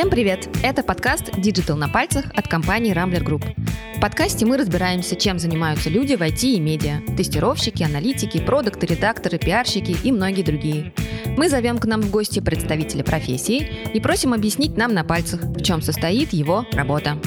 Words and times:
Всем 0.00 0.08
привет! 0.08 0.48
Это 0.62 0.82
подкаст 0.82 1.28
Digital 1.28 1.74
на 1.74 1.86
пальцах 1.86 2.24
от 2.34 2.48
компании 2.48 2.94
Rambler 2.94 3.22
Group. 3.22 3.44
В 3.98 4.00
подкасте 4.00 4.46
мы 4.46 4.56
разбираемся, 4.56 5.14
чем 5.14 5.38
занимаются 5.38 5.90
люди 5.90 6.14
в 6.14 6.22
IT 6.22 6.42
и 6.42 6.58
медиа. 6.58 7.02
Тестировщики, 7.18 7.82
аналитики, 7.82 8.42
продукты, 8.42 8.86
редакторы, 8.86 9.36
пиарщики 9.36 9.94
и 10.02 10.10
многие 10.10 10.42
другие. 10.42 10.94
Мы 11.36 11.50
зовем 11.50 11.76
к 11.76 11.84
нам 11.84 12.00
в 12.00 12.10
гости 12.10 12.40
представителя 12.40 13.04
профессии 13.04 13.70
и 13.92 14.00
просим 14.00 14.32
объяснить 14.32 14.74
нам 14.78 14.94
на 14.94 15.04
пальцах, 15.04 15.42
в 15.42 15.62
чем 15.62 15.82
состоит 15.82 16.32
его 16.32 16.64
работа. 16.72 17.18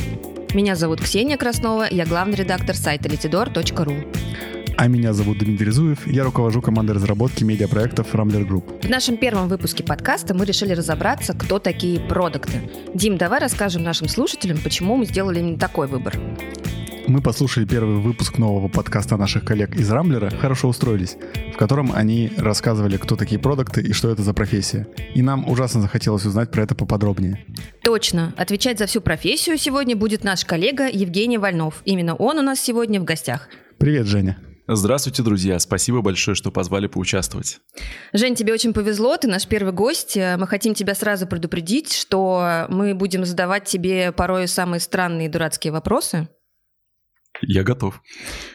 Меня 0.56 0.76
зовут 0.76 1.00
Ксения 1.00 1.38
Краснова, 1.38 1.86
я 1.92 2.08
главный 2.08 2.38
редактор 2.38 2.76
сайта 2.76 3.08
letidor.ru. 3.08 4.33
А 4.76 4.88
меня 4.88 5.14
зовут 5.14 5.38
Дмитрий 5.38 5.72
Зуев, 5.72 6.08
я 6.08 6.24
руковожу 6.24 6.62
командой 6.62 6.92
разработки 6.94 7.44
медиапроектов 7.44 8.14
Rambler 8.14 8.48
Group. 8.48 8.86
В 8.86 8.90
нашем 8.90 9.18
первом 9.18 9.48
выпуске 9.48 9.84
подкаста 9.84 10.34
мы 10.34 10.46
решили 10.46 10.74
разобраться, 10.74 11.34
кто 11.34 11.60
такие 11.60 12.00
продукты. 12.00 12.70
Дим, 12.94 13.18
давай 13.18 13.40
расскажем 13.40 13.84
нашим 13.84 14.08
слушателям, 14.08 14.58
почему 14.64 14.98
мы 14.98 15.06
сделали 15.06 15.40
именно 15.40 15.60
такой 15.60 15.88
выбор. 15.88 16.18
Мы 17.06 17.22
послушали 17.22 17.66
первый 17.66 17.98
выпуск 17.98 18.38
нового 18.38 18.70
подкаста 18.70 19.18
наших 19.18 19.44
коллег 19.44 19.76
из 19.76 19.92
Рамблера 19.92 20.30
«Хорошо 20.30 20.70
устроились», 20.70 21.18
в 21.54 21.58
котором 21.58 21.92
они 21.94 22.32
рассказывали, 22.38 22.98
кто 22.98 23.16
такие 23.16 23.40
продукты 23.40 23.82
и 23.82 23.92
что 23.92 24.10
это 24.10 24.24
за 24.24 24.34
профессия. 24.34 24.88
И 25.14 25.22
нам 25.22 25.48
ужасно 25.48 25.82
захотелось 25.82 26.26
узнать 26.26 26.50
про 26.50 26.64
это 26.64 26.76
поподробнее. 26.76 27.46
Точно. 27.84 28.34
Отвечать 28.38 28.80
за 28.80 28.86
всю 28.86 29.02
профессию 29.02 29.58
сегодня 29.58 29.96
будет 29.96 30.24
наш 30.24 30.46
коллега 30.46 30.88
Евгений 30.88 31.38
Вольнов. 31.38 31.82
Именно 31.84 32.16
он 32.16 32.40
у 32.40 32.42
нас 32.42 32.60
сегодня 32.60 33.02
в 33.02 33.04
гостях. 33.04 33.50
Привет, 33.78 34.08
Женя. 34.08 34.38
Здравствуйте, 34.68 35.24
друзья. 35.24 35.60
Спасибо 35.60 36.02
большое, 36.02 36.36
что 36.36 36.52
позвали 36.52 36.88
поучаствовать. 36.88 37.60
Жень, 38.14 38.36
тебе 38.36 38.54
очень 38.54 38.74
повезло. 38.74 39.18
Ты 39.18 39.28
наш 39.28 39.46
первый 39.46 39.74
гость. 39.74 40.16
Мы 40.16 40.48
хотим 40.48 40.74
тебя 40.74 40.96
сразу 40.96 41.28
предупредить, 41.28 41.92
что 41.94 42.68
мы 42.70 42.96
будем 42.96 43.26
задавать 43.26 43.66
тебе 43.66 44.12
порой 44.12 44.48
самые 44.48 44.80
странные 44.80 45.28
и 45.28 45.30
дурацкие 45.30 45.74
вопросы. 45.74 46.30
Я 47.42 47.64
готов. 47.64 48.02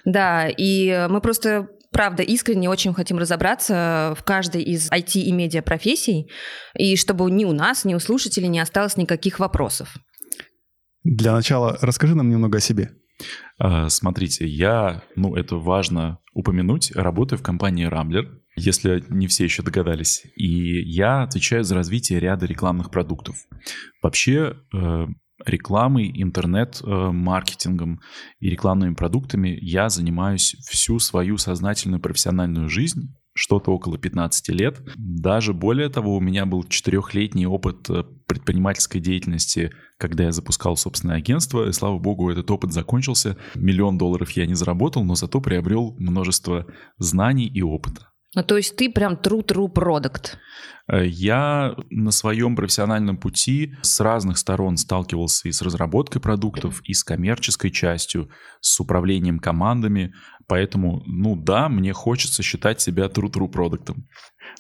Да, 0.07 0.49
и 0.49 1.07
мы 1.11 1.21
просто 1.21 1.69
правда, 1.91 2.23
искренне 2.23 2.71
очень 2.71 2.95
хотим 2.95 3.19
разобраться 3.19 4.15
в 4.19 4.23
каждой 4.23 4.63
из 4.63 4.91
IT 4.91 5.21
и 5.21 5.33
медиа 5.33 5.63
профессий, 5.63 6.31
и 6.75 6.97
чтобы 6.97 7.31
ни 7.31 7.45
у 7.45 7.53
нас, 7.53 7.85
ни 7.85 7.95
у 7.95 7.99
слушателей 7.99 8.49
не 8.49 8.61
осталось 8.61 8.97
никаких 8.97 9.39
вопросов. 9.39 9.97
Для 11.05 11.33
начала 11.33 11.77
расскажи 11.81 12.15
нам 12.15 12.29
немного 12.29 12.59
о 12.59 12.61
себе. 12.61 12.93
А, 13.59 13.89
смотрите, 13.89 14.47
я, 14.47 15.03
ну, 15.17 15.35
это 15.35 15.57
важно 15.57 16.19
упомянуть, 16.33 16.93
работаю 16.95 17.39
в 17.39 17.43
компании 17.43 17.89
Rambler, 17.89 18.29
если 18.57 19.05
не 19.09 19.27
все 19.27 19.45
еще 19.45 19.63
догадались. 19.63 20.25
И 20.37 20.81
я 20.83 21.23
отвечаю 21.23 21.65
за 21.65 21.75
развитие 21.75 22.21
ряда 22.21 22.47
рекламных 22.47 22.91
продуктов. 22.91 23.37
Вообще, 24.03 24.57
э, 24.73 25.07
рекламой, 25.47 26.11
интернет-маркетингом 26.15 28.01
и 28.41 28.51
рекламными 28.51 28.95
продуктами 28.95 29.57
я 29.61 29.89
занимаюсь 29.89 30.57
всю 30.69 30.99
свою 30.99 31.39
сознательную 31.39 32.01
профессиональную 32.01 32.69
жизнь, 32.69 33.15
что-то 33.39 33.71
около 33.71 33.99
15 33.99 34.49
лет. 34.49 34.83
Даже 34.97 35.55
более 35.55 35.89
того, 35.89 36.17
у 36.17 36.21
меня 36.21 36.45
был 36.45 36.65
четырехлетний 36.65 37.47
опыт 37.47 37.89
э, 37.89 38.03
предпринимательской 38.27 38.99
деятельности, 38.99 39.73
когда 39.97 40.25
я 40.25 40.33
запускал 40.33 40.77
собственное 40.77 41.17
агентство, 41.17 41.69
и 41.69 41.73
слава 41.73 41.99
богу, 41.99 42.31
этот 42.31 42.51
опыт 42.51 42.73
закончился. 42.73 43.37
Миллион 43.55 43.97
долларов 43.97 44.31
я 44.33 44.47
не 44.47 44.55
заработал, 44.55 45.05
но 45.05 45.15
зато 45.15 45.41
приобрел 45.41 45.95
множество 45.99 46.67
знаний 46.99 47.47
и 47.47 47.63
опыта. 47.63 48.09
Ну, 48.35 48.43
то 48.43 48.57
есть 48.57 48.77
ты 48.77 48.91
прям 48.91 49.15
true-true 49.15 49.73
product. 49.73 50.37
Э, 50.91 51.07
я 51.07 51.75
на 51.91 52.11
своем 52.11 52.57
профессиональном 52.57 53.17
пути 53.17 53.75
с 53.83 54.01
разных 54.01 54.37
сторон 54.37 54.77
сталкивался 54.77 55.49
и 55.49 55.53
с 55.53 55.63
разработкой 55.63 56.21
продуктов, 56.21 56.81
и 56.85 56.93
с 56.93 57.05
коммерческой 57.05 57.71
частью, 57.71 58.31
с 58.61 58.79
управлением 58.81 59.39
командами. 59.39 60.13
Поэтому, 60.49 61.03
ну 61.07 61.37
да, 61.37 61.69
мне 61.69 61.93
хочется 61.93 62.43
считать 62.43 62.81
себя 62.81 63.05
true-true 63.07 63.49
продуктом. 63.49 64.09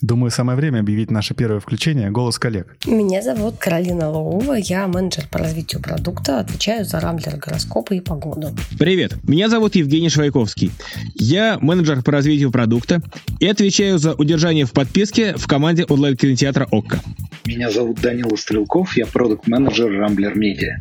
Думаю, 0.01 0.31
самое 0.31 0.57
время 0.57 0.81
объявить 0.81 1.11
наше 1.11 1.35
первое 1.35 1.61
включение 1.61 2.11
«Голос 2.11 2.39
коллег». 2.39 2.77
Меня 2.87 3.23
зовут 3.23 3.57
Каролина 3.59 4.11
Лоува, 4.11 4.57
я 4.57 4.87
менеджер 4.87 5.27
по 5.31 5.39
развитию 5.39 5.83
продукта, 5.83 6.41
отвечаю 6.41 6.85
за 6.85 7.01
рамблер 7.01 7.37
гороскопы 7.37 7.97
и 7.97 8.01
погоду. 8.01 8.51
Привет, 8.79 9.17
меня 9.25 9.49
зовут 9.49 9.75
Евгений 9.75 10.09
Швайковский. 10.09 10.71
Я 11.15 11.59
менеджер 11.61 12.03
по 12.03 12.13
развитию 12.13 12.53
продукта 12.53 13.03
и 13.41 13.47
отвечаю 13.47 13.99
за 13.99 14.15
удержание 14.15 14.65
в 14.65 14.73
подписке 14.73 15.35
в 15.37 15.47
команде 15.47 15.85
онлайн-кинотеатра 15.85 16.69
Okko. 16.71 17.01
Меня 17.47 17.71
зовут 17.71 18.01
Данила 18.01 18.37
Стрелков, 18.37 18.97
я 18.97 19.07
продукт-менеджер 19.07 19.91
Рамблер 19.91 20.37
Медиа. 20.37 20.77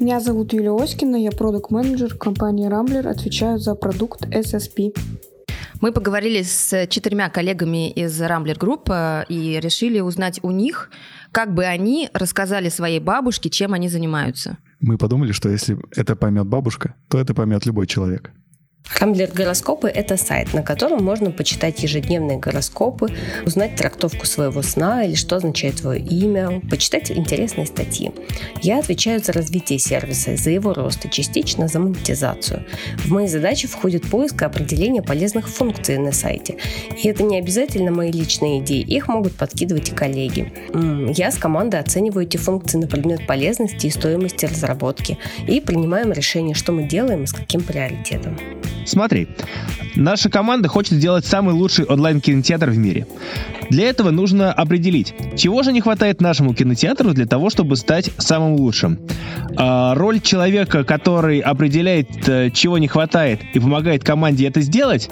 Меня 0.00 0.18
зовут 0.18 0.52
Юлия 0.52 0.72
Оськина, 0.72 1.16
я 1.16 1.30
продукт-менеджер 1.30 2.14
компании 2.14 2.66
Рамблер, 2.66 3.06
отвечаю 3.06 3.58
за 3.58 3.74
продукт 3.74 4.24
SSP. 4.26 4.94
Мы 5.80 5.92
поговорили 5.92 6.42
с 6.42 6.86
четырьмя 6.88 7.30
коллегами 7.30 7.90
из 7.90 8.20
Рамблер 8.20 8.58
Групп 8.58 8.90
э, 8.90 9.24
и 9.30 9.58
решили 9.60 10.00
узнать 10.00 10.38
у 10.42 10.50
них, 10.50 10.90
как 11.32 11.54
бы 11.54 11.64
они 11.64 12.10
рассказали 12.12 12.68
своей 12.68 13.00
бабушке, 13.00 13.48
чем 13.48 13.72
они 13.72 13.88
занимаются. 13.88 14.58
Мы 14.80 14.98
подумали, 14.98 15.32
что 15.32 15.48
если 15.48 15.78
это 15.96 16.16
поймет 16.16 16.46
бабушка, 16.46 16.94
то 17.08 17.18
это 17.18 17.32
поймет 17.32 17.64
любой 17.64 17.86
человек. 17.86 18.30
Рамблер 19.00 19.30
гороскопы– 19.32 19.88
это 19.94 20.18
сайт, 20.18 20.52
на 20.52 20.62
котором 20.62 21.02
можно 21.02 21.30
почитать 21.30 21.82
ежедневные 21.82 22.36
гороскопы, 22.36 23.08
узнать 23.46 23.74
трактовку 23.74 24.26
своего 24.26 24.60
сна 24.60 25.04
или 25.04 25.14
что 25.14 25.36
означает 25.36 25.76
твое 25.76 26.02
имя, 26.02 26.60
почитать 26.68 27.10
интересные 27.10 27.66
статьи. 27.66 28.10
Я 28.60 28.78
отвечаю 28.78 29.24
за 29.24 29.32
развитие 29.32 29.78
сервиса, 29.78 30.36
за 30.36 30.50
его 30.50 30.74
рост 30.74 31.06
и 31.06 31.10
частично 31.10 31.66
за 31.66 31.78
монетизацию. 31.78 32.66
В 32.98 33.10
мои 33.10 33.26
задачи 33.26 33.66
входит 33.66 34.06
поиск 34.06 34.42
и 34.42 34.44
определение 34.44 35.02
полезных 35.02 35.48
функций 35.48 35.96
на 35.96 36.12
сайте. 36.12 36.58
И 37.02 37.08
это 37.08 37.22
не 37.22 37.38
обязательно 37.38 37.90
мои 37.90 38.12
личные 38.12 38.60
идеи, 38.60 38.82
их 38.82 39.08
могут 39.08 39.34
подкидывать 39.34 39.88
и 39.88 39.94
коллеги. 39.94 40.52
Я 41.16 41.30
с 41.30 41.38
командой 41.38 41.80
оцениваю 41.80 42.26
эти 42.26 42.36
функции 42.36 42.76
на 42.76 42.86
предмет 42.86 43.26
полезности 43.26 43.86
и 43.86 43.90
стоимости 43.90 44.44
разработки 44.44 45.16
и 45.48 45.58
принимаем 45.62 46.12
решение, 46.12 46.54
что 46.54 46.72
мы 46.72 46.82
делаем 46.82 47.24
и 47.24 47.26
с 47.26 47.32
каким 47.32 47.62
приоритетом. 47.62 48.36
Смотри, 48.86 49.28
наша 49.94 50.30
команда 50.30 50.68
хочет 50.68 50.94
сделать 50.94 51.24
самый 51.24 51.54
лучший 51.54 51.84
онлайн-кинотеатр 51.84 52.70
в 52.70 52.78
мире. 52.78 53.06
Для 53.70 53.88
этого 53.88 54.10
нужно 54.10 54.52
определить, 54.52 55.14
чего 55.36 55.62
же 55.62 55.72
не 55.72 55.80
хватает 55.80 56.20
нашему 56.20 56.54
кинотеатру 56.54 57.12
для 57.12 57.26
того, 57.26 57.50
чтобы 57.50 57.76
стать 57.76 58.10
самым 58.18 58.54
лучшим. 58.54 58.98
А, 59.56 59.94
роль 59.94 60.20
человека, 60.20 60.82
который 60.82 61.38
определяет, 61.38 62.28
э, 62.28 62.50
чего 62.50 62.78
не 62.78 62.88
хватает 62.88 63.40
и 63.54 63.60
помогает 63.60 64.02
команде 64.02 64.48
это 64.48 64.60
сделать, 64.60 65.08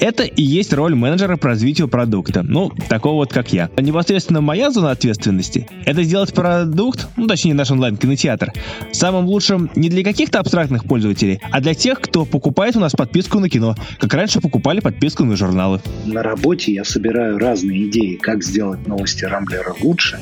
это 0.00 0.24
и 0.24 0.42
есть 0.42 0.72
роль 0.72 0.96
менеджера 0.96 1.36
по 1.36 1.48
развитию 1.48 1.86
продукта. 1.86 2.42
Ну, 2.42 2.72
такого 2.88 3.14
вот, 3.14 3.32
как 3.32 3.52
я. 3.52 3.70
Непосредственно 3.78 4.40
моя 4.40 4.72
зона 4.72 4.90
ответственности— 4.90 5.68
это 5.86 6.02
сделать 6.02 6.34
продукт, 6.34 7.06
ну, 7.16 7.28
точнее, 7.28 7.54
наш 7.54 7.70
онлайн-кинотеатр, 7.70 8.52
самым 8.90 9.26
лучшим 9.26 9.70
не 9.76 9.88
для 9.88 10.02
каких-то 10.02 10.40
абстрактных 10.40 10.84
пользователей, 10.86 11.40
а 11.52 11.60
для 11.60 11.74
тех, 11.74 12.00
кто 12.00 12.24
покупает 12.24 12.74
у 12.74 12.80
нас 12.80 12.92
подписку 13.02 13.40
на 13.40 13.48
кино, 13.48 13.74
как 13.98 14.14
раньше 14.14 14.40
покупали 14.40 14.78
подписку 14.78 15.24
на 15.24 15.34
журналы. 15.34 15.80
На 16.06 16.22
работе 16.22 16.72
я 16.72 16.84
собираю 16.84 17.36
разные 17.36 17.88
идеи, 17.88 18.14
как 18.14 18.44
сделать 18.44 18.86
новости 18.86 19.24
Рамблера 19.24 19.74
лучше, 19.80 20.20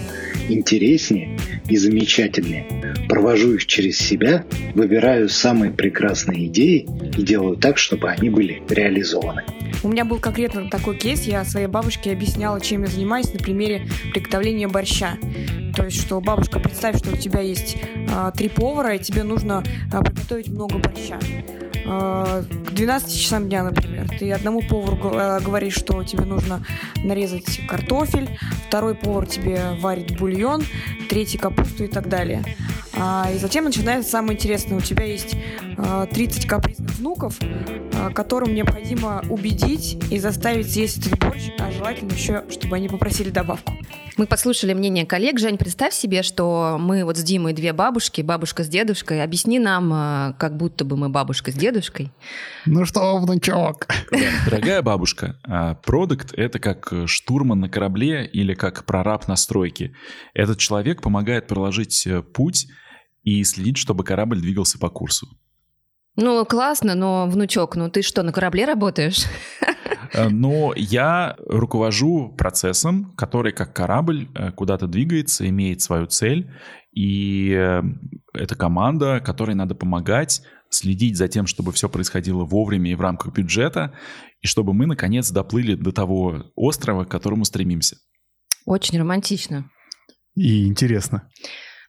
интереснее 0.48 1.38
и 1.68 1.76
замечательнее. 1.76 2.96
Провожу 3.06 3.52
их 3.52 3.66
через 3.66 3.98
себя, 3.98 4.46
выбираю 4.74 5.28
самые 5.28 5.72
прекрасные 5.72 6.46
идеи 6.46 6.88
и 7.18 7.22
делаю 7.22 7.58
так, 7.58 7.76
чтобы 7.76 8.08
они 8.08 8.30
были 8.30 8.62
реализованы. 8.70 9.44
У 9.82 9.88
меня 9.88 10.06
был 10.06 10.18
конкретно 10.18 10.70
такой 10.70 10.96
кейс, 10.96 11.24
я 11.24 11.44
своей 11.44 11.66
бабушке 11.66 12.12
объясняла, 12.12 12.62
чем 12.62 12.84
я 12.84 12.88
занимаюсь 12.88 13.30
на 13.34 13.40
примере 13.40 13.82
приготовления 14.12 14.68
борща. 14.68 15.18
То 15.76 15.84
есть, 15.84 16.00
что 16.00 16.18
бабушка, 16.20 16.60
представь, 16.60 16.96
что 16.96 17.12
у 17.12 17.16
тебя 17.16 17.40
есть 17.40 17.76
э, 17.94 18.32
три 18.34 18.48
повара, 18.48 18.96
и 18.96 18.98
тебе 18.98 19.22
нужно 19.22 19.62
э, 19.92 20.02
приготовить 20.02 20.48
много 20.48 20.78
борща. 20.78 21.18
Э, 21.84 22.42
к 22.42 22.70
12 22.72 23.20
часам 23.20 23.48
дня, 23.48 23.62
например, 23.62 24.08
ты 24.18 24.32
одному 24.32 24.62
повару 24.62 24.98
э, 25.14 25.40
говоришь, 25.40 25.74
что 25.74 26.02
тебе 26.04 26.24
нужно 26.24 26.64
нарезать 26.96 27.66
картофель, 27.66 28.28
второй 28.68 28.94
повар 28.94 29.26
тебе 29.26 29.60
варит 29.80 30.18
бульон, 30.18 30.62
третий 31.08 31.38
капусту 31.38 31.84
и 31.84 31.88
так 31.88 32.08
далее. 32.08 32.42
А, 32.94 33.30
и 33.32 33.38
затем 33.38 33.64
начинается 33.64 34.10
самое 34.10 34.34
интересное. 34.34 34.78
У 34.78 34.80
тебя 34.80 35.04
есть 35.04 35.36
30 36.12 36.46
капризных 36.46 36.90
внуков, 36.96 37.38
которым 38.14 38.54
необходимо 38.54 39.22
убедить 39.28 40.02
и 40.10 40.18
заставить 40.18 40.70
съесть 40.70 41.06
этот 41.06 41.18
борщ, 41.18 41.50
а 41.58 41.70
желательно 41.70 42.12
еще, 42.12 42.44
чтобы 42.50 42.76
они 42.76 42.88
попросили 42.88 43.30
добавку. 43.30 43.72
Мы 44.20 44.26
послушали 44.26 44.74
мнение 44.74 45.06
коллег. 45.06 45.38
Жень, 45.38 45.56
представь 45.56 45.94
себе, 45.94 46.22
что 46.22 46.76
мы 46.78 47.04
вот 47.04 47.16
с 47.16 47.22
Димой 47.22 47.54
две 47.54 47.72
бабушки, 47.72 48.20
бабушка 48.20 48.64
с 48.64 48.68
дедушкой. 48.68 49.22
Объясни 49.22 49.58
нам, 49.58 49.90
э, 49.94 50.34
как 50.38 50.58
будто 50.58 50.84
бы 50.84 50.98
мы 50.98 51.08
бабушка 51.08 51.50
с 51.50 51.54
дедушкой. 51.54 52.12
Ну 52.66 52.84
что, 52.84 53.16
внучок? 53.16 53.88
Дорогая 54.44 54.82
бабушка, 54.82 55.38
а, 55.44 55.74
продукт— 55.74 56.34
это 56.36 56.58
как 56.58 56.92
штурман 57.06 57.60
на 57.60 57.70
корабле 57.70 58.26
или 58.26 58.52
как 58.52 58.84
прораб 58.84 59.26
на 59.26 59.36
стройке. 59.36 59.94
Этот 60.34 60.58
человек 60.58 61.00
помогает 61.00 61.46
проложить 61.46 62.06
э, 62.06 62.20
путь 62.20 62.66
и 63.38 63.44
следить, 63.44 63.76
чтобы 63.76 64.04
корабль 64.04 64.40
двигался 64.40 64.78
по 64.78 64.88
курсу. 64.88 65.28
Ну, 66.16 66.44
классно, 66.44 66.94
но, 66.94 67.26
внучок, 67.26 67.76
ну 67.76 67.88
ты 67.88 68.02
что, 68.02 68.22
на 68.22 68.32
корабле 68.32 68.64
работаешь? 68.64 69.24
Э, 70.12 70.28
но 70.28 70.72
я 70.74 71.36
руковожу 71.46 72.34
процессом, 72.36 73.14
который 73.16 73.52
как 73.52 73.72
корабль 73.74 74.28
э, 74.34 74.50
куда-то 74.50 74.88
двигается, 74.88 75.48
имеет 75.48 75.82
свою 75.82 76.06
цель, 76.06 76.50
и 76.92 77.52
э, 77.52 77.82
это 78.34 78.56
команда, 78.56 79.20
которой 79.20 79.54
надо 79.54 79.76
помогать, 79.76 80.42
следить 80.68 81.16
за 81.16 81.28
тем, 81.28 81.46
чтобы 81.46 81.70
все 81.70 81.88
происходило 81.88 82.44
вовремя 82.44 82.90
и 82.90 82.96
в 82.96 83.00
рамках 83.00 83.34
бюджета, 83.34 83.94
и 84.40 84.48
чтобы 84.48 84.74
мы, 84.74 84.86
наконец, 84.86 85.30
доплыли 85.30 85.76
до 85.76 85.92
того 85.92 86.50
острова, 86.56 87.04
к 87.04 87.10
которому 87.10 87.44
стремимся. 87.44 87.96
Очень 88.66 88.98
романтично. 88.98 89.70
И 90.34 90.66
интересно. 90.66 91.28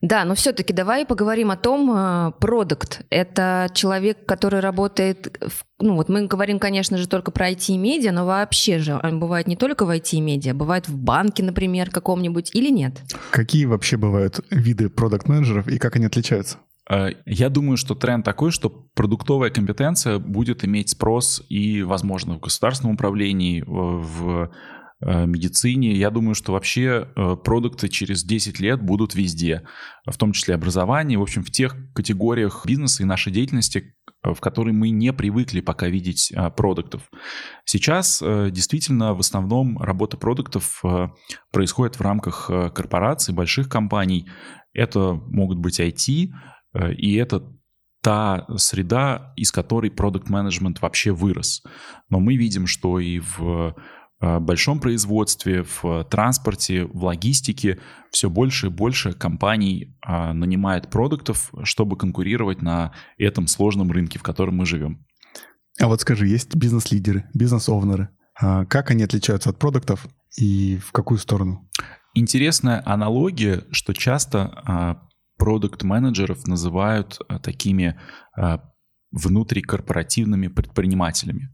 Да, 0.01 0.25
но 0.25 0.33
все-таки 0.33 0.73
давай 0.73 1.05
поговорим 1.05 1.51
о 1.51 1.57
том, 1.57 1.91
э, 1.93 2.31
продукт– 2.39 3.01
это 3.09 3.69
человек, 3.73 4.25
который 4.25 4.59
работает, 4.59 5.37
в, 5.39 5.63
ну 5.79 5.95
вот 5.95 6.09
мы 6.09 6.25
говорим, 6.25 6.57
конечно 6.57 6.97
же, 6.97 7.07
только 7.07 7.31
про 7.31 7.51
IT-медиа, 7.51 8.11
но 8.11 8.25
вообще 8.25 8.79
же 8.79 8.99
он 9.01 9.19
бывает 9.19 9.47
не 9.47 9.55
только 9.55 9.85
в 9.85 9.89
IT-медиа, 9.89 10.55
бывает 10.55 10.87
в 10.87 10.97
банке, 10.97 11.43
например, 11.43 11.91
каком-нибудь 11.91 12.49
или 12.55 12.71
нет? 12.71 13.01
Какие 13.29 13.65
вообще 13.65 13.97
бывают 13.97 14.39
виды 14.49 14.89
продукт-менеджеров 14.89 15.67
и 15.67 15.77
как 15.77 15.95
они 15.95 16.05
отличаются? 16.05 16.57
Э, 16.89 17.09
я 17.27 17.49
думаю, 17.49 17.77
что 17.77 17.93
тренд 17.93 18.25
такой, 18.25 18.49
что 18.49 18.69
продуктовая 18.69 19.51
компетенция 19.51 20.17
будет 20.17 20.65
иметь 20.65 20.89
спрос 20.89 21.43
и, 21.47 21.83
возможно, 21.83 22.35
в 22.35 22.39
государственном 22.39 22.95
управлении, 22.95 23.63
в 23.67 24.51
медицине. 25.01 25.93
Я 25.93 26.11
думаю, 26.11 26.35
что 26.35 26.53
вообще 26.53 27.07
э, 27.15 27.35
продукты 27.43 27.89
через 27.89 28.23
10 28.23 28.59
лет 28.59 28.81
будут 28.81 29.15
везде, 29.15 29.63
в 30.05 30.15
том 30.17 30.31
числе 30.31 30.55
образование, 30.55 31.17
в 31.17 31.21
общем, 31.23 31.43
в 31.43 31.51
тех 31.51 31.75
категориях 31.93 32.65
бизнеса 32.65 33.03
и 33.03 33.05
нашей 33.05 33.33
деятельности, 33.33 33.95
в 34.23 34.39
которой 34.39 34.73
мы 34.73 34.91
не 34.91 35.11
привыкли 35.11 35.61
пока 35.61 35.87
видеть 35.87 36.31
э, 36.31 36.51
продуктов. 36.51 37.09
Сейчас 37.65 38.21
действительно 38.21 39.13
в 39.13 39.19
основном 39.19 39.77
работа 39.79 40.17
продуктов 40.17 40.83
происходит 41.51 41.97
в 41.97 42.01
рамках 42.01 42.47
корпораций, 42.73 43.33
больших 43.33 43.69
компаний. 43.69 44.29
Это 44.73 45.13
могут 45.13 45.57
быть 45.57 45.79
IT, 45.79 46.29
и 46.97 47.15
это 47.15 47.51
та 48.01 48.45
среда, 48.57 49.33
из 49.35 49.51
которой 49.51 49.91
продукт 49.91 50.29
менеджмент 50.29 50.81
вообще 50.81 51.11
вырос. 51.11 51.63
Но 52.09 52.19
мы 52.19 52.35
видим, 52.35 52.67
что 52.67 52.99
и 52.99 53.19
в 53.19 53.39
Э, 53.71 53.71
большом 54.21 54.79
производстве, 54.79 55.63
в 55.63 56.03
транспорте, 56.05 56.85
в 56.85 57.03
логистике 57.03 57.79
все 58.11 58.29
больше 58.29 58.67
и 58.67 58.69
больше 58.69 59.13
компаний 59.13 59.97
а, 60.01 60.33
нанимает 60.33 60.89
продуктов, 60.89 61.51
чтобы 61.63 61.97
конкурировать 61.97 62.61
на 62.61 62.93
этом 63.17 63.47
сложном 63.47 63.91
рынке, 63.91 64.19
в 64.19 64.23
котором 64.23 64.57
мы 64.57 64.65
живем. 64.65 65.05
А 65.79 65.87
вот 65.87 66.01
скажи, 66.01 66.27
есть 66.27 66.55
бизнес-лидеры, 66.55 67.25
бизнес-овнеры. 67.33 68.09
А 68.39 68.65
как 68.65 68.91
они 68.91 69.03
отличаются 69.03 69.49
от 69.49 69.57
продуктов 69.57 70.05
и 70.37 70.77
в 70.77 70.91
какую 70.91 71.17
сторону? 71.17 71.67
Интересная 72.13 72.83
аналогия, 72.85 73.63
что 73.71 73.93
часто 73.93 74.61
а, 74.65 75.07
продукт-менеджеров 75.37 76.45
называют 76.45 77.19
такими 77.41 77.99
внутрикорпоративными 79.11 80.47
предпринимателями. 80.47 81.49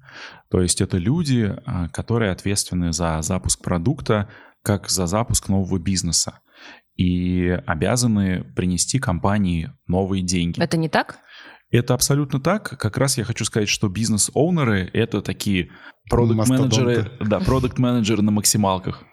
То 0.49 0.61
есть 0.61 0.81
это 0.81 0.97
люди, 0.97 1.55
а, 1.65 1.89
которые 1.89 2.31
ответственны 2.31 2.93
за 2.93 3.21
запуск 3.21 3.63
продукта, 3.63 4.29
как 4.63 4.89
за 4.89 5.07
запуск 5.07 5.49
нового 5.49 5.79
бизнеса 5.79 6.39
и 6.95 7.47
обязаны 7.65 8.43
принести 8.55 8.99
компании 8.99 9.71
новые 9.87 10.23
деньги. 10.23 10.59
Это 10.59 10.77
не 10.77 10.89
так? 10.89 11.19
Это 11.69 11.93
абсолютно 11.93 12.39
так. 12.39 12.77
Как 12.79 12.97
раз 12.97 13.17
я 13.17 13.23
хочу 13.23 13.45
сказать, 13.45 13.69
что 13.69 13.89
бизнес-оунеры— 13.89 14.89
это 14.93 15.21
такие 15.21 15.69
продукт-менеджеры, 16.09 17.11
да, 17.19 17.39
продукт-менеджеры 17.39 18.21
на 18.21 18.31
максималках. 18.31 19.03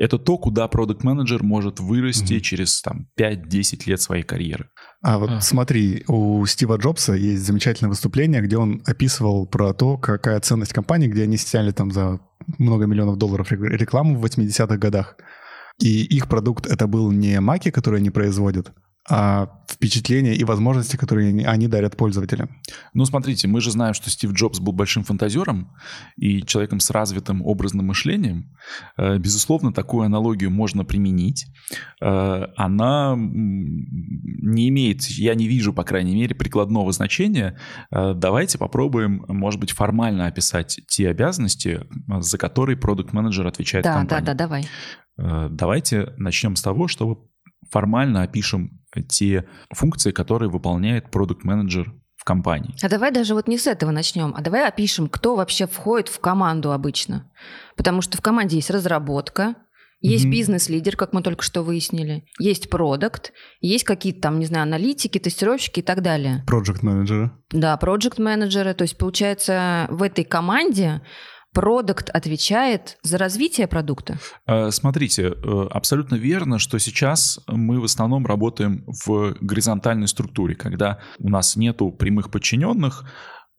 Это 0.00 0.18
то, 0.18 0.38
куда 0.38 0.66
продукт-менеджер 0.66 1.42
может 1.42 1.78
вырасти 1.78 2.32
mm-hmm. 2.32 2.40
через 2.40 2.80
там, 2.80 3.06
5-10 3.20 3.82
лет 3.84 4.00
своей 4.00 4.22
карьеры. 4.22 4.70
А 5.02 5.18
вот 5.18 5.30
а. 5.30 5.40
смотри, 5.42 6.04
у 6.08 6.46
Стива 6.46 6.78
Джобса 6.78 7.12
есть 7.12 7.44
замечательное 7.44 7.90
выступление, 7.90 8.40
где 8.40 8.56
он 8.56 8.82
описывал 8.86 9.46
про 9.46 9.74
то, 9.74 9.98
какая 9.98 10.40
ценность 10.40 10.72
компании, 10.72 11.06
где 11.06 11.24
они 11.24 11.36
сняли 11.36 11.70
там 11.70 11.90
за 11.90 12.18
много 12.56 12.86
миллионов 12.86 13.18
долларов 13.18 13.52
рекламу 13.52 14.16
в 14.16 14.24
80-х 14.24 14.78
годах. 14.78 15.16
И 15.78 16.02
их 16.04 16.28
продукт 16.28 16.66
это 16.66 16.86
был 16.86 17.12
не 17.12 17.38
маки, 17.38 17.70
которые 17.70 17.98
они 17.98 18.08
производят, 18.08 18.72
впечатления 19.68 20.34
и 20.34 20.44
возможности, 20.44 20.96
которые 20.96 21.46
они 21.46 21.68
дарят 21.68 21.96
пользователям. 21.96 22.60
Ну, 22.92 23.04
смотрите, 23.04 23.48
мы 23.48 23.60
же 23.60 23.70
знаем, 23.70 23.94
что 23.94 24.10
Стив 24.10 24.32
Джобс 24.32 24.60
был 24.60 24.72
большим 24.72 25.04
фантазером 25.04 25.72
и 26.16 26.42
человеком 26.42 26.80
с 26.80 26.90
развитым 26.90 27.42
образным 27.42 27.86
мышлением. 27.86 28.54
Э, 28.96 29.18
безусловно, 29.18 29.72
такую 29.72 30.04
аналогию 30.04 30.50
можно 30.50 30.84
применить. 30.84 31.46
Э, 32.00 32.46
она 32.56 33.14
не 33.16 34.68
имеет, 34.68 35.04
я 35.04 35.34
не 35.34 35.48
вижу, 35.48 35.72
по 35.72 35.84
крайней 35.84 36.14
мере, 36.14 36.34
прикладного 36.34 36.92
значения. 36.92 37.58
Э, 37.90 38.12
давайте 38.14 38.58
попробуем, 38.58 39.24
может 39.28 39.60
быть, 39.60 39.72
формально 39.72 40.26
описать 40.26 40.80
те 40.88 41.08
обязанности, 41.08 41.86
за 42.18 42.38
которые 42.38 42.76
продукт-менеджер 42.76 43.46
отвечает 43.46 43.84
да, 43.84 43.94
компании. 43.94 44.24
Да, 44.24 44.34
да, 44.34 44.38
давай. 44.38 44.68
Давайте 45.16 46.14
начнем 46.16 46.56
с 46.56 46.62
того, 46.62 46.88
чтобы 46.88 47.18
формально 47.70 48.22
опишем 48.22 48.79
те 49.08 49.46
функции, 49.72 50.10
которые 50.10 50.50
выполняет 50.50 51.10
продукт-менеджер 51.10 51.92
в 52.16 52.24
компании. 52.24 52.74
А 52.82 52.88
давай 52.88 53.10
даже 53.12 53.34
вот 53.34 53.48
не 53.48 53.56
с 53.56 53.66
этого 53.66 53.90
начнем, 53.90 54.34
а 54.36 54.42
давай 54.42 54.68
опишем, 54.68 55.08
кто 55.08 55.36
вообще 55.36 55.66
входит 55.66 56.08
в 56.08 56.20
команду 56.20 56.72
обычно. 56.72 57.30
Потому 57.76 58.02
что 58.02 58.18
в 58.18 58.20
команде 58.20 58.56
есть 58.56 58.70
разработка, 58.70 59.54
есть 60.02 60.24
mm-hmm. 60.24 60.30
бизнес-лидер, 60.30 60.96
как 60.96 61.12
мы 61.12 61.22
только 61.22 61.42
что 61.42 61.62
выяснили, 61.62 62.24
есть 62.38 62.70
продукт, 62.70 63.32
есть 63.60 63.84
какие-то 63.84 64.22
там, 64.22 64.38
не 64.38 64.46
знаю, 64.46 64.62
аналитики, 64.62 65.18
тестировщики 65.18 65.80
и 65.80 65.82
так 65.82 66.02
далее. 66.02 66.42
Проект-менеджеры. 66.46 67.32
Да, 67.50 67.76
проект-менеджеры. 67.76 68.72
То 68.72 68.82
есть, 68.82 68.96
получается, 68.96 69.86
в 69.90 70.02
этой 70.02 70.24
команде 70.24 71.02
продукт 71.52 72.10
отвечает 72.10 72.98
за 73.02 73.18
развитие 73.18 73.66
продукта? 73.66 74.18
Э, 74.46 74.70
смотрите, 74.70 75.28
э, 75.28 75.66
абсолютно 75.70 76.16
верно, 76.16 76.58
что 76.58 76.78
сейчас 76.78 77.40
мы 77.46 77.80
в 77.80 77.84
основном 77.84 78.26
работаем 78.26 78.84
в 78.86 79.36
горизонтальной 79.40 80.08
структуре, 80.08 80.54
когда 80.54 81.00
у 81.18 81.28
нас 81.28 81.56
нету 81.56 81.90
прямых 81.90 82.30
подчиненных, 82.30 83.04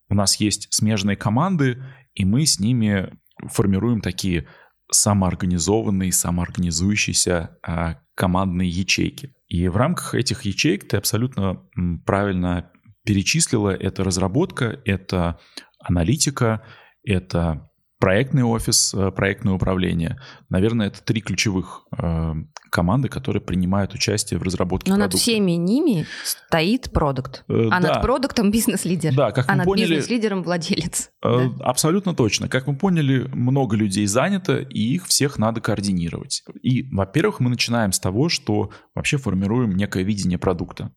у 0.10 0.16
нас 0.16 0.36
есть 0.38 0.68
смежные 0.72 1.16
команды, 1.16 1.84
и 2.14 2.26
мы 2.26 2.46
с 2.46 2.60
ними 2.60 3.14
формируем 3.50 4.02
такие 4.02 4.48
самоорганизованные, 4.92 6.12
самоорганизующиеся 6.12 7.58
а, 7.66 8.02
командные 8.14 8.70
ячейки. 8.70 9.34
И 9.48 9.68
в 9.68 9.78
рамках 9.78 10.16
этих 10.16 10.44
ячеек 10.44 10.88
ты 10.88 10.98
абсолютно 10.98 11.64
правильно 12.06 12.72
перечислила, 13.06 13.70
это 13.70 14.04
разработка, 14.04 14.82
это 14.86 15.40
аналитика, 15.80 16.66
это 17.04 17.71
проектный 18.02 18.44
офис, 18.44 18.94
э, 18.94 19.12
проектное 19.12 19.54
управление. 19.54 20.20
Наверное, 20.50 20.88
это 20.88 21.02
три 21.04 21.22
ключевых 21.22 21.86
э, 21.98 22.34
команды, 22.72 23.10
которые 23.10 23.42
принимают 23.42 23.94
участие 23.94 24.40
в 24.40 24.44
разработке 24.44 24.90
Но 24.90 24.98
продукта. 24.98 25.16
над 25.16 25.22
всеми 25.22 25.52
ними 25.52 26.08
стоит 26.24 26.92
продукт. 26.92 27.44
Э, 27.48 27.68
а 27.72 27.80
да. 27.80 27.94
над 27.94 28.02
продуктом 28.02 28.50
бизнес-лидер. 28.50 29.16
Да, 29.16 29.32
как 29.32 29.48
а 29.48 29.56
над 29.56 29.66
поняли, 29.66 29.90
бизнес-лидером 29.90 30.42
владелец. 30.42 31.12
Э, 31.24 31.48
да? 31.58 31.64
Абсолютно 31.64 32.16
точно. 32.16 32.50
Как 32.50 32.66
мы 32.66 32.76
поняли, 32.76 33.30
много 33.34 33.76
людей 33.76 34.08
занято, 34.08 34.58
и 34.58 34.96
их 34.96 35.06
всех 35.06 35.38
надо 35.38 35.62
координировать. 35.62 36.44
И, 36.64 36.84
во-первых, 36.92 37.40
мы 37.40 37.52
начинаем 37.52 37.92
с 37.92 38.00
того, 38.00 38.30
что 38.30 38.72
вообще 38.96 39.18
формируем 39.18 39.76
некое 39.76 40.04
видение 40.04 40.40
продукта. 40.40 40.92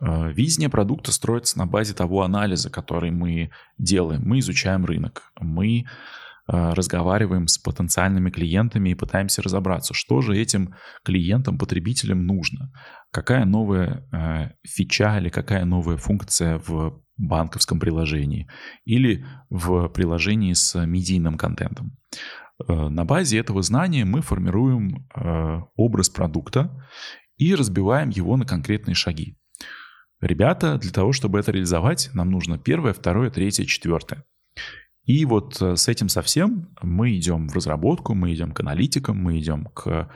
Э, 0.00 0.30
видение 0.32 0.68
продукта 0.68 1.12
строится 1.12 1.58
на 1.58 1.66
базе 1.66 1.94
того 1.94 2.22
анализа, 2.22 2.70
который 2.70 3.10
мы 3.10 3.50
делаем. 3.78 4.22
Мы 4.24 4.38
изучаем 4.38 4.84
рынок, 4.84 5.32
мы 5.40 5.86
разговариваем 6.50 7.46
с 7.46 7.58
потенциальными 7.58 8.30
клиентами 8.30 8.90
и 8.90 8.94
пытаемся 8.94 9.42
разобраться, 9.42 9.94
что 9.94 10.20
же 10.20 10.36
этим 10.36 10.74
клиентам, 11.04 11.58
потребителям 11.58 12.26
нужно, 12.26 12.72
какая 13.12 13.44
новая 13.44 14.06
э, 14.12 14.50
фича 14.66 15.18
или 15.18 15.28
какая 15.28 15.64
новая 15.64 15.96
функция 15.96 16.58
в 16.58 17.02
банковском 17.16 17.78
приложении 17.78 18.48
или 18.84 19.24
в 19.48 19.88
приложении 19.88 20.54
с 20.54 20.84
медийным 20.84 21.36
контентом. 21.36 21.96
Э, 22.66 22.88
на 22.88 23.04
базе 23.04 23.38
этого 23.38 23.62
знания 23.62 24.04
мы 24.04 24.20
формируем 24.20 25.08
образ 25.76 26.08
продукта 26.08 26.70
и 27.36 27.54
разбиваем 27.54 28.10
его 28.10 28.36
на 28.36 28.44
конкретные 28.44 28.94
шаги. 28.94 29.36
Ребята, 30.20 30.76
для 30.76 30.90
того, 30.90 31.12
чтобы 31.12 31.38
это 31.38 31.52
реализовать, 31.52 32.10
нам 32.12 32.30
нужно 32.30 32.58
первое, 32.58 32.92
второе, 32.92 33.30
третье, 33.30 33.64
четвертое. 33.64 34.24
И 35.04 35.24
вот 35.24 35.60
э, 35.60 35.76
с 35.76 35.88
этим 35.88 36.08
совсем 36.08 36.68
мы 36.82 37.16
идем 37.16 37.48
в 37.48 37.54
разработку, 37.54 38.14
мы 38.14 38.32
идем 38.34 38.52
к 38.52 38.60
аналитикам, 38.60 39.16
мы 39.16 39.38
идем 39.38 39.66
к 39.66 40.10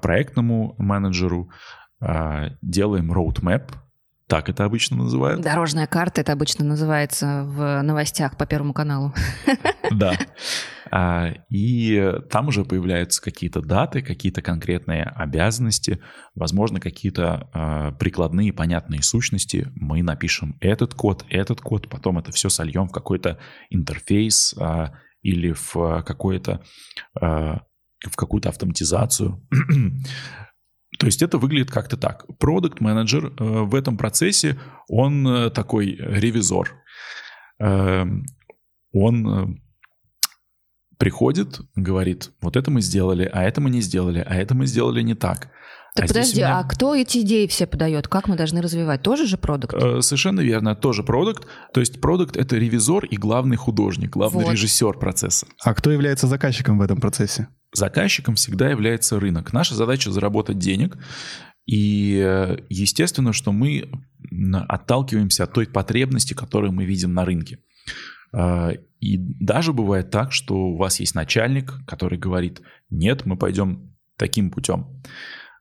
проектному 0.00 0.74
менеджеру, 0.78 1.50
делаем 2.00 3.12
roadmap, 3.12 3.72
так 4.26 4.48
это 4.48 4.64
обычно 4.64 4.96
называют. 4.96 5.42
Дорожная 5.42 5.86
карта 5.86 6.22
это 6.22 6.32
обычно 6.32 6.64
называется 6.64 7.44
в 7.44 7.82
новостях 7.82 8.36
по 8.36 8.46
Первому 8.46 8.72
каналу. 8.72 9.12
Да. 9.90 10.14
А, 10.90 11.32
и 11.48 12.12
там 12.30 12.48
уже 12.48 12.64
появляются 12.64 13.22
какие-то 13.22 13.60
даты, 13.60 14.02
какие-то 14.02 14.42
конкретные 14.42 15.04
обязанности, 15.04 16.00
возможно, 16.34 16.80
какие-то 16.80 17.48
а, 17.52 17.92
прикладные 17.92 18.52
понятные 18.52 19.02
сущности. 19.02 19.70
Мы 19.74 20.02
напишем 20.02 20.56
этот 20.60 20.94
код, 20.94 21.24
этот 21.28 21.60
код, 21.60 21.88
потом 21.88 22.18
это 22.18 22.32
все 22.32 22.48
сольем 22.48 22.88
в 22.88 22.92
какой-то 22.92 23.38
интерфейс 23.70 24.54
а, 24.58 24.92
или 25.22 25.52
в 25.52 26.02
какой-то 26.04 26.62
в 27.14 28.14
какую-то 28.14 28.50
автоматизацию. 28.50 29.42
То 30.98 31.06
есть 31.06 31.22
это 31.22 31.38
выглядит 31.38 31.70
как-то 31.70 31.96
так. 31.96 32.26
Продукт 32.38 32.80
менеджер 32.80 33.26
э, 33.26 33.30
в 33.38 33.74
этом 33.74 33.96
процессе, 33.96 34.58
он 34.88 35.26
э, 35.26 35.50
такой 35.50 35.96
ревизор. 35.98 36.82
Э, 37.58 38.04
он 38.92 39.60
приходит, 40.98 41.60
говорит, 41.74 42.30
вот 42.40 42.56
это 42.56 42.70
мы 42.70 42.80
сделали, 42.80 43.28
а 43.32 43.44
это 43.44 43.60
мы 43.60 43.70
не 43.70 43.80
сделали, 43.80 44.24
а 44.26 44.34
это 44.36 44.54
мы 44.54 44.66
сделали 44.66 45.02
не 45.02 45.14
так. 45.14 45.50
Так 45.94 46.04
а 46.04 46.08
подожди, 46.08 46.40
меня... 46.40 46.58
а 46.58 46.64
кто 46.64 46.94
эти 46.94 47.18
идеи 47.22 47.46
все 47.46 47.66
подает? 47.66 48.06
Как 48.06 48.28
мы 48.28 48.36
должны 48.36 48.60
развивать? 48.60 49.02
Тоже 49.02 49.26
же 49.26 49.38
продукт? 49.38 49.74
Э, 49.74 50.02
совершенно 50.02 50.40
верно, 50.40 50.76
тоже 50.76 51.02
продукт. 51.02 51.46
То 51.72 51.80
есть 51.80 52.02
продукт— 52.02 52.36
это 52.38 52.56
ревизор 52.56 53.06
и 53.06 53.16
главный 53.16 53.56
художник, 53.56 54.10
главный 54.10 54.44
вот. 54.44 54.52
режиссер 54.52 54.98
процесса. 54.98 55.46
А 55.64 55.72
кто 55.72 55.90
является 55.90 56.26
заказчиком 56.26 56.78
в 56.78 56.82
этом 56.82 57.00
процессе? 57.00 57.48
Заказчиком 57.72 58.34
всегда 58.34 58.68
является 58.68 59.18
рынок. 59.18 59.54
Наша 59.54 59.74
задача— 59.74 60.10
заработать 60.12 60.58
денег. 60.58 60.98
И 61.64 62.22
э, 62.22 62.58
естественно, 62.68 63.32
что 63.32 63.52
мы 63.52 63.88
отталкиваемся 64.68 65.44
от 65.44 65.52
той 65.54 65.66
потребности, 65.66 66.34
которую 66.34 66.72
мы 66.72 66.84
видим 66.84 67.14
на 67.14 67.24
рынке. 67.24 67.58
А, 68.32 68.72
и 69.00 69.16
даже 69.18 69.72
бывает 69.72 70.10
так, 70.10 70.32
что 70.32 70.54
у 70.54 70.76
вас 70.76 71.00
есть 71.00 71.14
начальник, 71.14 71.74
который 71.86 72.18
говорит, 72.18 72.62
нет, 72.90 73.26
мы 73.26 73.36
пойдем 73.36 73.94
таким 74.16 74.50
путем. 74.50 75.02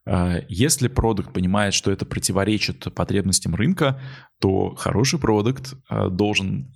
А, 0.05 0.39
если 0.47 0.87
продукт 0.87 1.33
понимает, 1.33 1.73
что 1.73 1.91
это 1.91 2.05
противоречит 2.05 2.93
потребностям 2.93 3.55
рынка, 3.55 3.99
то 4.39 4.75
хороший 4.75 5.19
продукт 5.19 5.73
а, 5.89 6.09
должен, 6.09 6.73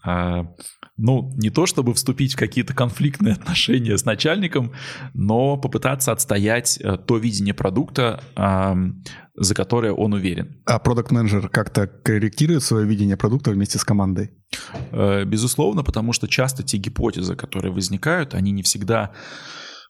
ну, 0.97 1.33
не 1.35 1.49
то 1.49 1.65
чтобы 1.65 1.93
вступить 1.93 2.33
в 2.33 2.37
какие-то 2.37 2.73
конфликтные 2.73 3.33
отношения 3.39 3.97
с 3.97 4.05
начальником, 4.05 4.73
но 5.13 5.57
попытаться 5.57 6.11
отстоять 6.11 6.81
то 7.05 7.17
видение 7.17 7.53
продукта, 7.53 8.21
за 9.39 9.55
которое 9.55 9.93
он 9.93 10.13
уверен. 10.13 10.61
А 10.65 10.79
продукт-менеджер 10.79 11.47
как-то 11.47 11.87
корректирует 11.87 12.61
свое 12.61 12.85
видение 12.85 13.15
продукта 13.15 13.51
вместе 13.51 13.77
с 13.77 13.85
командой? 13.85 14.31
Э, 14.91 15.23
безусловно, 15.23 15.83
потому 15.83 16.11
что 16.11 16.27
часто 16.27 16.61
те 16.63 16.77
гипотезы, 16.77 17.35
которые 17.35 17.71
возникают, 17.71 18.33
они 18.33 18.51
не 18.51 18.63
всегда 18.63 19.11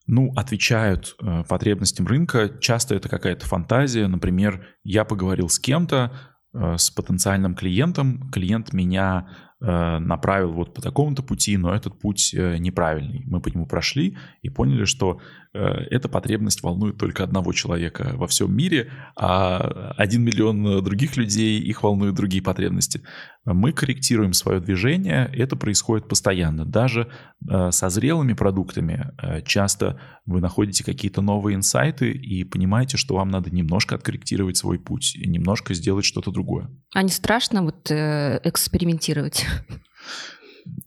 ну, 0.10 0.34
отвечают 0.36 1.16
э, 1.22 1.44
потребностям 1.48 2.08
рынка. 2.08 2.50
Часто 2.60 2.96
это 2.96 3.10
какая-то 3.10 3.46
фантазия. 3.46 4.08
Например, 4.08 4.66
я 4.84 5.06
поговорил 5.06 5.50
с 5.50 5.60
кем-то, 5.60 6.12
э, 6.54 6.78
с 6.78 6.90
потенциальным 6.90 7.54
клиентом, 7.54 8.30
клиент 8.32 8.74
меня 8.74 9.28
Э, 9.62 10.00
направил 10.00 10.54
вот 10.54 10.74
по 10.74 10.82
такому-то 10.82 11.22
пути, 11.22 11.58
но 11.58 11.76
этот 11.76 12.00
путь 12.00 12.34
э, 12.34 12.58
неправильный. 12.60 13.24
Мы 13.26 13.42
по 13.42 13.50
нему 13.50 13.66
прошли 13.66 14.18
и 14.42 14.50
поняли, 14.50 14.86
что 14.86 15.20
эта 15.54 16.08
потребность 16.08 16.62
волнует 16.62 16.98
только 16.98 17.24
одного 17.24 17.54
человека 17.54 18.12
во 18.16 18.28
всем 18.28 18.56
мире, 18.56 18.92
а 19.16 19.94
один 19.98 20.24
миллион 20.24 20.84
других 20.84 21.18
людей, 21.18 21.60
их 21.60 21.82
волнуют 21.82 22.16
другие 22.16 22.44
потребности. 22.44 23.02
Мы 23.46 23.74
корректируем 23.74 24.34
свое 24.34 24.60
движение, 24.60 25.30
это 25.34 25.56
происходит 25.56 26.08
постоянно. 26.08 26.66
Даже 26.66 27.10
со 27.72 27.90
зрелыми 27.90 28.34
продуктами 28.34 29.12
часто 29.46 30.00
вы 30.26 30.40
находите 30.40 30.84
какие-то 30.84 31.22
новые 31.22 31.56
инсайты 31.56 32.12
и 32.12 32.44
понимаете, 32.44 32.98
что 32.98 33.16
вам 33.16 33.30
надо 33.30 33.50
немножко 33.50 33.96
откорректировать 33.96 34.58
свой 34.58 34.78
путь, 34.78 35.18
немножко 35.18 35.74
сделать 35.74 36.06
что-то 36.06 36.32
другое. 36.32 36.70
А 36.94 37.02
не 37.02 37.10
страшно 37.10 37.64
вот 37.64 37.90
экспериментировать? 37.90 39.46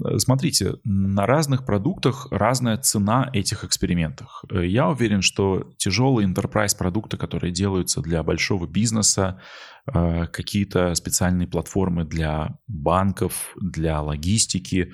Э, 0.04 0.18
смотрите, 0.18 0.74
на 0.84 1.26
разных 1.26 1.64
продуктах 1.64 2.28
разная 2.30 2.76
цена 2.76 3.30
этих 3.32 3.64
экспериментов. 3.64 4.42
Э, 4.50 4.66
я 4.66 4.88
уверен, 4.88 5.22
что 5.22 5.72
тяжелые 5.76 6.28
enterprise 6.28 6.76
продукты, 6.76 7.16
которые 7.16 7.52
делаются 7.52 8.00
для 8.00 8.22
большого 8.22 8.66
бизнеса, 8.66 9.40
э, 9.86 10.26
какие-то 10.26 10.94
специальные 10.94 11.48
платформы 11.48 12.04
для 12.04 12.58
банков, 12.66 13.54
для 13.60 14.00
логистики, 14.00 14.92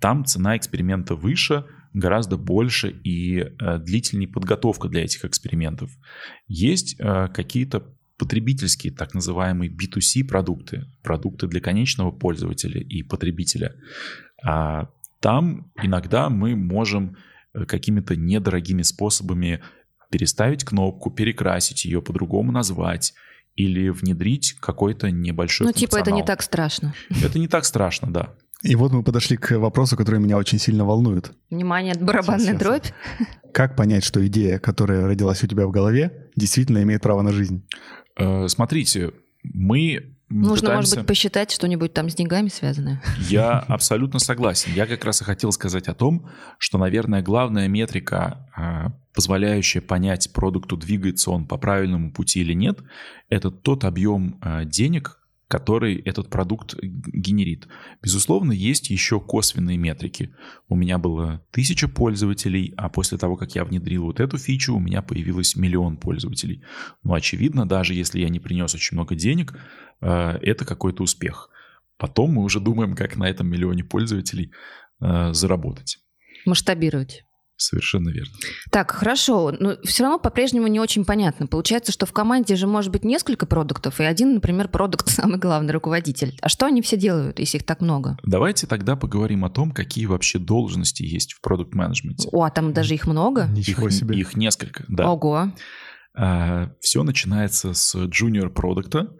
там 0.00 0.24
цена 0.24 0.56
эксперимента 0.56 1.14
выше, 1.14 1.66
гораздо 1.92 2.38
больше 2.38 2.88
и 2.88 3.44
длительнее 3.58 4.26
подготовка 4.26 4.88
для 4.88 5.04
этих 5.04 5.26
экспериментов. 5.26 5.90
Есть 6.48 6.96
какие-то 6.96 7.94
потребительские, 8.20 8.92
так 8.92 9.14
называемые 9.14 9.70
B2C 9.70 10.24
продукты, 10.24 10.84
продукты 11.02 11.46
для 11.46 11.60
конечного 11.60 12.10
пользователя 12.10 12.78
и 12.78 13.02
потребителя. 13.02 13.74
А 14.44 14.90
там 15.20 15.72
иногда 15.82 16.28
мы 16.28 16.54
можем 16.54 17.16
э, 17.54 17.64
какими-то 17.64 18.16
недорогими 18.16 18.82
способами 18.82 19.62
переставить 20.10 20.64
кнопку, 20.64 21.10
перекрасить 21.10 21.86
ее, 21.86 22.02
по-другому 22.02 22.52
назвать 22.52 23.14
или 23.56 23.88
внедрить 23.88 24.52
какой-то 24.60 25.10
небольшой 25.10 25.66
Ну, 25.66 25.72
типа 25.72 25.96
это 25.96 26.12
не 26.12 26.22
так 26.22 26.42
страшно. 26.42 26.94
Это 27.24 27.38
не 27.38 27.48
так 27.48 27.64
страшно, 27.64 28.12
да. 28.12 28.34
И 28.62 28.76
вот 28.76 28.92
мы 28.92 29.02
подошли 29.02 29.38
к 29.38 29.58
вопросу, 29.58 29.96
который 29.96 30.20
меня 30.20 30.36
очень 30.36 30.58
сильно 30.58 30.84
волнует. 30.84 31.32
Внимание, 31.48 31.94
барабанная 31.94 32.54
дробь. 32.58 32.88
Как 33.54 33.74
понять, 33.74 34.04
что 34.04 34.24
идея, 34.26 34.58
которая 34.58 35.06
родилась 35.06 35.42
у 35.42 35.46
тебя 35.46 35.66
в 35.66 35.70
голове, 35.70 36.30
действительно 36.36 36.82
имеет 36.82 37.00
право 37.00 37.22
на 37.22 37.32
жизнь? 37.32 37.66
Э, 38.20 38.48
смотрите, 38.48 39.12
мы 39.42 40.14
Нужно, 40.28 40.68
пытаемся... 40.68 40.76
может 40.76 40.98
быть, 40.98 41.06
посчитать 41.06 41.50
что-нибудь 41.50 41.92
там 41.92 42.08
с 42.08 42.14
деньгами 42.14 42.48
связанное. 42.48 43.02
Я 43.28 43.58
абсолютно 43.68 44.20
согласен. 44.20 44.72
Я 44.74 44.86
как 44.86 45.04
раз 45.04 45.20
и 45.22 45.24
хотел 45.24 45.50
сказать 45.50 45.88
о 45.88 45.94
том, 45.94 46.28
что, 46.58 46.78
наверное, 46.78 47.20
главная 47.20 47.66
метрика, 47.66 48.48
э, 48.56 48.90
позволяющая 49.12 49.80
понять, 49.80 50.32
продукту 50.32 50.76
двигается 50.76 51.32
он 51.32 51.46
по 51.46 51.56
правильному 51.56 52.12
пути 52.12 52.40
или 52.40 52.52
нет, 52.52 52.78
это 53.28 53.50
тот 53.50 53.84
объем 53.84 54.38
э, 54.42 54.64
денег, 54.66 55.19
который 55.50 55.96
этот 55.96 56.30
продукт 56.30 56.76
генерит. 56.80 57.66
Безусловно, 58.00 58.52
есть 58.52 58.88
еще 58.88 59.18
косвенные 59.18 59.76
метрики. 59.76 60.32
У 60.68 60.76
меня 60.76 60.96
было 60.96 61.44
тысяча 61.50 61.88
пользователей, 61.88 62.72
а 62.76 62.88
после 62.88 63.18
того, 63.18 63.36
как 63.36 63.56
я 63.56 63.64
внедрил 63.64 64.04
вот 64.04 64.20
эту 64.20 64.38
фичу, 64.38 64.76
у 64.76 64.78
меня 64.78 65.02
появилось 65.02 65.56
миллион 65.56 65.96
пользователей. 65.96 66.62
Но 67.02 67.14
очевидно, 67.14 67.66
даже 67.66 67.94
если 67.94 68.20
я 68.20 68.28
не 68.28 68.38
принес 68.38 68.76
очень 68.76 68.96
много 68.96 69.16
денег, 69.16 69.58
э, 70.00 70.38
это 70.40 70.64
какой-то 70.64 71.02
успех. 71.02 71.50
Потом 71.98 72.34
мы 72.34 72.44
уже 72.44 72.60
думаем, 72.60 72.94
как 72.94 73.16
на 73.16 73.28
этом 73.28 73.48
миллионе 73.48 73.82
пользователей 73.82 74.52
э, 75.00 75.32
заработать. 75.32 75.98
Масштабировать. 76.46 77.24
Совершенно 77.60 78.08
верно. 78.08 78.32
Так, 78.70 78.90
хорошо, 78.90 79.54
но 79.60 79.76
все 79.84 80.04
равно 80.04 80.18
по-прежнему 80.18 80.66
не 80.66 80.80
очень 80.80 81.04
понятно. 81.04 81.46
Получается, 81.46 81.92
что 81.92 82.06
в 82.06 82.12
команде 82.12 82.56
же 82.56 82.66
может 82.66 82.90
быть 82.90 83.04
несколько 83.04 83.44
продуктов, 83.44 84.00
и 84.00 84.04
один, 84.04 84.32
например, 84.32 84.68
продукт 84.68 85.08
самый 85.10 85.38
главный 85.38 85.74
руководитель. 85.74 86.38
А 86.40 86.48
что 86.48 86.64
они 86.64 86.80
все 86.80 86.96
делают, 86.96 87.38
если 87.38 87.58
их 87.58 87.64
так 87.64 87.82
много? 87.82 88.16
Давайте 88.22 88.66
тогда 88.66 88.96
поговорим 88.96 89.44
о 89.44 89.50
том, 89.50 89.72
какие 89.72 90.06
вообще 90.06 90.38
должности 90.38 91.02
есть 91.02 91.34
в 91.34 91.42
продукт-менеджменте. 91.42 92.30
О, 92.32 92.44
а 92.44 92.50
там 92.50 92.72
даже 92.72 92.94
их 92.94 93.06
много? 93.06 93.46
Ничего 93.48 93.88
их, 93.88 93.92
себе. 93.92 94.18
Их 94.18 94.36
несколько, 94.36 94.86
да. 94.88 95.10
Ого. 95.10 95.52
А, 96.14 96.70
все 96.80 97.02
начинается 97.02 97.72
с 97.72 97.94
junior 97.94 98.48
продукта, 98.50 99.10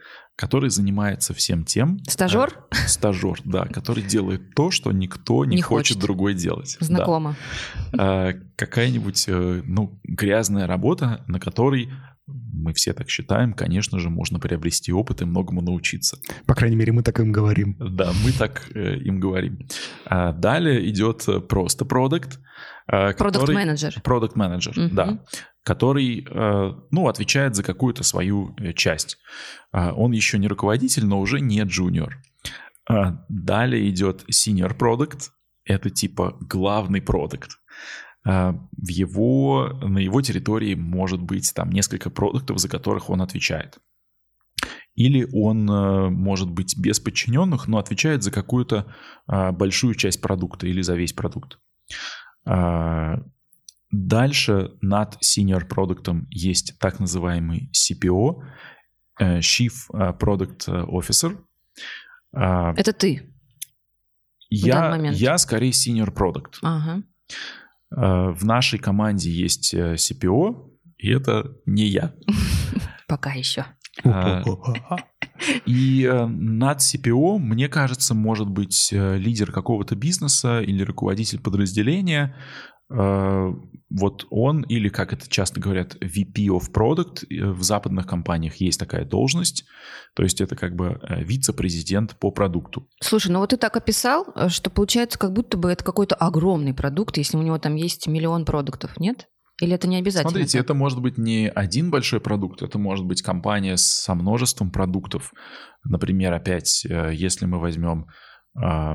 который 0.41 0.71
занимается 0.71 1.35
всем 1.35 1.65
тем... 1.65 1.99
Стажер? 2.09 2.65
Э, 2.71 2.75
стажер, 2.89 3.41
да, 3.45 3.67
который 3.67 4.03
делает 4.03 4.55
то, 4.55 4.71
что 4.71 4.91
никто 4.91 5.45
не, 5.45 5.57
не 5.57 5.63
хочет. 5.63 5.97
хочет 5.97 6.03
другой 6.03 6.33
делать. 6.33 6.79
Знакомо. 6.81 7.37
Да. 7.93 8.31
Э, 8.31 8.41
какая-нибудь, 8.57 9.25
э, 9.29 9.63
ну, 9.67 10.01
грязная 10.03 10.67
работа, 10.67 11.23
на 11.27 11.39
которой 11.39 11.91
мы 12.27 12.73
все 12.73 12.95
так 12.95 13.11
считаем, 13.11 13.53
конечно 13.53 13.99
же, 13.99 14.09
можно 14.09 14.39
приобрести 14.39 14.93
опыт 14.93 15.21
и 15.21 15.27
многому 15.27 15.61
научиться. 15.61 16.17
По 16.47 16.55
крайней 16.55 16.77
мере, 16.77 16.93
мы 16.93 17.03
так 17.03 17.21
им 17.21 17.33
говорим. 17.33 17.77
Да, 17.79 18.13
мы 18.25 18.33
так 18.33 18.71
э, 18.75 18.97
им 18.97 19.21
говорим. 19.21 19.59
А 20.07 20.33
далее 20.33 20.89
идет 20.89 21.27
просто 21.49 21.85
продукт. 21.85 22.41
Продукт-менеджер. 22.87 24.01
Продукт-менеджер, 24.03 24.91
да. 24.91 25.23
Который, 25.71 26.27
э, 26.29 26.73
ну, 26.91 27.07
отвечает 27.07 27.55
за 27.55 27.63
какую-то 27.63 28.03
свою 28.03 28.57
э, 28.57 28.73
часть. 28.73 29.19
А, 29.71 29.93
Он 29.93 30.11
еще 30.11 30.37
не 30.37 30.49
руководитель, 30.49 31.07
но 31.07 31.21
уже 31.21 31.39
не 31.41 31.63
джуниор. 31.63 32.17
А, 32.89 33.25
Далее 33.29 33.89
идет 33.89 34.25
senior 34.29 34.75
продукт. 34.75 35.31
Это 35.65 35.89
типа 35.89 36.37
главный 36.41 37.01
продукт. 37.01 37.51
А, 38.27 38.53
В 38.73 38.89
его, 38.89 39.79
на 39.81 39.99
его 39.99 40.21
территории 40.23 40.75
может 40.75 41.23
быть 41.23 41.53
там 41.55 41.71
несколько 41.71 42.11
продуктов, 42.11 42.59
за 42.59 42.69
которых 42.69 43.09
он 43.09 43.23
отвечает. 43.23 43.79
Или 44.97 45.29
он 45.33 45.71
э, 45.71 46.09
может 46.11 46.51
быть 46.51 46.77
без 46.77 46.99
подчиненных, 46.99 47.69
но 47.69 47.79
отвечает 47.79 48.25
за 48.25 48.33
какую-то 48.33 48.93
большую 49.53 49.95
часть 49.95 50.21
продукта 50.21 50.67
или 50.67 50.83
за 50.83 50.97
весь 50.97 51.13
продукт. 51.13 51.61
Дальше 53.91 54.73
над 54.81 55.19
senior 55.23 55.67
продуктом 55.67 56.27
есть 56.31 56.79
так 56.79 57.01
называемый 57.01 57.71
CPO, 57.73 58.43
э, 59.19 59.39
Chief 59.41 59.73
э, 59.93 60.13
Product 60.19 60.87
Officer. 60.89 61.39
А, 62.33 62.73
Это 62.77 62.93
ты. 62.93 63.31
Я, 64.51 64.97
я 65.13 65.39
скорее 65.39 65.71
senior 65.71 66.13
product. 66.13 66.59
Ага. 66.63 67.03
А, 67.91 68.31
В 68.33 68.45
нашей 68.45 68.79
команде 68.79 69.31
есть 69.31 69.75
э, 69.75 69.95
CPO, 69.95 70.71
и 70.99 71.11
это 71.11 71.57
не 71.67 71.87
я. 71.87 72.15
Пока 73.09 73.33
еще. 73.33 73.65
А, 74.05 74.43
И 75.67 76.05
э, 76.05 76.27
над 76.27 76.79
CPO, 76.79 77.39
мне 77.39 77.69
кажется, 77.69 78.15
может 78.15 78.49
быть 78.49 78.93
э, 78.93 79.17
лидер 79.17 79.53
какого-то 79.53 79.97
бизнеса 79.97 80.61
или 80.61 80.83
руководитель 80.83 81.41
подразделения. 81.41 82.37
Э, 82.91 83.53
Вот 83.93 84.27
он, 84.31 84.63
или, 84.63 84.89
как 84.89 85.13
это 85.13 85.29
часто 85.29 85.59
говорят, 85.61 85.97
VP 85.97 86.47
of 86.47 86.73
Product, 86.73 87.27
э, 87.29 87.51
в 87.51 87.63
западных 87.63 88.07
компаниях 88.07 88.57
есть 88.57 88.79
такая 88.79 89.05
должность. 89.05 89.65
То 90.15 90.23
есть 90.23 90.41
это 90.41 90.55
как 90.55 90.77
бы 90.77 91.01
э, 91.03 91.25
вице-президент 91.25 92.17
по 92.19 92.31
продукту. 92.31 92.89
Слушай, 93.01 93.33
ну 93.33 93.41
вот 93.41 93.51
ты 93.51 93.57
так 93.57 93.77
описал, 93.77 94.27
что 94.49 94.71
получается, 94.71 95.19
как 95.19 95.33
будто 95.33 95.57
бы 95.57 95.71
это 95.71 95.85
какой-то 95.85 96.15
огромный 96.15 96.73
продукт, 96.73 97.17
если 97.17 97.37
у 97.37 97.43
него 97.43 97.59
там 97.59 97.75
есть 97.75 98.07
миллион 98.07 98.45
продуктов, 98.45 98.99
нет? 99.01 99.27
Или 99.61 99.75
это 99.75 99.89
не 99.89 99.97
обязательно? 99.99 100.31
Смотрите, 100.31 100.59
так? 100.59 100.65
это 100.65 100.75
может 100.75 101.01
быть 101.01 101.19
не 101.19 101.49
один 101.49 101.91
большой 101.91 102.21
продукт, 102.21 102.63
это 102.63 102.79
может 102.79 103.05
быть 103.07 103.23
компания 103.23 103.77
со 103.77 104.15
множеством 104.15 104.71
продуктов. 104.71 105.33
Например, 105.85 106.33
опять, 106.33 106.85
если 106.85 107.47
мы 107.47 107.59
возьмем 107.59 108.07
э, 108.57 108.95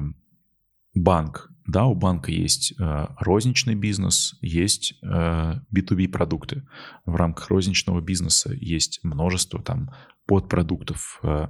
банк, 0.96 1.52
да, 1.68 1.86
у 1.86 1.96
банка 1.96 2.32
есть 2.32 2.74
э, 2.80 3.08
розничный 3.20 3.76
бизнес, 3.76 4.36
есть 4.42 4.94
э, 5.02 5.56
B2B 5.76 6.08
продукты. 6.10 6.64
В 7.06 7.16
рамках 7.16 7.50
розничного 7.50 8.02
бизнеса 8.02 8.54
есть 8.54 9.00
множество 9.04 9.62
там 9.62 9.92
подпродуктов, 10.28 11.20
э, 11.24 11.48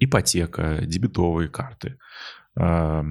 ипотека, 0.00 0.80
дебетовые 0.84 1.48
карты, 1.48 1.98
э, 2.56 3.02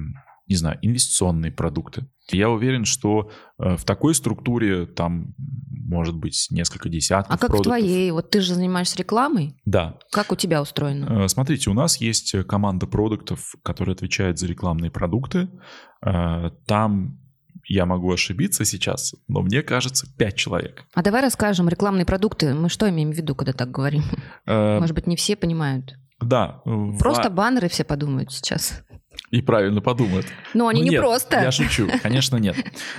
не 0.46 0.54
знаю, 0.54 0.78
инвестиционные 0.82 1.52
продукты. 1.52 2.06
Я 2.32 2.50
уверен, 2.50 2.84
что 2.84 3.30
э, 3.58 3.76
в 3.76 3.84
такой 3.84 4.14
структуре 4.14 4.86
там 4.86 5.34
может 5.68 6.14
быть 6.16 6.46
несколько 6.50 6.88
десятков 6.88 7.34
А 7.34 7.38
как 7.38 7.50
в 7.50 7.52
продуктов. 7.52 7.70
твоей? 7.78 8.10
Вот 8.12 8.30
ты 8.30 8.40
же 8.40 8.54
занимаешься 8.54 8.96
рекламой. 8.98 9.60
Да. 9.66 9.98
Как 10.10 10.32
у 10.32 10.36
тебя 10.36 10.62
устроено? 10.62 11.24
Э, 11.24 11.28
Смотрите, 11.28 11.70
у 11.70 11.74
нас 11.74 11.98
есть 11.98 12.34
команда 12.46 12.86
продуктов, 12.86 13.54
которая 13.62 13.94
отвечает 13.94 14.38
за 14.38 14.46
рекламные 14.46 14.90
продукты. 14.90 15.48
Э, 16.04 16.50
Там 16.66 17.18
я 17.68 17.86
могу 17.86 18.12
ошибиться 18.12 18.64
сейчас, 18.64 19.14
но 19.28 19.40
мне 19.42 19.62
кажется, 19.62 20.06
5 20.18 20.34
человек. 20.36 20.84
А 20.94 21.02
давай 21.02 21.22
расскажем 21.22 21.68
рекламные 21.68 22.04
продукты. 22.04 22.54
Мы 22.54 22.68
что 22.68 22.88
имеем 22.90 23.12
в 23.12 23.14
виду, 23.16 23.34
когда 23.36 23.52
так 23.52 23.70
говорим? 23.70 24.02
Может 24.46 24.94
быть, 24.96 25.06
не 25.06 25.14
все 25.16 25.36
понимают. 25.36 25.94
Да. 26.20 26.60
в- 26.64 26.98
Просто 26.98 27.30
баннеры 27.30 27.68
все 27.68 27.84
подумают 27.84 28.32
сейчас. 28.32 28.82
И 29.32 29.40
правильно 29.40 29.80
подумают. 29.80 30.26
Но 30.52 30.68
они 30.68 30.80
Ну, 30.80 30.84
не 30.84 30.90
нет, 30.90 31.00
просто. 31.00 31.40
Я 31.40 31.50
шучу, 31.50 31.88
конечно, 32.02 32.36
нет. 32.36 32.54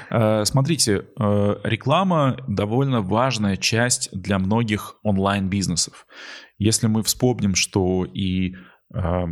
Э, 0.10 0.44
Смотрите, 0.46 1.06
э, 1.20 1.56
реклама 1.64 2.38
довольно 2.48 3.02
важная 3.02 3.56
часть 3.56 4.10
для 4.12 4.40
многих 4.40 4.96
онлайн-бизнесов. 5.04 6.08
Если 6.58 6.88
мы 6.88 7.04
вспомним, 7.04 7.54
что 7.54 8.04
и 8.06 8.56
э, 8.96 9.26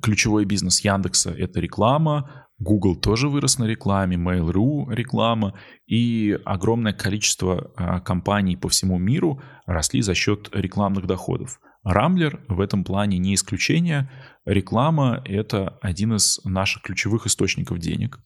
ключевой 0.00 0.46
бизнес 0.46 0.80
Яндекса— 0.80 1.30
это 1.38 1.60
реклама, 1.60 2.46
Google 2.58 2.96
тоже 2.96 3.28
вырос 3.28 3.58
на 3.58 3.64
рекламе, 3.64 4.16
Mail.ru 4.16 4.90
реклама, 4.94 5.58
и 5.86 6.38
огромное 6.46 6.94
количество 6.94 8.00
компаний 8.04 8.56
по 8.56 8.68
всему 8.70 8.98
миру 8.98 9.42
росли 9.66 10.00
за 10.00 10.14
счет 10.14 10.48
рекламных 10.52 11.06
доходов. 11.06 11.58
Рамблер 11.82 12.44
в 12.48 12.60
этом 12.60 12.84
плане 12.84 13.18
не 13.18 13.34
исключение. 13.34 14.10
Реклама— 14.44 15.22
это 15.24 15.78
один 15.80 16.14
из 16.14 16.40
наших 16.44 16.82
ключевых 16.82 17.26
источников 17.26 17.78
денег. 17.78 18.18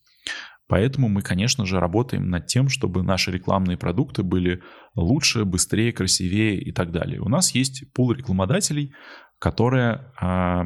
Поэтому 0.67 1.09
мы, 1.09 1.21
конечно 1.21 1.65
же, 1.65 1.79
работаем 1.79 2.29
над 2.29 2.47
тем, 2.47 2.69
чтобы 2.69 3.03
наши 3.03 3.31
рекламные 3.31 3.77
продукты 3.77 4.23
были 4.23 4.63
лучше, 4.95 5.45
быстрее, 5.45 5.93
красивее 5.93 6.59
и 6.59 6.71
так 6.71 6.91
далее. 6.91 7.21
У 7.21 7.29
нас 7.29 7.53
есть 7.53 7.93
пул 7.93 8.11
рекламодателей, 8.11 8.93
которые 9.37 10.11
а, 10.19 10.65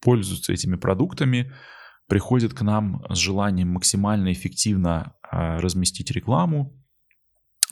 пользуются 0.00 0.52
этими 0.52 0.76
продуктами, 0.76 1.52
приходят 2.08 2.54
к 2.54 2.62
нам 2.62 3.04
с 3.10 3.18
желанием 3.18 3.68
максимально 3.68 4.32
эффективно 4.32 5.14
а, 5.22 5.58
разместить 5.58 6.10
рекламу. 6.10 6.72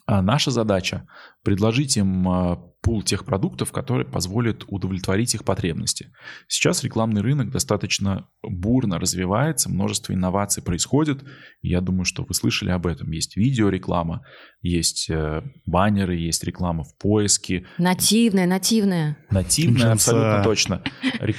А 0.07 0.21
наша 0.21 0.51
задача 0.51 1.07
предложить 1.43 1.97
им 1.97 2.29
а, 2.29 2.74
пул 2.85 3.03
тех 3.03 3.25
продуктов, 3.25 3.73
которые 3.73 4.07
позволят 4.07 4.65
удовлетворить 4.69 5.35
их 5.35 5.43
потребности. 5.43 6.13
Сейчас 6.47 6.85
рекламный 6.85 7.23
рынок 7.23 7.51
достаточно 7.51 8.29
бурно 8.43 8.99
развивается, 8.99 9.71
множество 9.71 10.13
инноваций 10.13 10.63
происходит. 10.63 11.25
Я 11.63 11.81
думаю, 11.81 12.05
что 12.05 12.25
вы 12.25 12.35
слышали 12.35 12.71
об 12.71 12.87
этом. 12.87 13.11
Есть 13.11 13.37
видеореклама, 13.39 14.21
есть 14.61 15.09
э, 15.09 15.43
баннеры, 15.65 16.17
есть 16.17 16.45
реклама 16.45 16.85
в 16.85 16.97
поиске, 16.99 17.65
Нативная, 17.79 18.47
нативная. 18.47 19.17
нативная, 19.31 19.93
Джинса. 19.93 19.93
абсолютно 19.93 20.43
точно. 20.45 20.83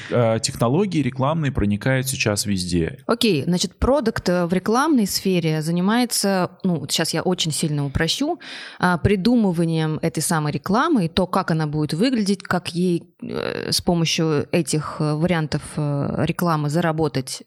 Э, 0.09 0.39
Технологии 0.41 1.01
рекламные 1.03 1.51
проникают 1.51 2.07
сейчас 2.07 2.47
везде. 2.47 3.03
Окей, 3.05 3.43
значит, 3.43 3.77
продукт 3.77 4.27
э, 4.29 4.47
в 4.47 4.53
рекламной 4.53 5.05
сфере 5.05 5.61
занимается, 5.61 6.57
ну, 6.63 6.79
вот 6.79 6.91
сейчас 6.91 7.13
я 7.13 7.21
очень 7.21 7.51
сильно 7.51 7.85
упрощу, 7.85 8.39
а, 8.79 8.97
придумыванием 8.97 9.99
этой 10.01 10.23
самой 10.23 10.51
рекламы 10.51 11.05
и 11.05 11.07
то, 11.07 11.27
как 11.35 11.51
она 11.51 11.67
будет 11.67 11.93
выглядеть, 11.93 12.43
как 12.43 12.69
ей 12.69 13.13
э, 13.21 13.69
с 13.69 13.81
помощью 13.81 14.47
этих 14.53 15.01
э, 15.01 15.15
вариантов 15.15 15.63
э, 15.75 16.23
рекламы 16.25 16.69
заработать. 16.69 17.43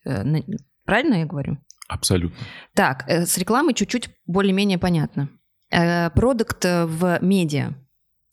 Правильно 0.85 1.15
я 1.15 1.25
говорю? 1.25 1.57
Абсолютно. 1.89 2.37
Так, 2.75 3.09
с 3.09 3.39
рекламой 3.39 3.73
чуть-чуть 3.73 4.11
более-менее 4.27 4.77
понятно. 4.77 5.31
Продукт 5.71 6.63
в 6.65 7.19
медиа. 7.23 7.73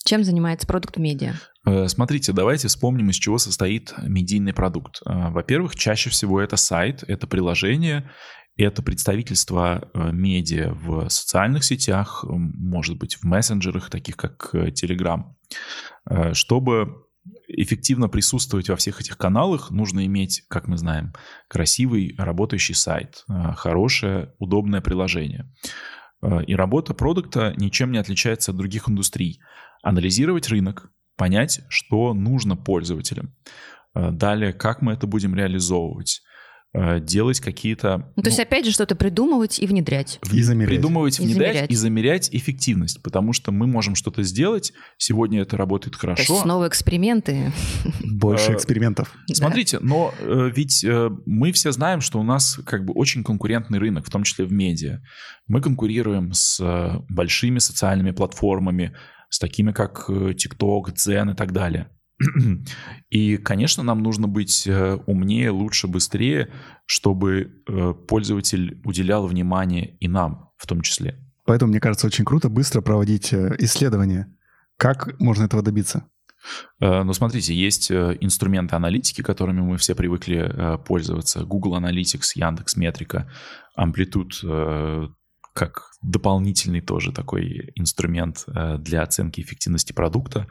Чем 0.04 0.26
занимается 0.26 0.68
продукт 0.68 0.98
в 0.98 1.00
медиа? 1.00 1.36
Смотрите, 1.88 2.34
давайте 2.34 2.68
вспомним, 2.68 3.10
из 3.10 3.16
чего 3.16 3.38
состоит 3.38 3.94
медийный 4.04 4.54
продукт. 4.54 5.00
Во-первых, 5.06 5.78
чаще 5.78 6.10
всего 6.10 6.42
это 6.42 6.58
сайт, 6.58 7.06
это 7.08 7.28
приложение, 7.28 8.12
это 8.64 8.82
представительство 8.82 9.90
э, 9.94 10.12
медиа 10.12 10.74
в 10.74 11.10
социальных 11.10 11.66
сетях, 11.66 12.24
может 12.28 12.98
быть, 12.98 13.16
в 13.16 13.24
мессенджерах, 13.24 13.90
таких 13.90 14.16
как 14.16 14.50
э, 14.54 14.70
Telegram. 14.70 15.24
Э, 16.10 16.34
Чтобы 16.34 17.06
эффективно 17.48 18.08
присутствовать 18.08 18.70
во 18.70 18.76
всех 18.76 19.02
этих 19.02 19.18
каналах, 19.18 19.72
нужно 19.72 20.06
иметь, 20.06 20.44
как 20.48 20.68
мы 20.68 20.78
знаем, 20.78 21.14
красивый 21.48 22.16
работающий 22.18 22.76
сайт, 22.76 23.24
хорошее, 23.56 24.34
удобное 24.38 24.82
приложение. 24.82 25.52
И 26.48 26.56
работа 26.56 26.94
продукта 26.94 27.54
ничем 27.58 27.92
не 27.92 27.98
отличается 27.98 28.52
от 28.52 28.58
других 28.58 28.88
индустрий. 28.88 29.40
Анализировать 29.82 30.50
рынок, 30.50 30.92
понять, 31.18 31.62
что 31.70 32.14
нужно 32.14 32.56
пользователям. 32.56 33.36
Далее, 33.96 34.54
как 34.54 34.84
мы 34.84 34.94
это 34.94 35.08
будем 35.08 35.34
реализовывать. 35.34 36.22
Э, 36.76 37.00
Делать 37.00 37.40
какие-то... 37.40 38.12
Ну, 38.16 38.24
то 38.24 38.30
есть, 38.30 38.40
опять 38.40 38.66
же, 38.66 38.72
что-то 38.72 38.96
придумывать 38.96 39.60
и 39.60 39.68
внедрять. 39.68 40.20
И 40.32 40.42
замерять. 40.42 40.76
Придумывать, 40.76 41.20
И 41.20 41.24
внедрять 41.24 41.54
замерять. 41.54 41.72
и 41.72 41.76
замерять 41.76 42.30
эффективность, 42.34 43.02
потому 43.02 43.34
что 43.34 43.52
мы 43.52 43.68
можем 43.68 43.96
что-то 43.96 44.24
сделать, 44.24 44.74
сегодня 44.98 45.42
это 45.42 45.58
работает 45.58 45.98
То 45.98 46.10
есть 46.10 46.18
хорошо, 46.28 46.42
снова 46.42 46.68
эксперименты. 46.68 47.52
Больше 48.04 48.52
Э, 48.52 48.56
экспериментов. 48.56 49.14
Смотрите, 49.32 49.80
но 49.80 50.14
э, 50.20 50.52
ведь 50.54 50.86
мы 51.26 51.52
все 51.52 51.72
знаем, 51.72 52.02
что 52.02 52.20
у 52.20 52.24
нас 52.24 52.60
как 52.66 52.86
бы 52.86 52.94
очень 52.94 53.24
конкурентный 53.24 53.80
рынок, 53.80 54.06
в 54.06 54.10
том 54.10 54.24
числе 54.24 54.46
в 54.46 54.52
медиа. 54.52 55.02
Мы 55.48 55.62
конкурируем 55.62 56.34
с 56.34 56.60
большими 57.10 57.60
социальными 57.60 58.12
платформами, 58.12 58.96
с 59.30 59.40
такими 59.40 59.72
как 59.72 60.10
TikTok, 60.10 60.94
Zen 60.96 61.32
и 61.34 61.36
так 61.36 61.52
далее. 61.52 61.88
И, 63.10 63.38
конечно, 63.38 63.84
нам 63.84 64.02
нужно 64.02 64.28
быть 64.28 64.66
э, 64.68 64.98
умнее, 65.06 65.50
лучше, 65.50 65.88
быстрее, 65.88 66.50
чтобы 66.86 67.62
э, 67.68 67.94
пользователь 68.08 68.80
уделял 68.86 69.28
внимание 69.28 69.98
и 70.00 70.08
нам 70.08 70.52
в 70.58 70.66
том 70.66 70.82
числе. 70.82 71.20
Поэтому, 71.46 71.72
мне 71.72 71.80
кажется, 71.80 72.08
очень 72.08 72.26
круто 72.26 72.50
быстро 72.50 72.82
проводить 72.82 73.34
э, 73.34 73.56
исследования. 73.60 74.34
Как 74.78 75.20
можно 75.20 75.44
этого 75.44 75.62
добиться? 75.62 76.08
Ну, 76.80 77.12
смотрите, 77.14 77.56
есть 77.56 77.92
инструменты 77.92 78.76
аналитики, 78.76 79.24
которыми 79.24 79.62
мы 79.62 79.78
все 79.78 79.96
привыкли 79.96 80.78
пользоваться. 80.86 81.44
Google 81.44 81.76
Analytics, 81.76 82.34
Яндекс 82.36 82.76
Метрика, 82.76 83.32
Amplitude, 83.76 85.10
как 85.56 85.92
дополнительный 86.02 86.82
тоже 86.82 87.14
такой 87.14 87.72
инструмент 87.76 88.44
э, 88.48 88.78
для 88.78 89.02
оценки 89.04 89.40
эффективности 89.40 89.94
продукта. 89.94 90.48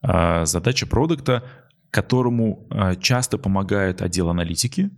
А, 0.00 0.46
задача 0.46 0.86
продукта, 0.86 1.42
которому 1.90 2.68
э, 2.70 2.94
часто 3.00 3.36
помогает 3.36 4.00
отдел 4.00 4.30
аналитики, 4.30 4.90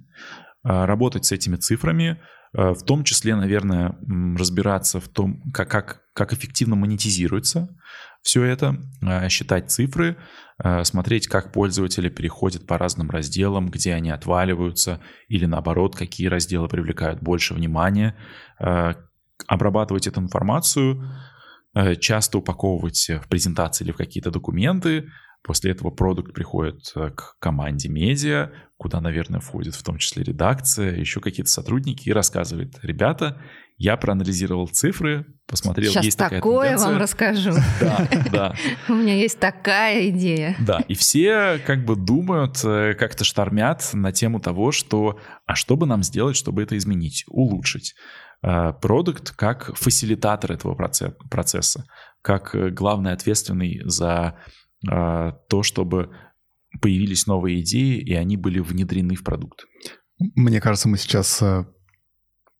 э, 0.62 0.84
работать 0.84 1.24
с 1.24 1.32
этими 1.32 1.56
цифрами, 1.56 2.20
в 2.52 2.84
том 2.84 3.04
числе, 3.04 3.36
наверное, 3.36 3.98
разбираться 4.38 4.98
в 4.98 5.08
том, 5.08 5.42
как, 5.52 5.68
как, 5.68 6.02
как 6.14 6.32
эффективно 6.32 6.74
монетизируется 6.74 7.68
все 8.22 8.44
это, 8.44 8.80
считать 9.28 9.70
цифры, 9.70 10.16
смотреть, 10.84 11.26
как 11.26 11.52
пользователи 11.52 12.08
переходят 12.08 12.66
по 12.66 12.78
разным 12.78 13.10
разделам, 13.10 13.68
где 13.68 13.92
они 13.92 14.10
отваливаются, 14.10 15.02
или 15.28 15.44
наоборот, 15.44 15.96
какие 15.96 16.28
разделы 16.28 16.68
привлекают 16.68 17.20
больше 17.20 17.52
внимания, 17.52 18.16
обрабатывать 19.46 20.06
эту 20.06 20.20
информацию, 20.20 21.02
э, 21.74 21.96
часто 21.96 22.38
упаковывать 22.38 23.08
в 23.08 23.28
презентации 23.28 23.84
или 23.84 23.92
в 23.92 23.96
какие-то 23.96 24.30
документы. 24.30 25.08
После 25.42 25.70
этого 25.70 25.90
продукт 25.90 26.34
приходит 26.34 26.92
э, 26.96 27.10
к 27.10 27.36
команде 27.38 27.88
медиа, 27.88 28.50
куда, 28.76 29.00
наверное, 29.00 29.40
входит 29.40 29.74
в 29.74 29.82
том 29.82 29.98
числе 29.98 30.24
редакция, 30.24 30.96
еще 30.96 31.20
какие-то 31.20 31.50
сотрудники, 31.50 32.08
и 32.08 32.12
рассказывает, 32.12 32.78
ребята, 32.82 33.40
я 33.78 33.96
проанализировал 33.96 34.68
цифры, 34.68 35.26
посмотрел, 35.46 35.92
Сейчас 35.92 36.04
есть 36.04 36.18
такое 36.18 36.40
такая 36.40 36.78
тенденция. 36.78 36.88
вам 36.88 37.00
расскажу. 37.00 37.52
Да, 37.80 38.08
да. 38.32 38.54
У 38.88 38.94
меня 38.94 39.14
есть 39.14 39.38
такая 39.38 40.08
идея. 40.08 40.56
Да, 40.58 40.80
и 40.88 40.94
все 40.94 41.60
как 41.64 41.84
бы 41.84 41.94
думают, 41.94 42.58
э, 42.64 42.94
как-то 42.94 43.24
штормят 43.24 43.90
на 43.92 44.12
тему 44.12 44.40
того, 44.40 44.72
что 44.72 45.20
а 45.44 45.54
что 45.54 45.76
бы 45.76 45.86
нам 45.86 46.02
сделать, 46.02 46.36
чтобы 46.36 46.62
это 46.62 46.76
изменить, 46.76 47.24
улучшить. 47.28 47.94
Э, 48.42 48.72
продукт 48.72 49.30
как 49.32 49.74
фасилитатор 49.76 50.52
этого 50.52 50.74
процесса, 50.74 51.84
как 52.22 52.54
э, 52.54 52.70
главный 52.70 53.12
ответственный 53.12 53.80
за 53.84 54.38
э, 54.88 55.32
то, 55.48 55.62
чтобы 55.62 56.10
появились 56.80 57.26
новые 57.26 57.60
идеи, 57.60 57.98
и 57.98 58.14
они 58.14 58.36
были 58.36 58.60
внедрены 58.60 59.16
в 59.16 59.24
продукт. 59.24 59.64
Мне 60.18 60.60
кажется, 60.60 60.88
мы 60.88 60.98
сейчас 60.98 61.42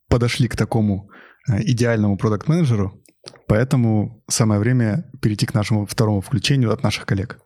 подошли 0.09 0.49
к 0.49 0.57
такому 0.57 1.11
идеальному 1.49 2.17
продукт-менеджеру, 2.17 3.03
поэтому 3.47 4.23
самое 4.29 4.61
время 4.61 5.11
перейти 5.21 5.47
к 5.47 5.55
нашему 5.55 5.87
второму 5.87 6.21
включению 6.21 6.73
от 6.73 6.83
наших 6.83 7.07
коллег. 7.07 7.39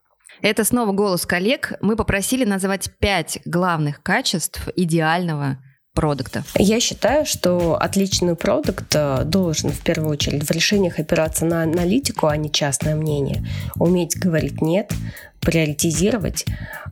Это 0.43 0.65
снова 0.65 0.93
голос 0.93 1.27
коллег. 1.27 1.75
Мы 1.81 1.97
попросили 1.97 2.45
назвать 2.45 2.97
пять 2.99 3.41
главных 3.45 4.03
качеств 4.03 4.69
идеального 4.75 5.59
продукта? 5.95 6.45
Я 6.57 6.81
считаю, 6.81 7.27
что 7.27 7.77
отличный 7.77 8.37
продукт 8.37 8.95
э, 8.95 9.25
должен 9.25 9.71
в 9.71 9.81
первую 9.81 10.13
очередь 10.13 10.45
в 10.45 10.51
решениях 10.51 10.99
опираться 10.99 11.45
на 11.45 11.63
аналитику, 11.63 12.27
а 12.27 12.37
не 12.37 12.51
частное 12.51 12.95
мнение. 12.95 13.47
Уметь 13.77 14.19
говорить 14.19 14.61
«нет», 14.61 14.93
приоритизировать, 15.41 16.45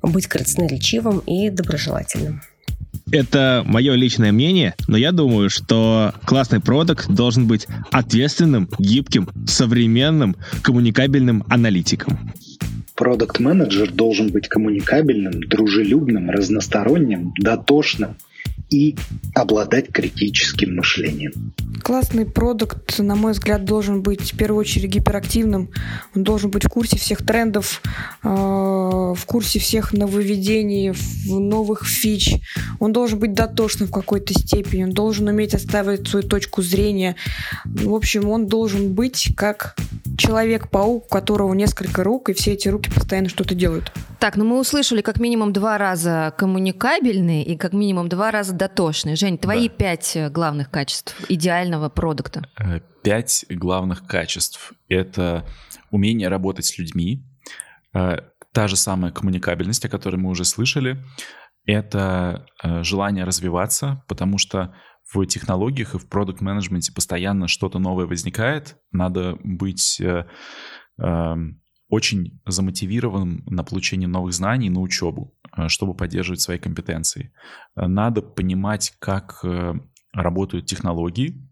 быть 0.02 0.26
красноречивым 0.26 1.18
и 1.20 1.50
доброжелательным. 1.50 2.40
Это 3.10 3.62
мое 3.64 3.94
личное 3.94 4.32
мнение, 4.32 4.74
но 4.86 4.96
я 4.96 5.12
думаю, 5.12 5.48
что 5.48 6.12
классный 6.26 6.60
продукт 6.60 7.08
должен 7.08 7.46
быть 7.46 7.66
ответственным, 7.90 8.68
гибким, 8.78 9.30
современным, 9.46 10.36
коммуникабельным 10.62 11.44
аналитиком. 11.48 12.32
Продукт-менеджер 12.94 13.92
должен 13.92 14.30
быть 14.30 14.48
коммуникабельным, 14.48 15.40
дружелюбным, 15.44 16.30
разносторонним, 16.30 17.32
дотошным, 17.38 18.16
и 18.70 18.96
обладать 19.34 19.90
критическим 19.92 20.76
мышлением. 20.76 21.52
Классный 21.82 22.26
продукт, 22.26 22.98
на 22.98 23.14
мой 23.14 23.32
взгляд, 23.32 23.64
должен 23.64 24.02
быть 24.02 24.32
в 24.32 24.36
первую 24.36 24.60
очередь 24.60 24.90
гиперактивным. 24.90 25.70
Он 26.14 26.24
должен 26.24 26.50
быть 26.50 26.64
в 26.64 26.68
курсе 26.68 26.96
всех 26.96 27.24
трендов, 27.24 27.80
э, 28.22 28.28
в 28.28 29.20
курсе 29.26 29.58
всех 29.58 29.92
нововведений, 29.92 30.92
новых 31.26 31.86
фич. 31.86 32.36
Он 32.78 32.92
должен 32.92 33.18
быть 33.18 33.32
дотошным 33.32 33.88
в 33.88 33.92
какой-то 33.92 34.34
степени. 34.34 34.84
Он 34.84 34.90
должен 34.90 35.28
уметь 35.28 35.54
отставить 35.54 36.08
свою 36.08 36.26
точку 36.26 36.62
зрения. 36.62 37.16
В 37.64 37.94
общем, 37.94 38.28
он 38.28 38.46
должен 38.46 38.92
быть 38.92 39.32
как 39.36 39.76
человек-паук, 40.18 41.06
у 41.06 41.08
которого 41.08 41.54
несколько 41.54 42.04
рук, 42.04 42.28
и 42.28 42.34
все 42.34 42.52
эти 42.52 42.68
руки 42.68 42.90
постоянно 42.90 43.28
что-то 43.28 43.54
делают. 43.54 43.92
Так, 44.18 44.36
ну 44.36 44.44
мы 44.44 44.58
услышали 44.58 45.00
как 45.00 45.20
минимум 45.20 45.52
два 45.52 45.78
раза 45.78 46.34
коммуникабельный 46.36 47.42
и 47.42 47.56
как 47.56 47.72
минимум 47.72 48.08
два 48.08 48.30
раза 48.32 48.47
дотошный. 48.52 49.16
Жень, 49.16 49.38
твои 49.38 49.68
да. 49.68 49.74
пять 49.74 50.16
э, 50.16 50.30
главных 50.30 50.70
качеств 50.70 51.16
идеального 51.28 51.88
продукта. 51.88 52.48
Э, 52.58 52.80
пять 53.02 53.44
главных 53.48 54.06
качеств— 54.06 54.72
это 54.88 55.46
умение 55.90 56.28
работать 56.28 56.66
с 56.66 56.78
людьми, 56.78 57.24
э, 57.94 58.18
та 58.52 58.68
же 58.68 58.76
самая 58.76 59.12
коммуникабельность, 59.12 59.84
о 59.84 59.88
которой 59.88 60.16
мы 60.16 60.30
уже 60.30 60.44
слышали, 60.44 61.04
это 61.66 62.46
желание 62.82 63.24
развиваться, 63.24 64.02
потому 64.08 64.38
что 64.38 64.74
в 65.12 65.26
технологиях 65.26 65.94
и 65.94 65.98
в 65.98 66.08
продукт-менеджменте 66.08 66.92
постоянно 66.94 67.46
что-то 67.46 67.78
новое 67.78 68.06
возникает, 68.06 68.76
надо 68.90 69.36
быть 69.44 70.00
эм, 70.00 71.60
очень 71.88 72.40
замотивирован 72.46 73.42
на 73.46 73.64
получение 73.64 74.08
новых 74.08 74.32
знаний, 74.32 74.70
на 74.70 74.80
учебу, 74.80 75.34
э, 75.56 75.68
чтобы 75.68 75.94
поддерживать 75.94 76.40
свои 76.40 76.58
компетенции. 76.58 77.32
Э, 77.76 77.86
надо 77.86 78.22
понимать, 78.22 78.94
как 78.98 79.40
э, 79.42 79.74
работают 80.12 80.66
технологии. 80.66 81.44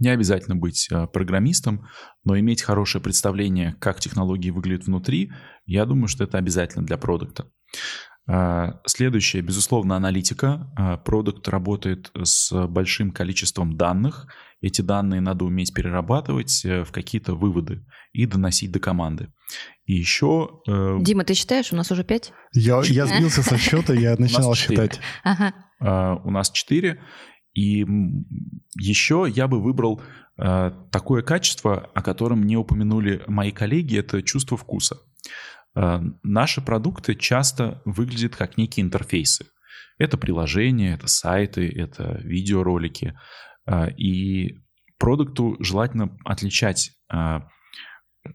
Не 0.00 0.10
обязательно 0.10 0.54
быть 0.54 0.88
программистом, 1.12 1.86
но 2.22 2.38
иметь 2.38 2.62
хорошее 2.62 3.02
представление, 3.02 3.74
как 3.80 4.00
технологии 4.00 4.50
выглядят 4.50 4.86
внутри, 4.86 5.32
я 5.64 5.86
думаю, 5.86 6.08
что 6.08 6.24
это 6.24 6.36
обязательно 6.36 6.84
для 6.84 6.98
продукта. 6.98 7.50
Следующее, 8.84 9.42
безусловно, 9.42 9.96
аналитика. 9.96 11.00
Продукт 11.04 11.48
работает 11.48 12.10
с 12.22 12.66
большим 12.66 13.10
количеством 13.10 13.76
данных. 13.76 14.26
Эти 14.60 14.82
данные 14.82 15.22
надо 15.22 15.46
уметь 15.46 15.72
перерабатывать 15.72 16.62
в 16.62 16.92
какие-то 16.92 17.34
выводы 17.34 17.86
и 18.12 18.26
доносить 18.26 18.72
до 18.72 18.80
команды. 18.80 19.32
И 19.86 19.94
еще... 19.94 20.60
Э... 20.66 20.98
Дима, 21.00 21.24
ты 21.24 21.34
считаешь, 21.34 21.72
у 21.72 21.76
нас 21.76 21.90
уже 21.90 22.04
пять? 22.04 22.32
Я, 22.52 22.82
я 22.84 23.06
сбился 23.06 23.42
со 23.42 23.56
счета, 23.56 23.94
я 23.94 24.16
начинал 24.18 24.54
считать. 24.54 25.00
Uh, 25.80 26.20
у 26.24 26.30
нас 26.30 26.50
четыре. 26.50 27.00
И 27.54 27.86
еще 28.76 29.26
я 29.32 29.48
бы 29.48 29.62
выбрал 29.62 30.02
uh, 30.38 30.74
такое 30.90 31.22
качество, 31.22 31.90
о 31.94 32.02
котором 32.02 32.42
не 32.42 32.56
упомянули 32.56 33.22
мои 33.28 33.52
коллеги, 33.52 33.98
это 33.98 34.22
чувство 34.22 34.56
вкуса. 34.56 34.98
Uh, 35.78 36.00
наши 36.24 36.60
продукты 36.60 37.14
часто 37.14 37.80
выглядят 37.84 38.34
как 38.34 38.56
некие 38.56 38.84
интерфейсы. 38.84 39.46
Это 39.98 40.16
приложения, 40.16 40.94
это 40.94 41.06
сайты, 41.06 41.68
это 41.68 42.20
видеоролики. 42.24 43.14
И 43.96 44.58
продукту 44.98 45.56
желательно 45.60 46.16
отличать 46.24 46.92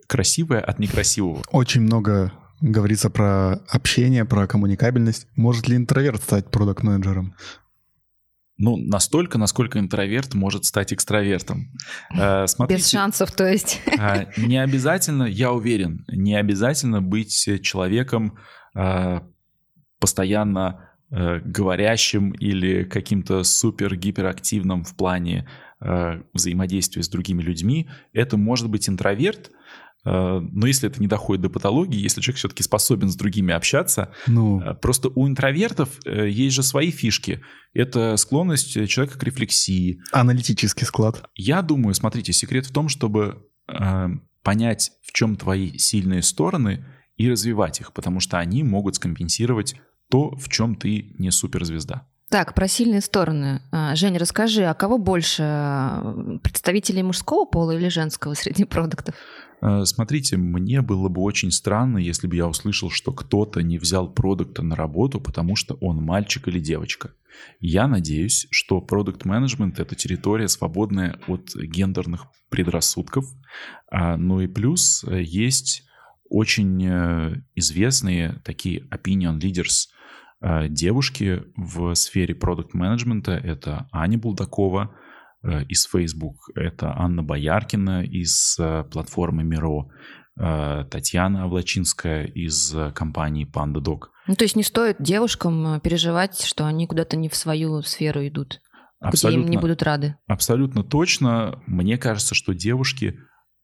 красивое 0.08 0.60
от 0.60 0.80
некрасивого. 0.80 1.42
Очень 1.52 1.82
много 1.82 2.32
говорится 2.62 3.10
про 3.10 3.54
общение, 3.70 4.26
про 4.26 4.48
коммуникабельность. 4.48 5.28
Может 5.36 5.68
ли 5.68 5.76
интроверт 5.76 6.22
стать 6.22 6.52
продукт-менеджером? 6.52 7.36
Ну, 8.58 8.78
настолько, 8.78 9.38
насколько 9.38 9.80
интроверт 9.80 10.36
может 10.36 10.66
стать 10.66 10.94
экстравертом. 10.94 11.72
Э, 12.16 12.46
смотрите, 12.46 12.82
Без 12.82 12.90
шансов, 12.90 13.32
то 13.32 13.50
есть. 13.50 13.82
Э, 13.88 14.28
не 14.38 14.62
обязательно, 14.62 15.24
я 15.24 15.52
уверен, 15.52 16.06
не 16.08 16.36
обязательно 16.36 17.02
быть 17.02 17.50
человеком 17.62 18.38
э, 18.76 19.22
постоянно 20.00 20.90
говорящим 21.10 22.32
или 22.32 22.86
каким-то 22.86 23.44
супер 23.44 23.96
гиперактивным 23.96 24.84
в 24.84 24.96
плане 24.96 25.48
взаимодействия 26.34 27.04
с 27.04 27.08
другими 27.08 27.44
людьми. 27.44 27.88
Это 28.14 28.36
может 28.36 28.68
быть 28.68 28.90
интроверт, 28.90 29.52
но 30.06 30.68
если 30.68 30.90
это 30.90 31.00
не 31.00 31.08
доходит 31.08 31.42
до 31.44 31.50
патологии, 31.50 32.00
если 32.00 32.22
человек 32.22 32.38
все-таки 32.38 32.64
способен 32.64 33.10
с 33.10 33.16
другими 33.16 33.54
общаться, 33.54 34.14
ну... 34.28 34.62
Э, 34.62 34.74
просто 34.74 35.10
у 35.10 35.28
интровертов 35.28 35.90
э, 36.06 36.30
есть 36.30 36.56
же 36.56 36.64
свои 36.64 36.92
фишки. 36.92 37.42
Это 37.74 38.18
склонность 38.18 38.88
человека 38.90 39.18
к 39.18 39.24
рефлексии. 39.24 40.02
Аналитический 40.12 40.86
склад. 40.86 41.30
Я 41.36 41.62
думаю, 41.62 41.94
смотрите, 41.94 42.34
секрет 42.34 42.66
в 42.66 42.74
том, 42.74 42.90
чтобы 42.90 43.48
понять, 44.44 44.92
в 45.02 45.14
чем 45.14 45.38
твои 45.38 45.78
сильные 45.78 46.22
стороны, 46.22 46.86
и 47.16 47.30
развивать 47.30 47.80
их, 47.80 47.94
потому 47.94 48.20
что 48.20 48.40
они 48.40 48.62
могут 48.64 48.96
скомпенсировать 48.96 49.76
то, 50.10 50.36
в 50.36 50.50
чем 50.50 50.76
ты 50.76 51.16
не 51.18 51.32
суперзвезда. 51.32 52.06
Так, 52.30 52.56
про 52.56 52.68
сильные 52.68 53.02
стороны. 53.02 53.62
Женя, 53.94 54.20
расскажи, 54.20 54.66
а 54.66 54.74
кого 54.74 54.98
больше, 54.98 55.44
представителей 56.42 57.04
мужского 57.04 57.46
пола 57.46 57.72
или 57.72 57.88
женского 57.88 58.34
среди 58.34 58.66
продуктов? 58.66 59.16
Э, 59.64 59.86
смотрите, 59.86 60.36
мне 60.36 60.82
было 60.82 61.08
бы 61.08 61.22
очень 61.22 61.52
странно, 61.52 61.98
если 61.98 62.28
бы 62.28 62.36
я 62.36 62.48
услышал, 62.48 62.90
что 62.90 63.14
кто-то 63.14 63.62
не 63.62 63.78
взял 63.78 64.12
продукта 64.12 64.62
на 64.62 64.76
работу, 64.76 65.22
потому 65.22 65.56
что 65.56 65.76
он 65.76 66.04
мальчик 66.04 66.48
или 66.50 66.60
девочка. 66.60 67.12
Я 67.60 67.88
надеюсь, 67.88 68.48
что 68.52 68.82
продукт 68.82 69.26
менеджмент 69.26 69.80
это 69.80 69.96
территория, 69.96 70.50
свободная 70.50 71.20
от 71.28 71.56
гендерных 71.56 72.28
предрассудков. 72.50 73.26
А, 73.90 74.18
ну 74.18 74.42
и 74.42 74.48
плюс 74.48 75.04
э, 75.06 75.24
есть 75.24 75.84
очень 76.30 76.86
э, 76.86 77.42
известные 77.56 78.42
такие 78.44 78.88
opinion 78.92 79.40
leaders– 79.40 79.88
девушки 80.68 81.42
в 81.56 81.96
сфере 81.96 82.36
продукт-менеджмента. 82.36 83.32
Это 83.32 83.88
Аня 83.94 84.18
Булдакова 84.18 84.94
из 85.44 85.86
Facebook, 85.86 86.50
это 86.56 86.94
Анна 86.96 87.24
Бояркина 87.24 88.04
из 88.04 88.58
э, 88.60 88.84
платформы 88.86 89.44
Миро, 89.44 89.90
Татьяна 90.36 91.44
Авлачинская 91.44 92.26
из 92.26 92.76
компании 92.96 93.46
PandaDoc. 93.46 94.08
Ну, 94.26 94.34
то 94.34 94.46
есть 94.46 94.56
не 94.56 94.64
стоит 94.64 94.96
девушкам 95.00 95.80
переживать, 95.80 96.42
что 96.42 96.66
они 96.66 96.88
куда-то 96.88 97.18
не 97.18 97.30
в 97.30 97.36
свою 97.36 97.84
сферу 97.84 98.28
идут, 98.28 98.60
абсолютно, 99.00 99.42
где 99.42 99.46
им 99.46 99.52
не 99.52 99.62
будут 99.62 99.84
рады. 99.84 100.16
Абсолютно 100.26 100.84
точно. 100.84 101.62
Мне 101.68 102.00
кажется, 102.00 102.34
что 102.34 102.56
девушки 102.56 103.20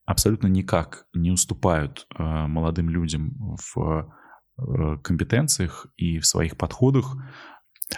абсолютно 0.05 0.45
никак 0.45 1.07
не 1.15 1.31
уступают 1.31 2.05
молодым 2.19 2.89
людям 2.89 3.35
в 3.73 4.13
Э, 4.59 4.97
компетенциях 5.01 5.87
и 5.95 6.19
в 6.19 6.25
своих 6.25 6.57
подходах. 6.57 7.15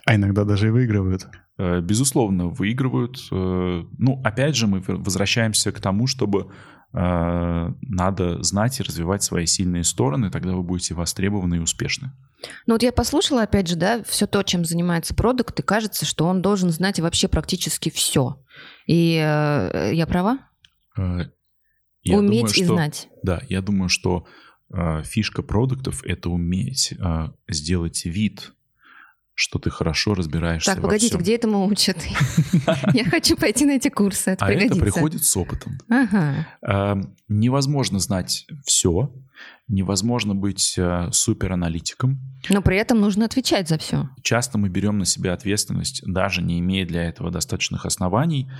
А 0.05 0.15
иногда 0.15 0.45
даже 0.45 0.67
и 0.67 0.71
выигрывают. 0.71 1.27
Э, 1.57 1.81
безусловно, 1.81 2.47
выигрывают. 2.47 3.17
Э, 3.31 3.83
ну, 3.97 4.21
опять 4.23 4.55
же, 4.55 4.67
мы 4.67 4.81
возвращаемся 4.87 5.71
к 5.71 5.79
тому, 5.79 6.07
чтобы 6.07 6.51
надо 6.93 8.43
знать 8.43 8.77
и 8.81 8.83
развивать 8.83 9.23
свои 9.23 9.45
сильные 9.45 9.85
стороны, 9.85 10.29
тогда 10.29 10.51
вы 10.51 10.61
будете 10.61 10.93
востребованы 10.93 11.55
и 11.55 11.59
успешны. 11.59 12.11
Ну 12.67 12.73
вот 12.73 12.83
я 12.83 12.91
послушала, 12.91 13.43
опять 13.43 13.69
же, 13.69 13.77
да, 13.77 14.03
все 14.03 14.27
то, 14.27 14.43
чем 14.43 14.65
занимается 14.65 15.15
продукт, 15.15 15.57
и 15.57 15.63
кажется, 15.63 16.05
что 16.05 16.25
он 16.25 16.41
должен 16.41 16.69
знать 16.69 16.99
вообще 16.99 17.29
практически 17.29 17.89
все. 17.89 18.43
И 18.87 19.13
э, 19.15 19.91
я 19.93 20.05
права? 20.05 20.39
Я 22.03 22.17
Уметь 22.17 22.41
думаю, 22.41 22.45
и 22.45 22.63
что, 22.65 22.75
знать. 22.75 23.09
Да, 23.23 23.41
я 23.47 23.61
думаю, 23.61 23.87
что 23.87 24.25
а, 24.73 25.03
фишка 25.03 25.43
продуктов— 25.43 26.03
это 26.05 26.29
уметь 26.29 26.93
а, 26.99 27.33
сделать 27.47 28.05
вид, 28.05 28.53
что 29.41 29.57
ты 29.57 29.71
хорошо 29.71 30.13
разбираешься 30.13 30.71
Так, 30.71 30.83
погодите, 30.83 31.17
где 31.17 31.33
этому 31.33 31.65
учат? 31.65 31.97
Я 32.93 33.05
хочу 33.05 33.35
пойти 33.35 33.65
на 33.65 33.71
эти 33.71 33.89
курсы, 33.89 34.31
это 34.31 34.45
А 34.45 34.51
это 34.51 34.75
приходит 34.75 35.23
с 35.23 35.35
опытом. 35.35 35.79
А, 36.61 37.01
невозможно 37.27 37.97
знать 37.97 38.45
все, 38.63 39.11
невозможно 39.67 40.35
быть 40.35 40.77
супераналитиком. 41.11 42.21
Но 42.49 42.61
при 42.61 42.77
этом 42.77 43.01
нужно 43.01 43.25
отвечать 43.25 43.67
за 43.67 43.79
все. 43.79 44.09
Часто 44.21 44.59
мы 44.59 44.69
берем 44.69 44.99
на 44.99 45.05
себя 45.05 45.33
ответственность, 45.33 46.03
даже 46.05 46.43
не 46.43 46.59
имея 46.59 46.85
для 46.85 47.03
этого 47.05 47.31
достаточных 47.31 47.87
оснований. 47.87 48.51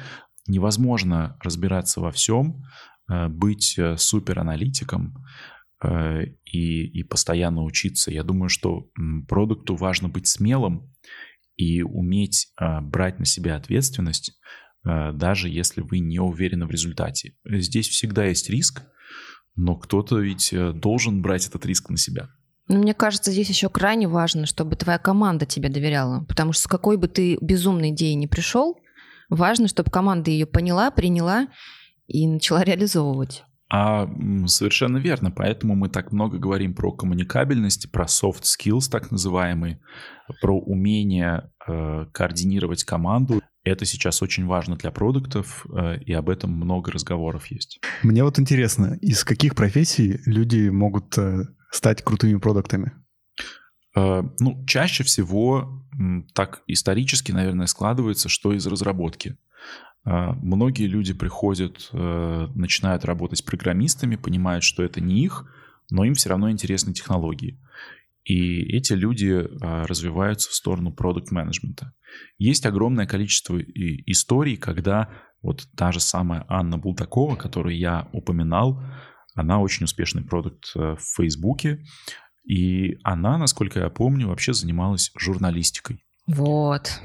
Невозможно 0.47 1.37
разбираться 1.43 2.01
во 2.01 2.09
всем, 2.09 2.63
быть 3.07 3.79
супераналитиком, 3.97 5.13
Э, 5.13 5.60
и, 5.83 6.85
и 6.85 7.03
постоянно 7.03 7.63
учиться. 7.63 8.11
Я 8.11 8.23
думаю, 8.23 8.49
что 8.49 8.89
продукту 9.27 9.75
важно 9.75 10.09
быть 10.09 10.27
смелым 10.27 10.93
и 11.57 11.81
уметь 11.81 12.53
э, 12.59 12.81
брать 12.81 13.19
на 13.19 13.25
себя 13.25 13.55
ответственность, 13.55 14.39
э, 14.85 15.11
даже 15.13 15.49
если 15.49 15.81
вы 15.81 15.99
не 15.99 16.19
уверены 16.19 16.67
в 16.67 16.71
результате. 16.71 17.33
Здесь 17.45 17.87
всегда 17.89 18.25
есть 18.25 18.49
риск, 18.49 18.83
но 19.55 19.75
кто-то 19.75 20.19
ведь 20.19 20.53
должен 20.75 21.21
брать 21.21 21.47
этот 21.47 21.65
риск 21.65 21.89
на 21.89 21.97
себя. 21.97 22.29
Но 22.67 22.79
мне 22.79 22.93
кажется, 22.93 23.31
здесь 23.31 23.49
еще 23.49 23.69
крайне 23.69 24.07
важно, 24.07 24.45
чтобы 24.45 24.75
твоя 24.75 24.97
команда 24.97 25.45
тебе 25.45 25.67
доверяла. 25.67 26.23
Потому 26.23 26.53
что 26.53 26.63
с 26.63 26.67
какой 26.67 26.97
бы 26.97 27.07
ты 27.07 27.37
безумной 27.41 27.89
идеей 27.89 28.15
не 28.15 28.27
пришел, 28.27 28.77
важно, 29.29 29.67
чтобы 29.67 29.91
команда 29.91 30.31
ее 30.31 30.45
поняла, 30.45 30.89
приняла 30.89 31.47
и 32.07 32.25
начала 32.27 32.63
реализовывать. 32.63 33.43
А 33.73 34.05
совершенно 34.47 34.97
верно, 34.97 35.31
поэтому 35.31 35.75
мы 35.75 35.87
так 35.87 36.11
много 36.11 36.37
говорим 36.37 36.73
про 36.73 36.91
коммуникабельность, 36.91 37.89
про 37.89 38.03
soft 38.03 38.43
skills 38.43 38.89
так 38.91 39.11
называемые, 39.11 39.79
про 40.41 40.59
умение 40.59 41.49
э, 41.65 42.05
координировать 42.11 42.83
команду. 42.83 43.41
Это 43.63 43.85
сейчас 43.85 44.21
очень 44.21 44.45
важно 44.45 44.75
для 44.75 44.91
продуктов, 44.91 45.65
э, 45.73 45.99
и 45.99 46.11
об 46.11 46.29
этом 46.29 46.51
много 46.51 46.91
разговоров 46.91 47.45
есть. 47.45 47.79
Мне 48.03 48.25
вот 48.25 48.39
интересно, 48.39 48.97
из 48.99 49.23
каких 49.23 49.55
профессий 49.55 50.19
люди 50.25 50.67
могут 50.67 51.17
э, 51.17 51.43
стать 51.71 52.03
крутыми 52.03 52.39
продуктами? 52.39 52.91
Э, 53.95 54.21
ну, 54.39 54.65
чаще 54.65 55.05
всего 55.05 55.87
так 56.33 56.63
исторически, 56.67 57.31
наверное, 57.31 57.67
складывается, 57.67 58.27
что 58.27 58.51
из 58.51 58.67
разработки. 58.67 59.37
А, 60.03 60.33
многие 60.33 60.87
люди 60.87 61.13
приходят, 61.13 61.89
э, 61.91 62.47
начинают 62.55 63.05
работать 63.05 63.39
с 63.39 63.41
программистами, 63.41 64.15
понимают, 64.15 64.63
что 64.63 64.83
это 64.83 64.99
не 65.01 65.23
их, 65.23 65.45
но 65.89 66.03
им 66.03 66.15
все 66.15 66.29
равно 66.29 66.49
интересны 66.49 66.93
технологии. 66.93 67.59
И 68.23 68.61
эти 68.75 68.93
люди 68.93 69.47
а, 69.61 69.85
развиваются 69.85 70.49
в 70.49 70.53
сторону 70.53 70.91
продукт-менеджмента. 70.91 71.93
Есть 72.37 72.65
огромное 72.65 73.07
количество 73.07 73.59
историй, 73.59 74.57
когда 74.57 75.09
вот 75.41 75.67
та 75.75 75.91
же 75.91 75.99
самая 75.99 76.45
Анна 76.47 76.77
Бултакова, 76.77 77.35
которую 77.35 77.77
я 77.77 78.09
упоминал, 78.13 78.83
она 79.33 79.59
очень 79.59 79.85
успешный 79.85 80.23
продукт 80.23 80.71
э, 80.75 80.95
в 80.95 81.15
Фейсбуке, 81.15 81.83
и 82.43 82.97
она, 83.03 83.37
насколько 83.37 83.79
я 83.79 83.89
помню, 83.89 84.27
вообще 84.27 84.53
занималась 84.53 85.11
журналистикой. 85.17 86.03
Вот. 86.27 86.99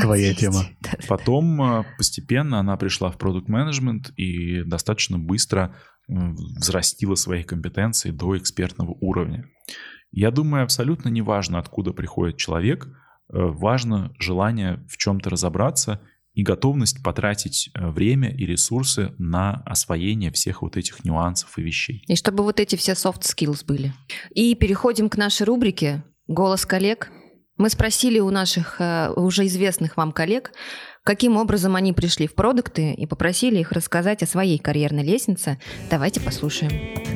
Твоя 0.00 0.34
тема. 0.34 0.64
Потом 1.08 1.62
а, 1.62 1.86
постепенно 1.96 2.58
она 2.60 2.76
пришла 2.76 3.10
в 3.10 3.18
продукт 3.18 3.48
менеджмент 3.48 4.10
и 4.16 4.62
достаточно 4.62 5.18
быстро 5.18 5.74
взрастила 6.08 7.14
свои 7.14 7.42
компетенции 7.42 8.10
до 8.10 8.36
экспертного 8.38 8.96
уровня. 9.00 9.48
Я 10.12 10.30
думаю, 10.30 10.62
абсолютно 10.62 11.08
не 11.08 11.22
важно, 11.22 11.58
откуда 11.58 11.92
приходит 11.92 12.36
человек, 12.36 12.86
э, 12.86 12.90
важно 13.32 14.14
желание 14.18 14.84
в 14.88 14.96
чем-то 14.96 15.30
разобраться 15.30 16.00
и 16.32 16.42
готовность 16.42 17.02
потратить 17.02 17.70
э, 17.74 17.88
время 17.88 18.30
и 18.30 18.46
ресурсы 18.46 19.14
на 19.18 19.62
освоение 19.66 20.30
всех 20.30 20.62
вот 20.62 20.76
этих 20.76 21.04
нюансов 21.04 21.58
и 21.58 21.62
вещей. 21.62 22.04
И 22.06 22.14
чтобы 22.14 22.44
вот 22.44 22.60
эти 22.60 22.76
все 22.76 22.92
soft 22.92 23.22
skills 23.22 23.64
были. 23.66 23.92
И 24.30 24.54
переходим 24.54 25.08
к 25.08 25.16
нашей 25.16 25.44
рубрике 25.44 26.04
«Голос 26.28 26.64
коллег». 26.66 27.10
Мы 27.58 27.70
спросили 27.70 28.18
у 28.18 28.30
наших 28.30 28.76
э, 28.80 29.10
уже 29.16 29.46
известных 29.46 29.96
вам 29.96 30.12
коллег, 30.12 30.52
каким 31.04 31.38
образом 31.38 31.74
они 31.74 31.94
пришли 31.94 32.26
в 32.26 32.34
продукты 32.34 32.92
и 32.92 33.06
попросили 33.06 33.60
их 33.60 33.72
рассказать 33.72 34.22
о 34.22 34.26
своей 34.26 34.58
карьерной 34.58 35.02
лестнице. 35.02 35.58
Давайте 35.88 36.20
послушаем. 36.20 36.72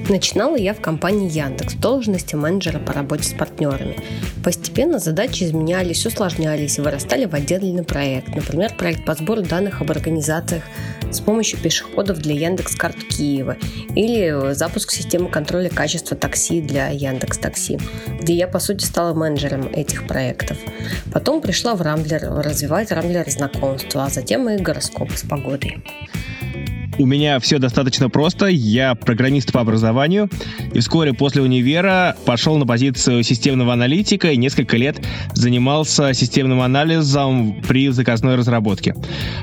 Начинала 0.08 0.56
я 0.56 0.72
в 0.72 0.80
компании 0.80 1.30
Яндекс 1.30 1.74
в 1.74 1.80
должности 1.80 2.36
менеджера 2.36 2.78
по 2.78 2.94
работе 2.94 3.24
с 3.24 3.34
партнерами. 3.34 3.98
Постепенно 4.42 4.98
задачи 4.98 5.44
изменялись, 5.44 6.06
усложнялись 6.06 6.78
и 6.78 6.80
вырастали 6.80 7.26
в 7.26 7.34
отдельный 7.34 7.84
проект. 7.84 8.34
Например, 8.34 8.72
проект 8.74 9.04
по 9.04 9.14
сбору 9.14 9.42
данных 9.42 9.82
об 9.82 9.90
организациях 9.90 10.62
с 11.10 11.20
помощью 11.20 11.58
пешеходов 11.60 12.18
для 12.18 12.34
Яндекс 12.34 12.74
Карт 12.76 12.96
Киева 12.96 13.56
или 13.94 14.52
запуск 14.54 14.90
системы 14.90 15.28
контроля 15.28 15.68
качества 15.68 16.16
такси 16.16 16.60
для 16.60 16.88
Яндекс 16.88 17.38
Такси, 17.38 17.78
где 18.20 18.34
я, 18.34 18.46
по 18.48 18.58
сути, 18.58 18.84
стала 18.84 19.14
менеджером 19.14 19.66
этих 19.72 20.06
проектов. 20.06 20.58
Потом 21.12 21.40
пришла 21.40 21.74
в 21.74 21.82
Рамблер 21.82 22.22
развивать 22.22 22.92
Рамблер 22.92 23.28
знакомства, 23.30 24.04
а 24.04 24.10
затем 24.10 24.48
и 24.48 24.58
гороскоп 24.58 25.10
с 25.12 25.22
погодой. 25.22 25.82
У 27.00 27.06
меня 27.06 27.40
все 27.40 27.58
достаточно 27.58 28.10
просто. 28.10 28.44
Я 28.48 28.94
программист 28.94 29.52
по 29.52 29.62
образованию. 29.62 30.28
И 30.74 30.80
вскоре 30.80 31.14
после 31.14 31.40
универа 31.40 32.14
пошел 32.26 32.58
на 32.58 32.66
позицию 32.66 33.22
системного 33.22 33.72
аналитика 33.72 34.30
и 34.30 34.36
несколько 34.36 34.76
лет 34.76 35.02
занимался 35.32 36.12
системным 36.12 36.60
анализом 36.60 37.62
при 37.66 37.88
заказной 37.88 38.34
разработке. 38.34 38.94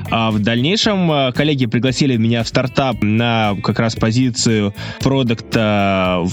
А 0.08 0.30
в 0.30 0.38
дальнейшем 0.38 1.10
э, 1.10 1.32
коллеги 1.32 1.66
пригласили 1.66 2.16
меня 2.16 2.44
в 2.44 2.48
стартап 2.48 3.02
на 3.02 3.56
как 3.60 3.80
раз 3.80 3.96
позицию 3.96 4.72
продукта, 5.00 6.24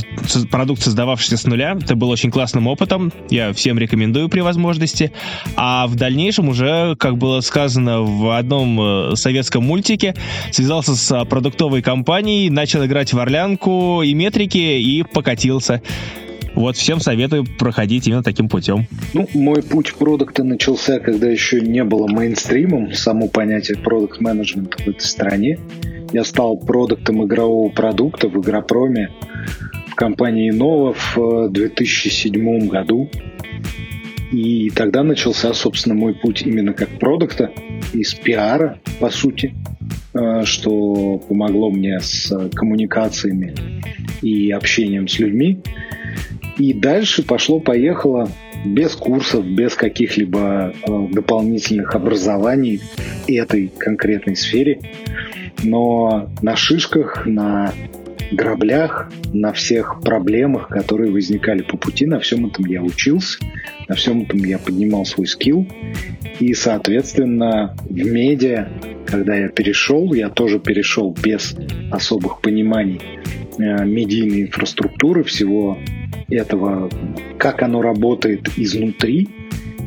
продукт, 0.52 0.84
создававшийся 0.84 1.38
с 1.38 1.46
нуля. 1.46 1.76
Это 1.82 1.96
был 1.96 2.12
очень 2.12 2.30
классным 2.30 2.68
опытом. 2.68 3.12
Я 3.32 3.52
всем 3.54 3.80
рекомендую 3.80 4.30
при 4.30 4.42
возможности. 4.42 5.12
А 5.56 5.88
в 5.88 5.96
дальнейшем 5.96 6.50
уже, 6.50 6.96
как 7.00 7.18
было 7.18 7.40
сказано 7.40 8.04
в 8.04 8.38
одном 8.38 8.80
э, 8.80 9.16
советском 9.16 9.64
мультике, 9.64 10.14
связался 10.52 10.96
с 10.96 11.15
продуктовой 11.24 11.82
компанией, 11.82 12.50
начал 12.50 12.84
играть 12.86 13.14
в 13.14 13.20
орлянку 13.20 14.02
и 14.02 14.14
метрики 14.14 14.58
и 14.58 15.04
покатился. 15.04 15.82
Вот 16.56 16.78
всем 16.78 17.00
советую 17.02 17.46
проходить 17.60 18.08
именно 18.08 18.24
таким 18.24 18.48
путем. 18.48 18.88
Ну, 19.14 19.28
мой 19.34 19.62
путь 19.62 19.94
продукта 19.94 20.44
начался, 20.44 21.00
когда 21.00 21.28
еще 21.28 21.60
не 21.62 21.84
было 21.84 22.08
мейнстримом, 22.08 22.94
само 22.94 23.28
понятие 23.28 23.78
продукт 23.78 24.22
менеджмента 24.22 24.78
в 24.82 24.88
этой 24.88 25.02
стране. 25.02 25.60
Я 26.14 26.24
стал 26.24 26.58
продуктом 26.58 27.26
игрового 27.26 27.70
продукта 27.70 28.30
в 28.30 28.40
Игропроме 28.40 29.12
в 29.88 29.96
компании 29.96 30.54
Nova 30.54 30.96
в 31.16 31.50
2007 31.50 32.68
году. 32.68 33.10
И 34.36 34.70
тогда 34.70 35.02
начался, 35.02 35.54
собственно, 35.54 35.96
мой 35.96 36.14
путь 36.14 36.42
именно 36.42 36.74
как 36.74 36.90
продукта, 37.00 37.52
из 37.94 38.14
пиара, 38.14 38.80
по 39.00 39.10
сути, 39.10 39.54
э, 40.14 40.44
что 40.44 41.20
помогло 41.20 41.72
мне 41.72 42.02
с 42.02 42.50
коммуникациями 42.54 43.56
и 44.22 44.52
общением 44.52 45.08
с 45.08 45.20
людьми. 45.20 45.62
И 46.58 46.74
дальше 46.74 47.24
пошло-поехало 47.24 48.30
без 48.66 48.98
курсов, 48.98 49.46
без 49.46 49.76
каких-либо 49.76 50.74
э, 50.86 51.08
дополнительных 51.14 51.96
образований 51.96 52.82
этой 53.28 53.70
конкретной 53.70 54.36
сфере. 54.36 54.82
Но 55.64 56.30
на 56.42 56.58
шишках, 56.58 57.26
на 57.26 57.72
граблях, 58.36 59.10
на 59.34 59.54
всех 59.54 60.02
проблемах, 60.02 60.68
которые 60.68 61.12
возникали 61.12 61.62
по 61.62 61.78
пути, 61.78 62.06
на 62.06 62.20
всем 62.20 62.46
этом 62.46 62.66
я 62.66 62.82
учился, 62.82 63.40
на 63.88 63.96
всем 63.96 64.24
этом 64.24 64.40
я 64.40 64.60
поднимал 64.60 65.06
свой 65.06 65.28
скилл. 65.28 65.68
И, 66.40 66.54
соответственно, 66.54 67.76
в 67.90 67.96
медиа, 67.96 68.68
когда 69.06 69.36
я 69.36 69.50
перешел, 69.50 70.14
я 70.14 70.30
тоже 70.30 70.60
перешел 70.60 71.16
без 71.24 71.56
особых 71.92 72.42
пониманий 72.42 73.02
э, 73.58 73.86
медийной 73.86 74.44
инфраструктуры, 74.44 75.24
всего 75.24 75.78
этого, 76.30 76.90
как 77.38 77.62
оно 77.64 77.82
работает 77.82 78.50
изнутри. 78.58 79.30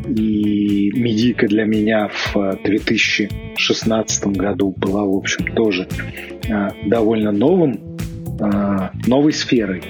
И 0.07 0.91
медийка 0.95 1.47
для 1.49 1.65
меня 1.65 2.09
в 2.09 2.59
2016 2.65 4.27
году 4.29 4.75
была, 4.75 5.05
в 5.05 5.15
общем, 5.15 5.45
тоже 5.55 5.87
э, 6.49 6.69
довольно 6.87 7.31
новым 7.31 7.88
новой 8.39 9.33
сферой. 9.33 9.83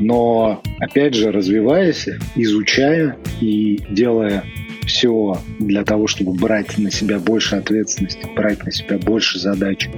Но, 0.00 0.62
опять 0.78 1.14
же, 1.14 1.32
развиваясь, 1.32 2.08
изучая 2.36 3.16
и 3.40 3.80
делая 3.90 4.44
все 4.86 5.38
для 5.58 5.84
того, 5.84 6.06
чтобы 6.06 6.32
брать 6.32 6.78
на 6.78 6.90
себя 6.90 7.18
больше 7.18 7.56
ответственности, 7.56 8.26
брать 8.34 8.64
на 8.64 8.72
себя 8.72 8.98
больше 8.98 9.38
задач 9.38 9.88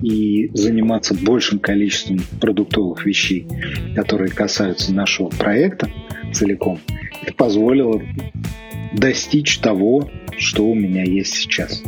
и 0.00 0.50
заниматься 0.54 1.14
большим 1.14 1.58
количеством 1.58 2.20
продуктовых 2.40 3.04
вещей, 3.04 3.46
которые 3.94 4.30
касаются 4.30 4.94
нашего 4.94 5.28
проекта 5.28 5.90
целиком, 6.32 6.80
это 7.22 7.34
позволило 7.34 8.00
достичь 8.94 9.58
того, 9.58 10.10
что 10.38 10.64
у 10.66 10.74
меня 10.74 11.04
есть 11.04 11.34
сейчас. 11.34 11.82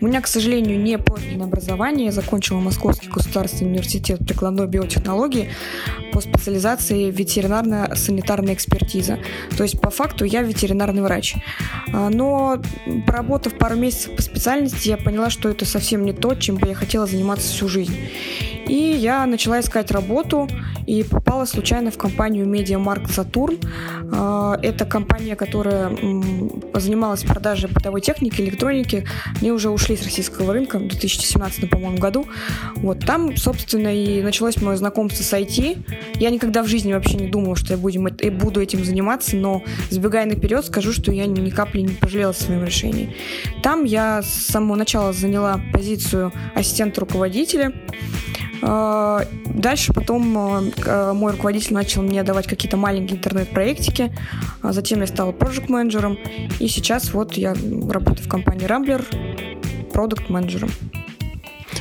У 0.00 0.06
меня, 0.06 0.22
к 0.22 0.26
сожалению, 0.26 0.80
не 0.80 0.96
профильное 0.96 1.46
образование. 1.46 2.06
Я 2.06 2.12
закончила 2.12 2.58
Московский 2.58 3.08
государственный 3.08 3.72
университет 3.72 4.20
прикладной 4.20 4.66
биотехнологии 4.66 5.50
по 6.12 6.20
специализации 6.20 7.10
ветеринарно-санитарная 7.10 8.54
экспертиза. 8.54 9.18
То 9.56 9.62
есть, 9.62 9.78
по 9.78 9.90
факту, 9.90 10.24
я 10.24 10.42
ветеринарный 10.42 11.02
врач. 11.02 11.36
А, 11.92 12.08
но, 12.08 12.62
поработав 13.06 13.54
пару 13.58 13.76
месяцев 13.76 14.16
по 14.16 14.22
специальности, 14.22 14.88
я 14.88 14.96
поняла, 14.96 15.28
что 15.28 15.50
это 15.50 15.66
совсем 15.66 16.04
не 16.04 16.14
то, 16.14 16.34
чем 16.34 16.56
бы 16.56 16.68
я 16.68 16.74
хотела 16.74 17.06
заниматься 17.06 17.48
всю 17.48 17.68
жизнь. 17.68 17.94
И 18.66 18.74
я 18.74 19.26
начала 19.26 19.60
искать 19.60 19.90
работу 19.90 20.48
и 20.86 21.02
попала 21.02 21.44
случайно 21.44 21.90
в 21.90 21.98
компанию 21.98 22.46
Media 22.46 22.78
Markt 22.78 23.10
Saturn. 23.10 23.58
А, 24.12 24.58
это 24.62 24.84
компания, 24.84 25.36
которая 25.36 25.90
занималась 26.74 27.22
продажей 27.24 27.68
бытовой 27.68 28.00
техники, 28.00 28.40
электроники. 28.40 29.06
Они 29.40 29.50
уже 29.52 29.70
ушли 29.70 29.89
с 29.96 30.02
российского 30.02 30.52
рынка 30.52 30.78
в 30.78 30.86
2017, 30.86 31.68
по-моему, 31.70 31.98
году. 31.98 32.26
Вот 32.76 33.00
там, 33.00 33.36
собственно, 33.36 33.94
и 33.94 34.22
началось 34.22 34.60
мое 34.60 34.76
знакомство 34.76 35.22
с 35.22 35.32
IT. 35.32 35.78
Я 36.18 36.30
никогда 36.30 36.62
в 36.62 36.66
жизни 36.66 36.92
вообще 36.92 37.14
не 37.14 37.28
думала, 37.28 37.56
что 37.56 37.74
я 37.74 37.78
будем, 37.78 38.08
буду 38.38 38.60
этим 38.60 38.84
заниматься, 38.84 39.36
но 39.36 39.62
сбегая 39.90 40.26
наперед, 40.26 40.64
скажу, 40.64 40.92
что 40.92 41.12
я 41.12 41.26
ни 41.26 41.50
капли 41.50 41.80
не 41.80 41.94
пожалела 41.94 42.30
о 42.30 42.34
своем 42.34 42.64
решении. 42.64 43.14
Там 43.62 43.84
я 43.84 44.22
с 44.22 44.28
самого 44.28 44.76
начала 44.76 45.12
заняла 45.12 45.60
позицию 45.72 46.32
ассистента 46.54 47.00
руководителя. 47.00 47.72
А, 48.62 49.24
дальше 49.46 49.92
потом 49.92 50.36
а, 50.36 50.62
а, 50.86 51.14
мой 51.14 51.32
руководитель 51.32 51.74
начал 51.74 52.02
мне 52.02 52.22
давать 52.22 52.46
какие-то 52.46 52.76
маленькие 52.76 53.18
интернет-проектики. 53.18 54.12
Затем 54.62 55.00
я 55.00 55.06
стала 55.06 55.32
проект-менеджером. 55.32 56.18
И 56.58 56.68
сейчас 56.68 57.12
вот 57.12 57.34
я 57.34 57.54
работаю 57.88 58.26
в 58.26 58.28
компании 58.28 58.66
Rambler 58.66 59.04
продукт-менеджером. 59.92 60.70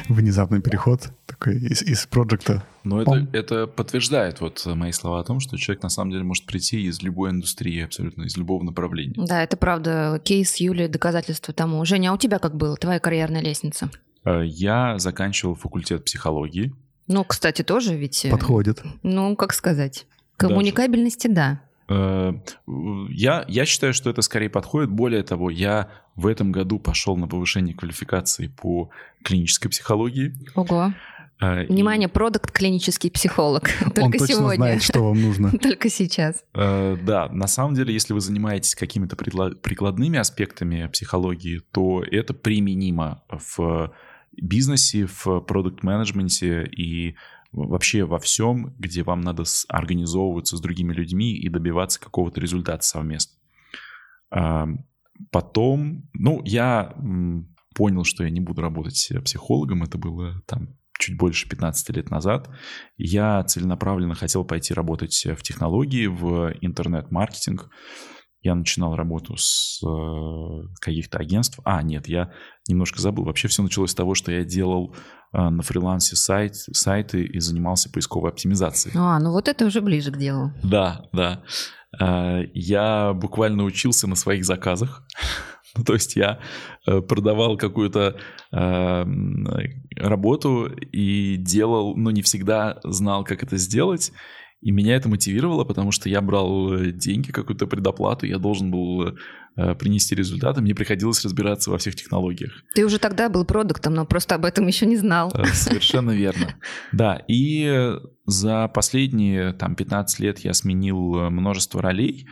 Внезапный 0.07 0.61
переход 0.61 1.09
такой 1.25 1.57
из, 1.57 1.81
из 1.81 2.05
проекта. 2.05 2.63
Но 2.83 3.01
это, 3.01 3.27
это 3.33 3.67
подтверждает 3.67 4.41
вот 4.41 4.65
мои 4.65 4.91
слова 4.91 5.19
о 5.19 5.23
том, 5.23 5.39
что 5.39 5.57
человек 5.57 5.83
на 5.83 5.89
самом 5.89 6.11
деле 6.11 6.23
может 6.23 6.45
прийти 6.45 6.81
из 6.85 7.01
любой 7.01 7.31
индустрии, 7.31 7.83
абсолютно 7.83 8.23
из 8.23 8.35
любого 8.37 8.63
направления. 8.63 9.13
Да, 9.17 9.43
это 9.43 9.57
правда. 9.57 10.19
Кейс 10.23 10.55
Юли 10.57 10.87
доказательство 10.87 11.53
тому. 11.53 11.83
Женя, 11.85 12.11
а 12.11 12.13
у 12.13 12.17
тебя 12.17 12.39
как 12.39 12.55
было? 12.55 12.75
Твоя 12.77 12.99
карьерная 12.99 13.41
лестница? 13.41 13.89
Э, 14.25 14.43
я 14.45 14.97
заканчивал 14.99 15.55
факультет 15.55 16.05
психологии. 16.05 16.73
Ну, 17.07 17.23
кстати, 17.23 17.63
тоже 17.63 17.95
ведь... 17.95 18.25
Э, 18.25 18.31
Подходит. 18.31 18.81
Ну, 19.03 19.35
как 19.35 19.53
сказать. 19.53 20.05
Коммуникабельности, 20.37 21.27
да. 21.27 21.61
Э, 21.89 22.33
я, 23.09 23.45
я 23.47 23.65
считаю, 23.65 23.93
что 23.93 24.09
это 24.09 24.21
скорее 24.21 24.49
подходит. 24.49 24.89
Более 24.89 25.23
того, 25.23 25.49
я 25.49 25.89
в 26.15 26.27
этом 26.27 26.51
году 26.51 26.79
пошел 26.79 27.17
на 27.17 27.27
повышение 27.27 27.75
квалификации 27.75 28.47
по 28.47 28.89
клинической 29.23 29.71
психологии. 29.71 30.33
Ого. 30.55 30.93
Внимание, 31.41 32.09
продукт 32.09 32.51
клинический 32.51 33.09
психолог. 33.09 33.69
Только 33.79 34.01
Он 34.01 34.11
точно 34.11 34.27
сегодня. 34.27 34.55
знает, 34.55 34.83
что 34.83 35.01
вам 35.05 35.21
нужно. 35.21 35.51
Только 35.61 35.89
сейчас. 35.89 36.43
Да, 36.53 37.29
на 37.31 37.47
самом 37.47 37.75
деле, 37.75 37.93
если 37.93 38.11
вы 38.11 38.19
занимаетесь 38.19 38.75
какими-то 38.75 39.15
прикладными 39.15 40.19
аспектами 40.19 40.87
психологии, 40.87 41.61
то 41.71 42.03
это 42.03 42.33
применимо 42.33 43.23
в 43.29 43.93
бизнесе, 44.33 45.07
в 45.07 45.39
продукт-менеджменте 45.39 46.65
и 46.65 47.15
вообще 47.51 48.05
во 48.05 48.19
всем, 48.19 48.75
где 48.77 49.03
вам 49.03 49.21
надо 49.21 49.43
организовываться 49.67 50.57
с 50.57 50.61
другими 50.61 50.93
людьми 50.93 51.33
и 51.33 51.49
добиваться 51.49 51.99
какого-то 51.99 52.39
результата 52.39 52.83
совместно. 52.83 53.35
Потом, 55.31 56.09
ну, 56.13 56.41
я 56.45 56.95
понял, 57.75 58.03
что 58.03 58.23
я 58.23 58.29
не 58.29 58.39
буду 58.39 58.61
работать 58.61 59.11
психологом, 59.23 59.83
это 59.83 59.97
было 59.97 60.41
там 60.45 60.79
чуть 60.99 61.17
больше 61.17 61.49
15 61.49 61.89
лет 61.95 62.11
назад. 62.11 62.49
Я 62.97 63.43
целенаправленно 63.43 64.15
хотел 64.15 64.43
пойти 64.43 64.73
работать 64.73 65.25
в 65.25 65.41
технологии, 65.41 66.07
в 66.07 66.53
интернет-маркетинг. 66.61 67.69
Я 68.41 68.55
начинал 68.55 68.95
работу 68.95 69.35
с 69.37 69.81
э, 69.83 70.67
каких-то 70.79 71.17
агентств. 71.17 71.59
А, 71.65 71.81
нет, 71.83 72.07
я 72.07 72.31
немножко 72.67 73.01
забыл. 73.01 73.25
Вообще 73.25 73.49
все 73.49 73.63
началось 73.63 73.91
с 73.91 73.95
того, 73.95 74.15
что 74.15 74.31
я 74.31 74.45
делал 74.45 74.95
э, 74.95 74.99
на 75.31 75.61
фрилансе 75.61 76.15
сайт, 76.15 76.55
сайты 76.55 77.23
и 77.23 77.39
занимался 77.39 77.89
поисковой 77.91 78.31
оптимизацией. 78.31 78.95
А, 78.97 79.19
ну 79.19 79.31
вот 79.31 79.47
это 79.47 79.65
уже 79.65 79.81
ближе 79.81 80.11
к 80.11 80.17
делу. 80.17 80.51
Да, 80.63 81.05
да. 81.13 81.43
Э, 81.99 82.43
я 82.53 83.13
буквально 83.13 83.63
учился 83.63 84.07
на 84.07 84.15
своих 84.15 84.45
заказах. 84.45 85.03
Ну, 85.77 85.83
то 85.83 85.93
есть 85.93 86.15
я 86.15 86.39
э, 86.87 86.99
продавал 86.99 87.55
какую-то 87.55 88.17
э, 88.51 89.05
работу 89.95 90.65
и 90.65 91.37
делал, 91.37 91.95
но 91.95 92.09
не 92.09 92.23
всегда 92.23 92.79
знал, 92.83 93.23
как 93.23 93.43
это 93.43 93.55
сделать. 93.57 94.11
И 94.61 94.71
меня 94.71 94.95
это 94.95 95.07
мотивировало, 95.07 95.63
потому 95.63 95.91
что 95.91 96.09
я 96.09 96.21
брал 96.21 96.73
э, 96.73 96.91
деньги, 96.91 97.31
какую-то 97.31 97.65
предоплату, 97.65 98.25
я 98.25 98.39
должен 98.39 98.71
был 98.71 99.15
э, 99.55 99.75
принести 99.75 100.15
результаты, 100.15 100.61
мне 100.61 100.75
приходилось 100.75 101.23
разбираться 101.23 101.71
во 101.71 101.77
всех 101.77 101.95
технологиях. 101.95 102.51
Ты 102.75 102.85
уже 102.85 102.99
тогда 102.99 103.29
был 103.29 103.45
продуктом, 103.45 103.93
но 103.93 104.05
просто 104.05 104.35
об 104.35 104.43
этом 104.43 104.67
еще 104.67 104.85
не 104.85 104.97
знал. 104.97 105.31
Э, 105.33 105.45
совершенно 105.53 106.11
верно. 106.11 106.55
Да, 106.91 107.21
и 107.27 107.93
за 108.25 108.67
последние 108.67 109.53
там 109.53 109.75
15 109.75 110.19
лет 110.19 110.39
я 110.39 110.53
сменил 110.53 111.29
множество 111.29 111.81
ролей. 111.81 112.27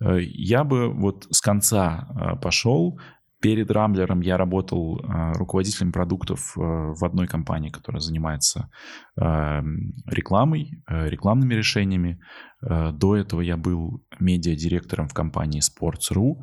Я 0.00 0.64
бы 0.64 0.92
вот 0.92 1.26
с 1.30 1.40
конца 1.40 2.38
пошел, 2.42 2.98
Перед 3.40 3.70
Рамблером 3.70 4.20
я 4.20 4.36
работал 4.36 5.00
э, 5.00 5.32
руководителем 5.32 5.92
продуктов 5.92 6.52
э, 6.56 6.60
в 6.60 7.02
одной 7.02 7.26
компании, 7.26 7.70
которая 7.70 8.00
занимается 8.00 8.70
э, 9.16 9.22
рекламой, 10.06 10.82
рекламными 10.86 11.54
решениями. 11.54 12.20
До 12.60 13.16
этого 13.16 13.40
я 13.40 13.56
был 13.56 14.04
медиа-директором 14.18 15.08
в 15.08 15.14
компании 15.14 15.62
Sports.ru. 15.62 16.36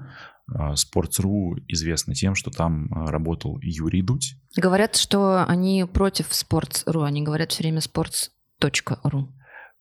Sports.ru 0.49 1.61
известно 1.67 2.15
тем, 2.15 2.33
что 2.33 2.49
там 2.49 2.87
работал 2.91 3.59
Юрий 3.61 4.01
Дудь. 4.01 4.35
Говорят, 4.55 4.95
что 4.95 5.45
они 5.45 5.85
против 5.85 6.31
Sports.ru, 6.31 7.05
они 7.05 7.21
говорят 7.21 7.51
все 7.51 7.61
время 7.61 7.81
sports.ru. 7.81 9.27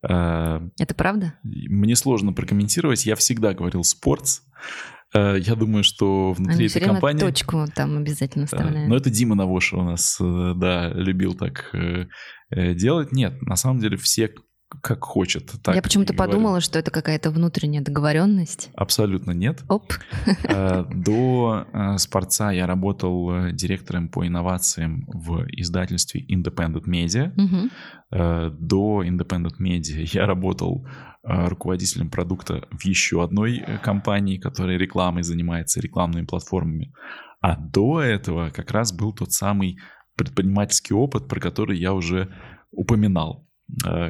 Это 0.03 0.95
правда? 0.95 1.35
Мне 1.43 1.97
сложно 1.97 2.35
прокомментировать, 2.35 3.07
я 3.07 3.17
всегда 3.17 3.55
говорил 3.55 3.83
«спортс». 3.83 4.43
А, 5.17 5.35
Я 5.37 5.55
думаю, 5.55 5.83
что 5.85 6.33
внутри 6.33 6.57
Они 6.57 6.67
этой 6.67 6.83
компании... 6.83 7.21
точку 7.21 7.65
там 7.75 7.97
обязательно 7.97 8.47
Да, 8.51 8.57
вставляют. 8.57 8.89
Но 8.89 8.97
это 8.97 9.11
Дима 9.11 9.35
Навоша 9.35 9.77
у 9.77 9.83
нас, 9.83 10.19
э, 10.21 10.53
да, 10.57 10.91
любил 10.91 11.35
так 11.35 11.71
э, 11.73 12.07
э, 12.51 12.75
делать. 12.75 13.13
Нет, 13.13 13.41
на 13.43 13.57
самом 13.57 13.81
деле 13.81 13.97
все 13.97 14.31
как 14.83 15.05
хочет. 15.05 15.53
Так 15.63 15.75
Я 15.75 15.83
почему-то 15.83 16.13
подумала, 16.13 16.61
что 16.61 16.79
это 16.79 16.91
какая-то 16.91 17.31
внутренняя 17.31 17.83
договоренность. 17.83 18.71
Абсолютно 18.75 19.31
нет. 19.31 19.63
Оп. 19.69 19.93
Э, 20.49 20.85
До 20.93 21.67
э, 21.73 21.99
спорца 21.99 22.51
я 22.51 22.67
работал 22.67 23.31
э, 23.31 23.53
директором 23.53 24.09
по 24.09 24.27
инновациям 24.27 25.07
в 25.07 25.45
издательстве 25.53 26.25
Independent 26.27 26.85
Media. 26.87 27.33
Э, 28.11 28.51
До 28.51 29.05
Independent 29.05 29.55
Media 29.61 30.09
я 30.13 30.27
работал 30.27 30.87
э, 30.87 31.16
руководителем 31.27 32.11
продукта 32.11 32.67
в 32.71 32.85
еще 32.85 33.23
одной 33.23 33.59
э, 33.59 33.79
компании, 33.79 34.39
которая 34.39 34.79
рекламой 34.79 35.23
занимается, 35.23 35.81
рекламными 35.81 36.25
платформами. 36.25 36.93
А 37.41 37.57
до 37.57 38.01
этого 38.01 38.51
как 38.51 38.71
раз 38.71 38.93
был 38.93 39.13
тот 39.13 39.33
самый 39.33 39.79
предпринимательский 40.17 40.95
опыт, 40.95 41.29
про 41.29 41.41
который 41.41 41.79
я 41.79 41.95
уже 41.95 42.33
упоминал, 42.71 43.46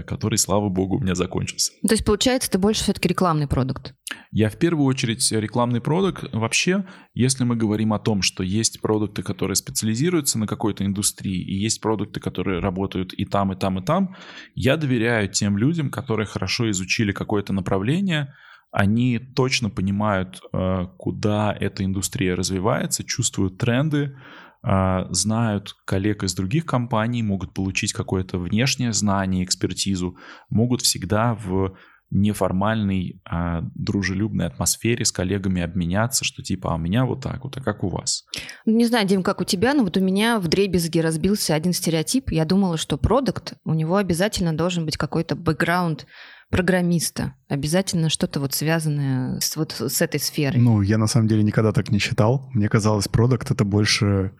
который, 0.06 0.36
слава 0.36 0.68
богу, 0.68 0.96
у 0.96 1.00
меня 1.00 1.14
закончился. 1.14 1.72
То 1.86 1.94
есть, 1.94 2.04
получается, 2.04 2.50
ты 2.50 2.58
больше 2.58 2.82
все-таки 2.82 3.08
рекламный 3.08 3.46
продукт. 3.46 3.94
Я 4.30 4.50
в 4.50 4.56
первую 4.56 4.86
очередь 4.86 5.32
рекламный 5.32 5.80
продукт. 5.80 6.24
Вообще, 6.34 6.84
если 7.14 7.44
мы 7.44 7.56
говорим 7.56 7.92
о 7.92 7.98
том, 7.98 8.22
что 8.22 8.42
есть 8.42 8.80
продукты, 8.82 9.22
которые 9.22 9.56
специализируются 9.56 10.38
на 10.38 10.46
какой-то 10.46 10.84
индустрии, 10.84 11.42
и 11.42 11.54
есть 11.54 11.80
продукты, 11.80 12.20
которые 12.20 12.60
работают 12.60 13.14
и 13.14 13.24
там, 13.24 13.52
и 13.52 13.56
там, 13.56 13.78
и 13.78 13.84
там, 13.84 14.14
я 14.54 14.76
доверяю 14.76 15.28
тем 15.28 15.56
людям, 15.56 15.90
которые 15.90 16.26
хорошо 16.26 16.70
изучили 16.70 17.12
какое-то 17.12 17.52
направление, 17.52 18.34
они 18.72 19.18
точно 19.18 19.70
понимают, 19.70 20.40
э, 20.52 20.86
куда 20.98 21.56
эта 21.58 21.84
индустрия 21.84 22.36
развивается, 22.36 23.04
чувствуют 23.04 23.56
тренды, 23.56 23.98
э, 23.98 24.14
знают 25.10 25.74
коллег 25.84 26.24
из 26.24 26.34
других 26.34 26.66
компаний, 26.66 27.22
могут 27.22 27.54
получить 27.54 27.92
какое-то 27.92 28.38
внешнее 28.38 28.92
знание, 28.92 29.44
экспертизу, 29.44 30.16
могут 30.50 30.82
всегда 30.82 31.34
в 31.34 31.76
неформальной, 32.10 33.20
а, 33.24 33.62
дружелюбной 33.74 34.46
атмосфере 34.46 35.04
с 35.04 35.10
коллегами 35.10 35.62
обменяться, 35.62 36.24
что 36.24 36.42
типа, 36.42 36.72
а 36.72 36.74
у 36.76 36.78
меня 36.78 37.04
вот 37.04 37.22
так 37.22 37.42
вот, 37.42 37.56
а 37.56 37.60
как 37.60 37.82
у 37.82 37.88
вас? 37.88 38.24
Ну, 38.64 38.76
Не 38.76 38.86
знаю, 38.86 39.06
Дим, 39.08 39.22
как 39.22 39.40
у 39.40 39.44
тебя, 39.44 39.74
но 39.74 39.82
вот 39.82 39.96
у 39.96 40.00
меня 40.00 40.38
в 40.38 40.46
дребезге 40.46 41.00
разбился 41.00 41.54
один 41.54 41.72
стереотип. 41.72 42.30
Я 42.30 42.44
думала, 42.44 42.76
что 42.76 42.96
продукт, 42.96 43.54
у 43.64 43.74
него 43.74 43.96
обязательно 43.96 44.56
должен 44.56 44.84
быть 44.84 44.96
какой-то 44.96 45.34
бэкграунд 45.34 46.06
программиста. 46.50 47.34
Обязательно 47.48 48.08
что-то 48.08 48.40
вот 48.40 48.54
связанное 48.54 49.40
с, 49.40 49.56
вот 49.56 49.72
с 49.72 50.00
этой 50.00 50.20
сферой. 50.20 50.60
Ну, 50.60 50.80
я 50.82 50.98
на 50.98 51.06
самом 51.06 51.28
деле 51.28 51.42
никогда 51.42 51.72
так 51.72 51.90
не 51.90 51.98
считал. 51.98 52.48
Мне 52.52 52.68
казалось, 52.68 53.08
продукт 53.08 53.50
это 53.50 53.64
больше 53.64 54.32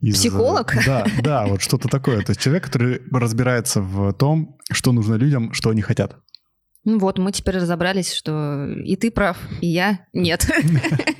из... 0.00 0.16
Психолог? 0.16 0.74
Да, 0.86 1.06
да, 1.22 1.46
вот 1.46 1.62
что-то 1.62 1.88
такое. 1.88 2.22
То 2.22 2.30
есть 2.30 2.40
человек, 2.40 2.64
который 2.64 3.00
разбирается 3.10 3.80
в 3.80 4.12
том, 4.12 4.58
что 4.70 4.92
нужно 4.92 5.14
людям, 5.14 5.52
что 5.52 5.70
они 5.70 5.82
хотят. 5.82 6.18
Ну 6.84 6.98
вот, 6.98 7.18
мы 7.18 7.32
теперь 7.32 7.56
разобрались, 7.56 8.12
что 8.12 8.68
и 8.84 8.96
ты 8.96 9.10
прав, 9.10 9.38
и 9.62 9.68
я 9.68 10.06
нет. 10.12 10.46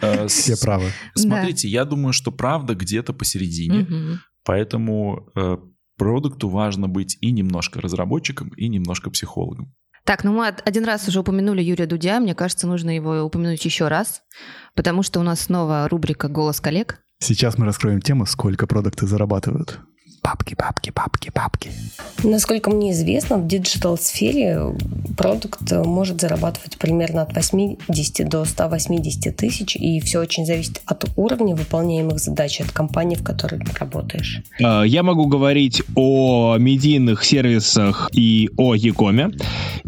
Э, 0.03 0.27
Все 0.29 0.57
правы. 0.59 0.91
Смотрите, 1.15 1.69
я 1.69 1.87
думаю, 1.87 2.13
что 2.13 2.31
правда 2.31 2.75
где-то 2.75 3.15
посередине, 3.15 4.21
поэтому 4.45 5.31
э, 5.35 5.57
продукту 5.97 6.51
важно 6.51 6.87
быть 6.87 7.17
и 7.23 7.33
немножко 7.33 7.81
разработчиком, 7.81 8.49
и 8.51 8.69
немножко 8.69 9.09
психологом. 9.09 9.75
Так, 10.05 10.23
ну 10.25 10.33
мы 10.33 10.49
од- 10.49 10.63
один 10.67 10.85
раз 10.85 11.09
уже 11.09 11.21
упомянули 11.21 11.63
Юрия 11.63 11.87
Дудя, 11.87 12.21
мне 12.21 12.35
кажется, 12.35 12.67
нужно 12.67 12.95
его 12.95 13.23
упомянуть 13.23 13.65
еще 13.65 13.89
раз, 13.89 14.23
потому 14.75 15.03
что 15.03 15.21
у 15.21 15.23
нас 15.23 15.41
снова 15.41 15.89
рубрика 15.89 16.29
«Голос 16.29 16.61
коллег». 16.61 17.01
Сейчас 17.21 17.57
мы 17.57 17.65
раскроем 17.65 18.03
тему, 18.03 18.27
сколько 18.27 18.67
продукты 18.67 19.07
зарабатывают. 19.07 19.81
Папки, 20.25 20.55
папки, 20.55 20.91
папки, 20.91 21.31
папки. 21.31 21.71
Насколько 22.23 22.71
мне 22.71 22.93
известно, 22.93 23.37
в 23.37 23.47
digital-сфере 23.47 24.59
продукт 25.19 25.71
может 25.71 26.19
зарабатывать 26.23 26.79
примерно 26.79 27.21
от 27.21 27.35
80 27.37 28.27
до 28.27 28.47
180 28.47 29.37
тысяч, 29.37 29.77
и 29.77 30.01
все 30.01 30.21
очень 30.21 30.47
зависит 30.47 30.81
от 30.87 31.05
уровня 31.17 31.55
выполняемых 31.55 32.19
задач, 32.19 32.59
от 32.63 32.73
компании, 32.73 33.17
в 33.17 33.23
которой 33.23 33.61
работаешь. 33.79 34.41
Э, 34.59 34.85
Я 34.87 35.03
могу 35.03 35.27
говорить 35.27 35.83
о 35.95 36.57
медийных 36.59 37.23
сервисах 37.23 38.09
и 38.15 38.49
о 38.57 38.75
e-com 38.75 39.13
е. 39.13 39.29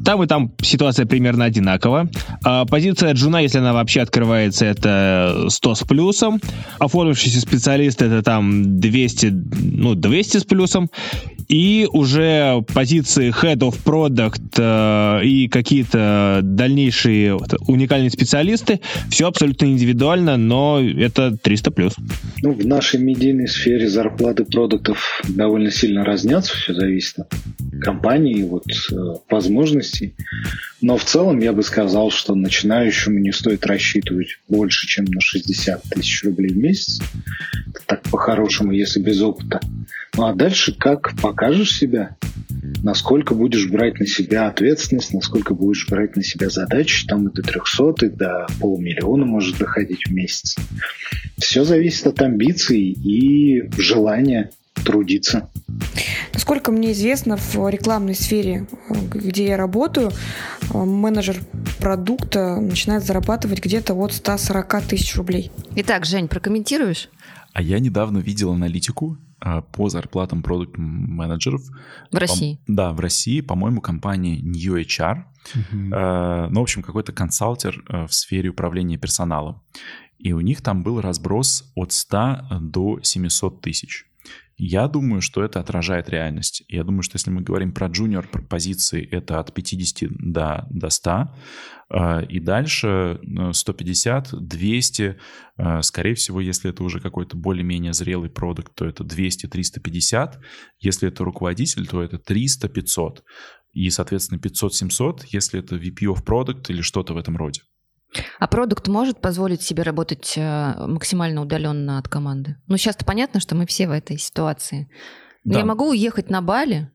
Там 0.05 0.22
и 0.22 0.26
там 0.26 0.53
ситуация 0.61 1.07
примерно 1.07 1.47
одинакова. 1.47 2.11
А 2.45 2.66
Позиция 2.66 3.14
джуна, 3.14 3.39
если 3.41 3.57
она 3.61 3.72
вообще 3.72 4.03
открывается, 4.03 4.66
это 4.66 5.47
100 5.49 5.74
с 5.76 5.82
плюсом. 5.84 6.43
Оформившийся 6.78 7.41
специалист 7.41 8.03
это 8.03 8.22
там 8.22 8.78
200, 8.78 9.26
ну, 9.28 9.95
200 9.95 10.25
с 10.34 10.44
плюсом. 10.44 10.90
И 11.48 11.86
уже 11.92 12.64
позиции 12.74 13.32
Head 13.32 13.58
of 13.58 13.76
Product 13.84 14.56
э, 14.58 15.24
и 15.24 15.48
какие-то 15.48 16.40
дальнейшие 16.42 17.36
уникальные 17.68 18.10
специалисты, 18.10 18.80
все 19.10 19.28
абсолютно 19.28 19.66
индивидуально, 19.66 20.36
но 20.36 20.80
это 20.80 21.36
300 21.36 21.70
плюс. 21.70 21.94
Ну, 22.42 22.52
в 22.52 22.66
нашей 22.66 22.98
медийной 22.98 23.46
сфере 23.46 23.88
зарплаты 23.88 24.44
продуктов 24.44 25.22
довольно 25.28 25.70
сильно 25.70 26.04
разнятся, 26.04 26.56
все 26.56 26.74
зависит 26.74 27.20
от 27.20 27.32
компании, 27.80 28.42
вот, 28.42 28.64
э, 28.90 28.94
возможностей. 29.30 30.14
Но 30.80 30.96
в 30.96 31.04
целом 31.04 31.38
я 31.38 31.52
бы 31.52 31.62
сказал, 31.62 32.10
что 32.10 32.34
начинающему 32.34 33.18
не 33.18 33.32
стоит 33.32 33.64
рассчитывать 33.66 34.38
больше, 34.48 34.86
чем 34.86 35.06
на 35.06 35.20
60 35.20 35.82
тысяч 35.90 36.24
рублей 36.24 36.52
в 36.52 36.56
месяц. 36.56 37.00
Это 37.68 37.80
так 37.86 38.05
по-хорошему, 38.11 38.72
если 38.72 39.00
без 39.00 39.20
опыта. 39.20 39.61
Ну 40.16 40.26
а 40.26 40.34
дальше 40.34 40.74
как 40.74 41.14
покажешь 41.20 41.76
себя, 41.76 42.16
насколько 42.82 43.34
будешь 43.34 43.68
брать 43.68 43.98
на 44.00 44.07
себя 44.07 44.48
ответственность, 44.48 45.12
насколько 45.12 45.54
будешь 45.54 45.88
брать 45.88 46.16
на 46.16 46.22
себя 46.22 46.48
задачи, 46.48 47.07
там 47.07 47.28
и 47.28 47.32
до 47.32 47.42
300, 47.42 48.07
и 48.07 48.09
до 48.09 48.46
полумиллиона 48.61 49.26
может 49.26 49.59
доходить 49.59 50.07
в 50.07 50.12
месяц. 50.12 50.57
Все 51.38 51.64
зависит 51.64 52.07
от 52.07 52.22
амбиций 52.22 52.92
и 52.92 53.64
желания 53.78 54.50
трудиться. 54.84 55.48
Насколько 56.32 56.70
мне 56.70 56.92
известно, 56.92 57.36
в 57.36 57.68
рекламной 57.68 58.14
сфере, 58.14 58.66
где 58.88 59.48
я 59.48 59.57
работаю, 59.57 60.12
менеджер 60.72 61.38
продукта 61.78 62.61
начинает 62.61 63.04
зарабатывать 63.04 63.62
где-то 63.62 63.94
от 63.94 64.12
140 64.12 64.82
тысяч 64.82 65.16
рублей. 65.16 65.50
Итак, 65.76 66.04
Жень, 66.07 66.28
прокомментируешь? 66.28 67.09
А 67.57 67.62
я 67.62 67.78
недавно 67.78 68.18
видел 68.18 68.52
аналитику 68.52 69.16
а, 69.40 69.62
по 69.62 69.88
зарплатам 69.88 70.42
продукт-менеджеров. 70.42 71.62
В 72.12 72.16
России. 72.18 72.57
Пом- 72.57 72.74
Да, 72.74 72.92
в 72.92 73.00
России, 73.00 73.40
по-моему, 73.40 73.80
компания 73.80 74.38
New 74.42 74.76
HR. 74.76 75.24
Мгм. 75.54 75.94
Э, 75.94 76.48
ну, 76.50 76.61
в 76.61 76.62
общем, 76.64 76.82
какой-то 76.82 77.12
консалтер 77.12 77.82
э, 77.88 78.07
в 78.07 78.12
сфере 78.12 78.50
управления 78.50 78.98
персоналом. 78.98 79.62
И 80.18 80.34
у 80.34 80.40
них 80.40 80.61
там 80.61 80.82
был 80.82 81.00
разброс 81.00 81.72
от 81.74 81.92
100 81.92 82.61
до 82.61 83.00
700 83.02 83.62
тысяч. 83.62 84.04
Я 84.59 84.86
думаю, 84.86 85.22
что 85.22 85.42
это 85.42 85.59
отражает 85.59 86.11
реальность. 86.11 86.62
Я 86.68 86.84
думаю, 86.84 87.02
что 87.02 87.16
если 87.16 87.30
мы 87.30 87.40
говорим 87.40 87.72
про 87.72 87.86
джуниор 87.86 88.26
позиции, 88.26 89.02
это 89.02 89.40
от 89.40 89.54
50 89.54 90.11
до, 90.11 90.66
до 90.68 90.90
100. 90.90 91.30
Э, 91.91 92.26
И 92.26 92.41
дальше 92.41 93.20
э, 93.22 93.53
150, 93.53 94.28
200. 94.32 95.16
э, 95.59 95.82
Скорее 95.82 96.14
всего, 96.14 96.41
если 96.41 96.70
это 96.70 96.82
уже 96.84 97.01
какой-то 97.01 97.37
более-менее 97.37 97.93
зрелый 97.93 98.30
продукт, 98.30 98.74
то 98.74 98.84
это 98.84 99.05
200, 99.05 99.47
350. 99.47 100.39
Если 100.80 101.09
это 101.09 101.24
руководитель, 101.24 101.87
то 101.87 102.03
это 102.03 102.18
300, 102.18 102.68
500. 102.68 103.22
И, 103.72 103.91
соответственно, 103.91 104.39
500-700, 104.39 105.24
если 105.28 105.61
это 105.61 105.76
VP 105.76 106.07
of 106.14 106.24
Product 106.24 106.64
или 106.68 106.80
что-то 106.80 107.12
в 107.14 107.18
этом 107.18 107.37
роде. 107.37 107.61
А 108.39 108.47
продукт 108.47 108.89
может 108.89 109.20
позволить 109.20 109.61
себе 109.62 109.82
работать 109.82 110.34
э, 110.37 110.87
максимально 110.87 111.43
удаленно 111.43 111.99
от 111.99 112.09
команды? 112.09 112.57
Ну, 112.66 112.76
сейчас-то 112.78 113.05
понятно, 113.05 113.41
что 113.41 113.55
мы 113.55 113.66
все 113.66 113.87
в 113.89 113.91
этой 113.91 114.16
ситуации. 114.16 114.89
Но 115.45 115.55
Да. 115.55 115.59
я 115.59 115.64
могу 115.66 115.91
уехать 115.91 116.30
на 116.30 116.41
Бали, 116.41 116.91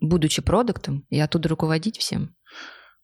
будучи 0.00 0.42
продуктом, 0.42 1.04
и 1.10 1.18
оттуда 1.18 1.48
руководить 1.48 1.98
всем? 1.98 2.33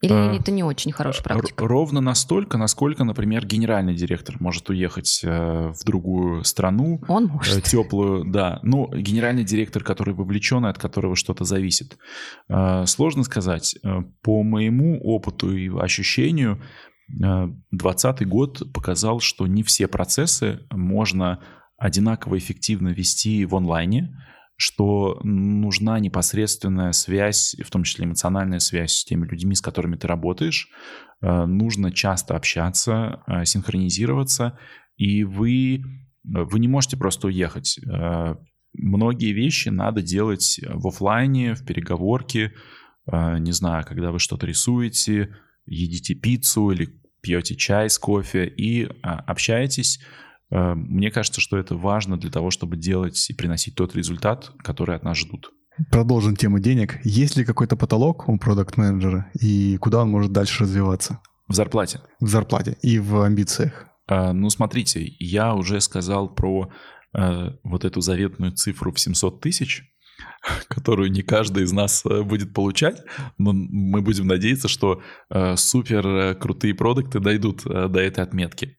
Или 0.03 0.13
А, 0.15 0.33
это 0.35 0.51
не 0.51 0.63
очень 0.65 0.93
хорошая 0.93 1.23
практика? 1.23 1.67
Ровно 1.69 2.01
настолько, 2.01 2.57
насколько, 2.57 3.05
например, 3.05 3.45
генеральный 3.47 3.95
директор 3.95 4.37
может 4.41 4.71
уехать 4.71 5.21
э, 5.23 5.73
в 5.73 5.85
другую 5.85 6.43
страну, 6.45 7.03
Он 7.07 7.27
э, 7.27 7.29
может. 7.29 7.65
теплую, 7.65 8.25
да. 8.25 8.61
Ну, 8.63 8.89
генеральный 8.95 9.45
директор, 9.45 9.85
который 9.85 10.15
вовлечен, 10.15 10.65
от 10.65 10.79
которого 10.79 11.17
что-то 11.17 11.45
зависит. 11.45 11.99
Э, 12.49 12.87
Сложно 12.87 13.25
сказать. 13.25 13.77
Э, 13.85 14.03
По 14.23 14.43
моему 14.43 14.99
опыту 15.03 15.55
и 15.55 15.69
ощущению, 15.79 16.63
2020 17.09 18.27
год 18.29 18.73
показал, 18.73 19.21
что 19.21 19.47
не 19.47 19.63
все 19.63 19.89
процессы 19.89 20.61
можно 20.71 21.41
одинаково 21.77 22.39
эффективно 22.39 22.89
вести 22.89 23.45
в 23.45 23.57
онлайне, 23.57 24.17
что 24.61 25.19
нужна 25.23 25.99
непосредственная 26.01 26.93
связь, 26.93 27.57
в 27.65 27.71
том 27.71 27.83
числе 27.83 28.05
эмоциональная 28.05 28.59
связь 28.59 28.93
с 28.93 29.05
теми 29.07 29.27
людьми, 29.27 29.55
с 29.55 29.63
которыми 29.63 29.97
ты 29.97 30.07
работаешь. 30.07 30.69
Э, 31.23 31.47
нужно 31.47 31.91
часто 31.91 32.37
общаться, 32.37 33.23
э, 33.27 33.47
синхронизироваться, 33.47 34.59
и 34.99 35.25
вы, 35.25 35.83
вы 36.25 36.59
не 36.59 36.69
можете 36.69 36.99
просто 36.99 37.29
уехать. 37.29 37.79
Э, 37.79 38.37
многие 38.75 39.33
вещи 39.33 39.71
надо 39.71 40.03
делать 40.03 40.61
в 40.69 40.89
офлайне, 40.89 41.55
в 41.55 41.65
переговорке, 41.65 42.53
не 43.11 43.53
знаю, 43.53 43.85
когда 43.89 44.13
вы 44.13 44.19
что-то 44.19 44.47
рисуете, 44.47 45.35
едите 45.65 46.15
пиццу 46.15 46.71
или 46.71 47.01
пьете 47.23 47.57
чай 47.57 47.89
с 47.89 47.99
кофе 47.99 48.47
и 48.47 48.85
общаетесь 49.03 50.01
Э, 50.01 50.30
мне 50.51 51.11
кажется, 51.11 51.41
что 51.41 51.59
это 51.59 51.77
важно 51.77 52.19
для 52.19 52.31
того, 52.31 52.51
чтобы 52.51 52.77
делать 52.77 53.31
и 53.31 53.35
приносить 53.35 53.77
тот 53.77 53.95
результат, 53.95 54.53
который 54.65 54.97
от 54.97 55.05
нас 55.05 55.19
ждут. 55.19 55.53
Продолжим 55.91 56.37
тему 56.37 56.59
денег. 56.59 56.99
Есть 57.05 57.37
ли 57.37 57.45
какой-то 57.45 57.77
потолок 57.77 58.29
у 58.29 58.39
продукт-менеджера 58.39 59.31
и 59.41 59.77
куда 59.79 60.03
он 60.03 60.11
может 60.11 60.33
дальше 60.33 60.65
развиваться? 60.65 61.21
В 61.49 61.55
зарплате. 61.55 62.01
В 62.21 62.29
зарплате 62.29 62.77
и 62.83 62.99
в 62.99 63.23
амбициях. 63.23 63.87
А, 64.07 64.33
ну, 64.33 64.51
смотрите, 64.51 65.15
я 65.19 65.55
уже 65.55 65.81
сказал 65.81 66.29
про 66.35 66.71
а, 67.13 67.55
вот 67.63 67.85
эту 67.85 68.01
заветную 68.01 68.53
цифру 68.53 68.93
в 68.93 69.01
700 69.01 69.41
тысяч, 69.41 69.85
которую 70.69 71.11
не 71.11 71.23
каждый 71.23 71.65
из 71.65 71.73
нас 71.73 72.03
будет 72.05 72.53
получать, 72.53 73.03
но 73.39 73.53
мы 73.53 74.03
будем 74.03 74.27
надеяться, 74.27 74.69
что 74.69 75.03
а, 75.31 75.57
супер 75.57 76.35
крутые 76.37 76.75
продукты 76.75 77.21
дойдут 77.21 77.63
до 77.65 78.01
этой 78.01 78.23
отметки. 78.23 78.77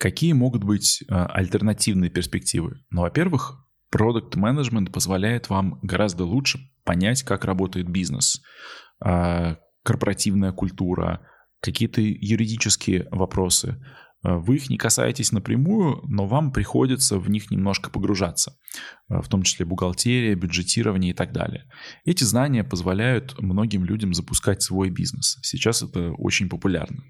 Какие 0.00 0.32
могут 0.32 0.64
быть 0.64 1.04
а, 1.10 1.26
альтернативные 1.26 2.08
перспективы? 2.08 2.80
Ну, 2.88 3.02
во-первых, 3.02 3.62
продукт 3.90 4.34
менеджмент 4.34 4.90
позволяет 4.90 5.50
вам 5.50 5.78
гораздо 5.82 6.24
лучше 6.24 6.58
понять, 6.84 7.22
как 7.22 7.44
работает 7.44 7.86
бизнес, 7.86 8.40
а, 8.98 9.58
корпоративная 9.82 10.52
культура, 10.52 11.20
какие-то 11.60 12.00
юридические 12.00 13.08
вопросы. 13.10 13.76
Э, 14.22 14.36
вы 14.36 14.56
их 14.56 14.70
не 14.70 14.76
касаетесь 14.76 15.32
напрямую, 15.32 16.02
но 16.06 16.26
вам 16.26 16.52
приходится 16.52 17.18
в 17.18 17.28
них 17.30 17.50
немножко 17.50 17.90
погружаться, 17.90 18.56
э, 19.08 19.20
в 19.20 19.28
том 19.28 19.42
числе 19.42 19.64
бухгалтерия, 19.64 20.34
бюджетирование 20.34 21.12
и 21.12 21.14
так 21.14 21.32
далее. 21.32 21.70
Эти 22.04 22.24
знания 22.24 22.64
позволяют 22.64 23.38
многим 23.38 23.84
людям 23.84 24.14
запускать 24.14 24.62
свой 24.62 24.90
бизнес. 24.90 25.38
Сейчас 25.42 25.82
это 25.82 26.12
очень 26.12 26.48
популярно. 26.48 27.02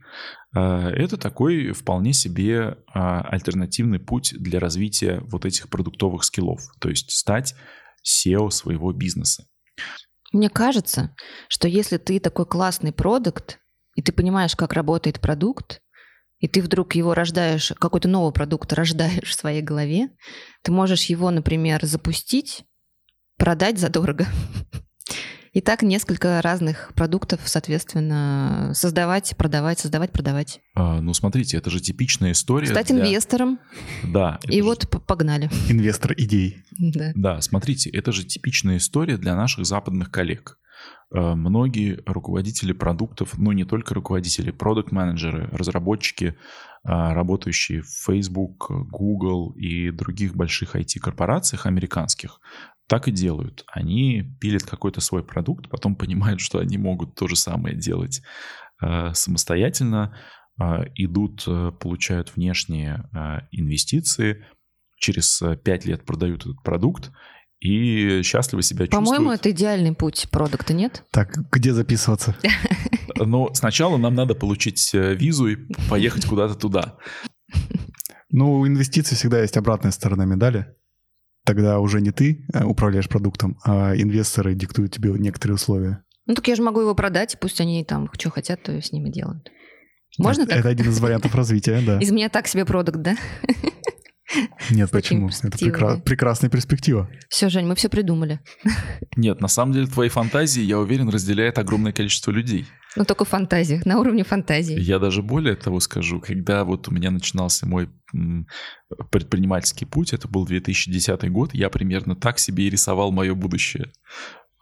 Э, 0.54 0.88
это 0.88 1.16
такой 1.16 1.72
вполне 1.72 2.12
себе 2.12 2.78
альтернативный 2.92 3.98
путь 3.98 4.34
для 4.38 4.60
развития 4.60 5.20
вот 5.22 5.44
этих 5.44 5.68
продуктовых 5.68 6.24
скиллов, 6.24 6.60
то 6.80 6.88
есть 6.88 7.10
стать 7.10 7.54
SEO 8.06 8.50
своего 8.50 8.92
бизнеса. 8.92 9.44
Мне 10.32 10.48
кажется, 10.48 11.14
что 11.48 11.66
если 11.66 11.96
ты 11.96 12.20
такой 12.20 12.46
классный 12.46 12.92
продукт, 12.92 13.58
и 13.96 14.02
ты 14.02 14.12
понимаешь, 14.12 14.54
как 14.54 14.72
работает 14.72 15.20
продукт, 15.20 15.80
и 16.40 16.48
ты 16.48 16.62
вдруг 16.62 16.94
его 16.94 17.14
рождаешь, 17.14 17.72
какой-то 17.78 18.08
новый 18.08 18.32
продукт 18.32 18.72
рождаешь 18.72 19.28
в 19.28 19.34
своей 19.34 19.62
голове, 19.62 20.08
ты 20.62 20.72
можешь 20.72 21.04
его, 21.04 21.30
например, 21.30 21.84
запустить, 21.84 22.64
продать 23.36 23.78
задорого. 23.78 24.26
И 25.52 25.60
так 25.60 25.82
несколько 25.82 26.40
разных 26.42 26.92
продуктов, 26.94 27.40
соответственно, 27.44 28.70
создавать, 28.72 29.34
продавать, 29.36 29.80
создавать, 29.80 30.12
продавать. 30.12 30.60
А, 30.76 31.00
ну, 31.00 31.12
смотрите, 31.12 31.56
это 31.56 31.70
же 31.70 31.80
типичная 31.80 32.32
история. 32.32 32.68
Стать 32.68 32.86
для... 32.86 33.00
инвестором. 33.00 33.58
Да. 34.04 34.38
И 34.44 34.58
же... 34.58 34.62
вот 34.62 34.88
погнали. 35.06 35.50
Инвестор 35.68 36.14
идей. 36.16 36.58
Да. 36.78 37.12
да, 37.14 37.40
смотрите, 37.40 37.90
это 37.90 38.10
же 38.10 38.24
типичная 38.24 38.78
история 38.78 39.16
для 39.16 39.36
наших 39.36 39.66
западных 39.66 40.10
коллег. 40.10 40.56
Э, 41.12 41.34
многие 41.34 42.02
руководители 42.06 42.72
продуктов, 42.72 43.36
ну 43.36 43.52
не 43.52 43.64
только 43.64 43.94
руководители, 43.94 44.50
продукт-менеджеры, 44.50 45.48
разработчики, 45.52 46.24
э, 46.24 46.34
работающие 46.84 47.82
в 47.82 47.88
Facebook, 47.88 48.70
Google 48.70 49.50
и 49.56 49.90
других 49.90 50.36
больших 50.36 50.76
IT-корпорациях 50.76 51.66
американских, 51.66 52.40
так 52.86 53.08
и 53.08 53.12
делают. 53.12 53.64
Они 53.72 54.22
пилят 54.40 54.62
какой-то 54.62 55.00
свой 55.00 55.24
продукт, 55.24 55.68
потом 55.68 55.96
понимают, 55.96 56.40
что 56.40 56.58
они 56.58 56.78
могут 56.78 57.14
то 57.14 57.26
же 57.26 57.36
самое 57.36 57.76
делать 57.76 58.22
э, 58.80 59.12
самостоятельно, 59.12 60.16
идут, 60.94 61.46
получают 61.80 62.36
внешние 62.36 63.08
инвестиции, 63.50 64.44
через 64.98 65.42
5 65.64 65.84
лет 65.86 66.04
продают 66.04 66.42
этот 66.42 66.62
продукт, 66.62 67.12
и 67.60 68.22
счастливо 68.22 68.62
себя 68.62 68.86
По-моему, 68.86 68.90
чувствуют. 68.90 69.18
По-моему, 69.18 69.32
это 69.32 69.50
идеальный 69.50 69.94
путь 69.94 70.28
продукта, 70.30 70.72
нет? 70.72 71.04
Так, 71.10 71.50
где 71.50 71.72
записываться? 71.72 72.36
Ну, 73.22 73.50
сначала 73.52 73.98
нам 73.98 74.14
надо 74.14 74.34
получить 74.34 74.94
э, 74.94 75.14
визу 75.14 75.48
и 75.48 75.56
поехать 75.90 76.24
куда-то 76.24 76.54
туда. 76.54 76.96
Ну, 78.30 78.60
у 78.60 78.66
инвестиций 78.66 79.14
всегда 79.14 79.42
есть 79.42 79.58
обратная 79.58 79.90
сторона 79.90 80.24
медали. 80.24 80.74
Тогда 81.44 81.80
уже 81.80 82.00
не 82.00 82.12
ты 82.12 82.46
э, 82.54 82.64
управляешь 82.64 83.10
продуктом, 83.10 83.58
а 83.62 83.94
инвесторы 83.94 84.54
диктуют 84.54 84.94
тебе 84.94 85.10
некоторые 85.10 85.56
условия. 85.56 86.02
Ну, 86.24 86.34
так 86.34 86.48
я 86.48 86.56
же 86.56 86.62
могу 86.62 86.80
его 86.80 86.94
продать, 86.94 87.36
пусть 87.40 87.60
они 87.60 87.84
там 87.84 88.08
что 88.18 88.30
хотят, 88.30 88.62
то 88.62 88.80
с 88.80 88.90
ним 88.90 89.04
и 89.04 89.12
делают. 89.12 89.50
Можно 90.16 90.42
это, 90.42 90.50
так? 90.50 90.60
Это 90.60 90.68
один 90.70 90.88
из 90.88 90.98
вариантов 91.00 91.34
развития, 91.34 91.82
да. 91.86 91.98
Из 91.98 92.10
меня 92.10 92.28
так 92.30 92.46
себе 92.48 92.64
продукт, 92.64 93.00
да? 93.00 93.16
Нет, 94.70 94.90
почему? 94.90 95.28
Это 95.28 95.58
прекра- 95.58 96.00
прекрасная 96.00 96.50
перспектива. 96.50 97.10
Все, 97.28 97.48
Жень, 97.48 97.66
мы 97.66 97.74
все 97.74 97.88
придумали. 97.88 98.40
Нет, 99.16 99.40
на 99.40 99.48
самом 99.48 99.72
деле 99.72 99.86
твои 99.86 100.08
фантазии, 100.08 100.62
я 100.62 100.78
уверен, 100.78 101.08
разделяет 101.08 101.58
огромное 101.58 101.92
количество 101.92 102.30
людей. 102.30 102.66
Ну, 102.96 103.04
только 103.04 103.24
в 103.24 103.28
фантазиях, 103.28 103.86
на 103.86 104.00
уровне 104.00 104.24
фантазии. 104.24 104.78
Я 104.78 104.98
даже 104.98 105.22
более 105.22 105.54
того 105.54 105.78
скажу, 105.78 106.20
когда 106.20 106.64
вот 106.64 106.88
у 106.88 106.90
меня 106.90 107.10
начинался 107.10 107.66
мой 107.66 107.88
предпринимательский 109.10 109.86
путь, 109.86 110.12
это 110.12 110.26
был 110.26 110.44
2010 110.44 111.30
год, 111.30 111.54
я 111.54 111.70
примерно 111.70 112.16
так 112.16 112.38
себе 112.40 112.66
и 112.66 112.70
рисовал 112.70 113.12
мое 113.12 113.34
будущее. 113.34 113.92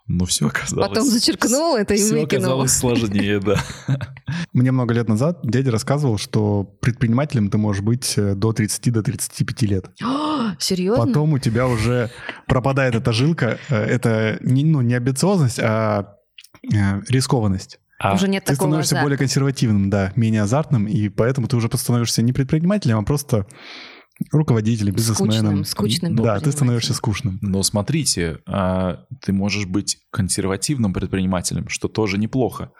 Но 0.09 0.25
все 0.25 0.47
оказалось... 0.47 0.89
Потом 0.89 1.05
зачеркнул 1.05 1.75
это 1.75 1.93
и 1.93 1.97
все 1.97 2.21
выкинул. 2.21 2.25
оказалось 2.25 2.73
сложнее, 2.73 3.39
да. 3.39 3.63
Мне 4.53 4.71
много 4.71 4.91
лет 4.95 5.07
назад 5.07 5.41
дядя 5.43 5.69
рассказывал, 5.69 6.17
что 6.17 6.63
предпринимателем 6.81 7.51
ты 7.51 7.59
можешь 7.59 7.83
быть 7.83 8.15
э, 8.17 8.33
до 8.33 8.51
30 8.51 8.91
до 8.91 9.03
35 9.03 9.61
лет. 9.61 9.85
Серьезно? 10.59 11.05
Потом 11.05 11.33
у 11.33 11.37
тебя 11.37 11.67
уже 11.67 12.09
пропадает 12.47 12.95
эта 12.95 13.13
жилка. 13.13 13.59
Э, 13.69 13.75
это 13.75 14.39
не, 14.41 14.65
ну, 14.65 14.81
не 14.81 14.95
амбициозность, 14.95 15.59
а 15.59 16.15
э, 16.63 17.01
рискованность. 17.07 17.79
А 17.99 18.15
уже 18.15 18.27
нет 18.27 18.45
ты 18.45 18.53
такого 18.53 18.69
становишься 18.69 18.95
азарта. 18.95 19.05
более 19.05 19.17
консервативным, 19.19 19.91
да, 19.91 20.11
менее 20.15 20.41
азартным, 20.41 20.87
и 20.87 21.09
поэтому 21.09 21.47
ты 21.47 21.55
уже 21.55 21.69
становишься 21.71 22.23
не 22.23 22.33
предпринимателем, 22.33 22.97
а 22.97 23.03
просто 23.03 23.45
руководителем, 24.31 24.93
бизнесменом. 24.93 25.63
Скучным, 25.63 25.65
скучным 25.65 26.15
Да, 26.15 26.39
ты 26.39 26.51
становишься 26.51 26.93
скучным. 26.93 27.39
Но 27.41 27.63
смотрите, 27.63 28.39
а, 28.45 29.05
ты 29.21 29.33
можешь 29.33 29.65
быть 29.65 29.97
консервативным 30.11 30.93
предпринимателем, 30.93 31.69
что 31.69 31.87
тоже 31.87 32.17
неплохо. 32.17 32.71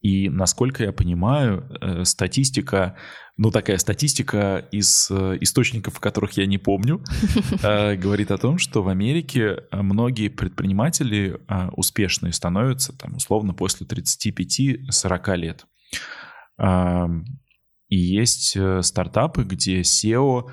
И, 0.00 0.30
насколько 0.30 0.82
я 0.82 0.92
понимаю, 0.92 1.68
э, 1.80 2.04
статистика, 2.04 2.96
ну 3.36 3.50
такая 3.50 3.76
статистика 3.76 4.66
из 4.72 5.10
э, 5.10 5.36
источников, 5.42 6.00
которых 6.00 6.32
я 6.38 6.46
не 6.46 6.56
помню, 6.56 7.04
э, 7.62 7.96
говорит 7.96 8.30
о 8.30 8.38
том, 8.38 8.56
что 8.56 8.82
в 8.82 8.88
Америке 8.88 9.58
многие 9.72 10.28
предприниматели 10.28 11.38
успешные 11.72 12.32
становятся, 12.32 12.96
там, 12.96 13.16
условно, 13.16 13.52
после 13.52 13.86
35-40 13.86 15.36
лет. 15.36 15.66
И 17.88 17.96
есть 17.96 18.56
стартапы, 18.82 19.42
где 19.42 19.80
SEO 19.80 20.50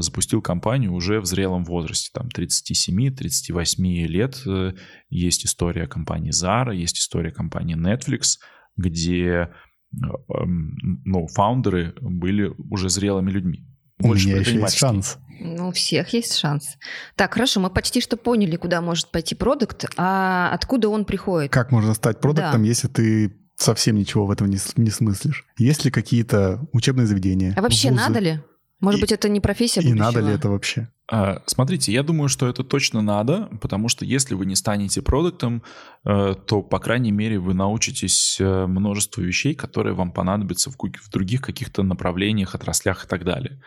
запустил 0.00 0.40
компанию 0.40 0.92
уже 0.92 1.20
в 1.20 1.26
зрелом 1.26 1.64
возрасте, 1.64 2.10
там 2.12 2.28
37-38 2.28 4.06
лет. 4.06 4.40
Э, 4.46 4.72
есть 5.08 5.44
история 5.46 5.86
компании 5.86 6.30
Zara, 6.30 6.74
есть 6.74 6.98
история 6.98 7.32
компании 7.32 7.76
Netflix, 7.76 8.38
где 8.76 9.24
э, 9.26 9.48
ну, 9.92 11.26
фаундеры 11.28 11.94
были 12.00 12.52
уже 12.70 12.88
зрелыми 12.88 13.30
людьми. 13.30 13.66
Больше 13.98 14.26
У 14.26 14.30
меня 14.30 14.40
еще 14.40 14.60
есть 14.60 14.76
шанс. 14.76 15.18
Ну, 15.40 15.68
у 15.68 15.72
всех 15.72 16.12
есть 16.12 16.36
шанс. 16.36 16.76
Так, 17.16 17.34
хорошо, 17.34 17.60
мы 17.60 17.70
почти 17.70 18.00
что 18.00 18.16
поняли, 18.16 18.56
куда 18.56 18.80
может 18.80 19.10
пойти 19.10 19.34
продукт, 19.34 19.86
а 19.96 20.50
откуда 20.52 20.88
он 20.88 21.04
приходит? 21.04 21.50
Как 21.50 21.72
можно 21.72 21.94
стать 21.94 22.20
продуктом, 22.20 22.62
да. 22.62 22.68
если 22.68 22.88
ты 22.88 23.36
совсем 23.56 23.96
ничего 23.96 24.26
в 24.26 24.30
этом 24.30 24.48
не, 24.48 24.58
не 24.76 24.90
смыслишь? 24.90 25.44
Есть 25.58 25.84
ли 25.84 25.90
какие-то 25.90 26.66
учебные 26.72 27.06
заведения? 27.06 27.54
А 27.56 27.62
вообще 27.62 27.90
вузы? 27.90 28.00
надо 28.00 28.18
ли? 28.20 28.40
Может 28.84 28.98
и, 28.98 29.02
быть, 29.02 29.12
это 29.12 29.28
не 29.28 29.40
профессия 29.40 29.80
будущего? 29.80 29.96
И 29.96 29.98
надо 29.98 30.20
ли 30.20 30.32
это 30.32 30.48
вообще? 30.48 30.88
А, 31.10 31.42
смотрите, 31.46 31.92
я 31.92 32.02
думаю, 32.02 32.28
что 32.28 32.46
это 32.48 32.64
точно 32.64 33.02
надо, 33.02 33.48
потому 33.60 33.88
что 33.88 34.04
если 34.04 34.34
вы 34.34 34.46
не 34.46 34.56
станете 34.56 35.02
продуктом, 35.02 35.62
э, 36.04 36.34
то, 36.46 36.62
по 36.62 36.78
крайней 36.78 37.12
мере, 37.12 37.38
вы 37.38 37.54
научитесь 37.54 38.38
э, 38.40 38.66
множеству 38.66 39.22
вещей, 39.22 39.54
которые 39.54 39.94
вам 39.94 40.12
понадобятся 40.12 40.70
в 40.70 41.10
других 41.10 41.42
каких-то 41.42 41.82
направлениях, 41.82 42.54
отраслях 42.54 43.04
и 43.04 43.08
так 43.08 43.24
далее. 43.24 43.60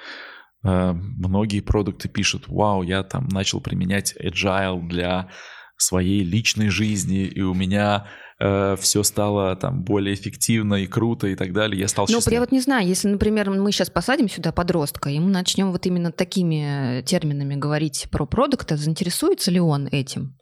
Э, 0.64 0.94
многие 0.94 1.62
продукты 1.62 2.10
пишут, 2.10 2.46
вау, 2.48 2.82
я 2.82 3.04
там 3.04 3.28
начал 3.28 3.62
применять 3.62 4.16
agile 4.20 4.88
для 4.88 5.30
своей 5.78 6.24
личной 6.24 6.70
жизни, 6.70 7.26
и 7.26 7.42
у 7.42 7.54
меня 7.54 8.08
э, 8.40 8.76
все 8.80 9.04
стало 9.04 9.56
там 9.56 9.84
более 9.84 10.16
эффективно 10.16 10.76
и 10.76 10.88
круто 10.88 11.28
и 11.28 11.36
так 11.36 11.54
далее. 11.54 11.80
Я 11.80 11.88
стал 11.88 12.08
Ну, 12.10 12.20
я 12.28 12.40
вот 12.40 12.52
не 12.52 12.60
знаю, 12.60 12.88
если, 12.88 13.08
например, 13.08 13.50
мы 13.50 13.72
сейчас 13.72 13.90
посадим 13.90 14.30
сюда 14.30 14.52
подростка, 14.52 15.10
и 15.10 15.20
мы 15.20 15.30
начнем 15.30 15.72
вот 15.72 15.86
именно 15.86 16.12
такими 16.12 17.04
терминами 17.06 17.56
говорить 17.56 18.08
про 18.12 18.26
продукты, 18.26 18.78
заинтересуется 18.78 19.52
ли 19.52 19.60
он 19.60 19.88
этим? 19.88 20.38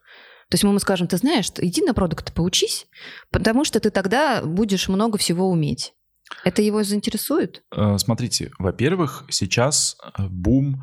То 0.49 0.55
есть 0.55 0.63
мы 0.63 0.69
ему 0.69 0.79
скажем, 0.79 1.07
ты 1.07 1.17
знаешь, 1.17 1.49
иди 1.57 1.81
на 1.81 1.93
продукты 1.93 2.31
поучись, 2.31 2.87
потому 3.31 3.65
что 3.65 3.79
ты 3.79 3.89
тогда 3.89 4.43
будешь 4.43 4.87
много 4.87 5.17
всего 5.17 5.49
уметь. 5.49 5.93
Это 6.43 6.61
его 6.61 6.83
заинтересует? 6.83 7.63
Э, 7.75 7.97
смотрите, 7.97 8.51
во-первых, 8.57 9.25
сейчас 9.29 9.97
э, 10.17 10.27
бум 10.29 10.81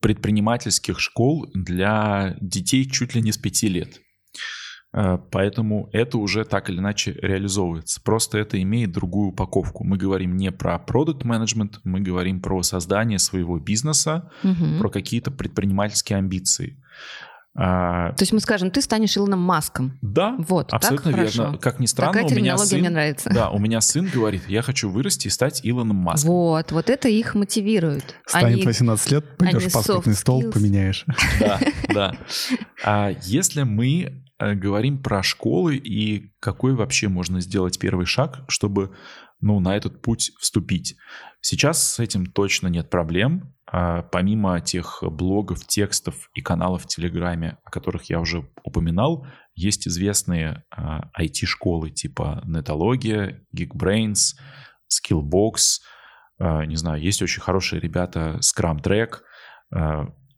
предпринимательских 0.00 0.98
школ 0.98 1.50
для 1.54 2.36
детей 2.40 2.88
чуть 2.88 3.14
ли 3.14 3.22
не 3.22 3.32
с 3.32 3.38
пяти 3.38 3.68
лет. 3.68 4.00
Э, 4.92 5.18
поэтому 5.30 5.88
это 5.92 6.18
уже 6.18 6.44
так 6.44 6.70
или 6.70 6.78
иначе 6.78 7.12
реализовывается. 7.20 8.00
Просто 8.02 8.38
это 8.38 8.60
имеет 8.60 8.92
другую 8.92 9.28
упаковку. 9.28 9.84
Мы 9.84 9.96
говорим 9.96 10.36
не 10.36 10.50
про 10.50 10.78
продукт 10.78 11.24
менеджмент, 11.24 11.80
мы 11.84 12.00
говорим 12.00 12.40
про 12.40 12.62
создание 12.62 13.18
своего 13.18 13.58
бизнеса, 13.58 14.30
угу. 14.42 14.78
про 14.78 14.90
какие-то 14.90 15.30
предпринимательские 15.30 16.18
амбиции. 16.18 16.82
А, 17.56 18.12
То 18.12 18.22
есть 18.22 18.32
мы 18.32 18.40
скажем, 18.40 18.70
ты 18.70 18.80
станешь 18.80 19.16
Илоном 19.16 19.40
Маском. 19.40 19.98
Да, 20.02 20.36
вот, 20.38 20.72
абсолютно 20.72 21.10
верно. 21.10 21.30
Хорошо. 21.30 21.58
Как 21.60 21.80
ни 21.80 21.86
странно, 21.86 22.12
Такая 22.12 22.28
у 22.30 22.34
меня 22.34 22.56
сын, 22.56 22.78
мне 22.78 22.90
нравится. 22.90 23.30
Да, 23.30 23.50
у 23.50 23.58
меня 23.58 23.80
сын 23.80 24.08
говорит, 24.12 24.48
я 24.48 24.62
хочу 24.62 24.88
вырасти 24.88 25.26
и 25.26 25.30
стать 25.30 25.60
Илоном 25.64 25.96
Маском. 25.96 26.30
Вот, 26.30 26.70
вот 26.70 26.88
это 26.88 27.08
их 27.08 27.34
мотивирует. 27.34 28.14
Станет 28.24 28.58
они, 28.58 28.62
18 28.62 29.10
лет, 29.10 29.36
пойдешь 29.36 29.72
паспортный 29.72 30.14
стол, 30.14 30.50
поменяешь. 30.52 31.04
Да, 31.40 31.60
да. 31.88 32.16
А 32.84 33.10
если 33.22 33.64
мы 33.64 34.24
э, 34.38 34.54
говорим 34.54 35.02
про 35.02 35.22
школы 35.22 35.76
и 35.76 36.32
какой 36.38 36.74
вообще 36.74 37.08
можно 37.08 37.40
сделать 37.40 37.78
первый 37.78 38.06
шаг, 38.06 38.44
чтобы 38.48 38.94
ну, 39.40 39.58
на 39.60 39.76
этот 39.76 40.02
путь 40.02 40.32
вступить. 40.38 40.96
Сейчас 41.40 41.94
с 41.94 41.98
этим 41.98 42.26
точно 42.26 42.68
нет 42.68 42.90
проблем. 42.90 43.54
А 43.72 44.02
помимо 44.02 44.60
тех 44.60 45.02
блогов, 45.02 45.64
текстов 45.66 46.28
и 46.34 46.40
каналов 46.40 46.82
в 46.82 46.86
Телеграме, 46.86 47.58
о 47.64 47.70
которых 47.70 48.10
я 48.10 48.18
уже 48.18 48.50
упоминал, 48.64 49.26
есть 49.54 49.86
известные 49.86 50.64
IT-школы 51.18 51.88
а, 51.88 51.90
типа 51.90 52.42
Netologia, 52.46 53.38
Geekbrains, 53.56 54.34
Skillbox. 54.90 55.80
А, 56.38 56.66
не 56.66 56.74
знаю, 56.76 57.00
есть 57.00 57.22
очень 57.22 57.42
хорошие 57.42 57.80
ребята 57.80 58.40
Scrum 58.40 58.82
Track. 58.82 59.20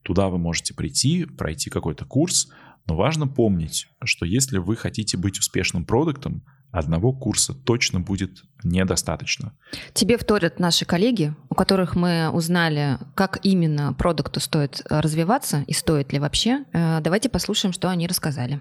Туда 0.02 0.28
вы 0.28 0.38
можете 0.38 0.74
прийти, 0.74 1.24
пройти 1.24 1.70
какой-то 1.70 2.04
курс, 2.04 2.52
но 2.86 2.96
важно 2.96 3.28
помнить, 3.28 3.86
что 4.04 4.26
если 4.26 4.58
вы 4.58 4.76
хотите 4.76 5.16
быть 5.16 5.38
успешным 5.38 5.86
продуктом, 5.86 6.44
одного 6.72 7.12
курса 7.12 7.54
точно 7.54 8.00
будет 8.00 8.42
недостаточно. 8.64 9.52
Тебе 9.92 10.16
вторят 10.16 10.58
наши 10.58 10.84
коллеги, 10.84 11.34
у 11.50 11.54
которых 11.54 11.94
мы 11.94 12.30
узнали, 12.30 12.98
как 13.14 13.38
именно 13.42 13.92
продукту 13.92 14.40
стоит 14.40 14.82
развиваться 14.88 15.64
и 15.66 15.72
стоит 15.72 16.12
ли 16.12 16.18
вообще. 16.18 16.64
Э, 16.72 17.00
давайте 17.00 17.28
послушаем, 17.28 17.72
что 17.72 17.88
они 17.90 18.06
рассказали. 18.06 18.60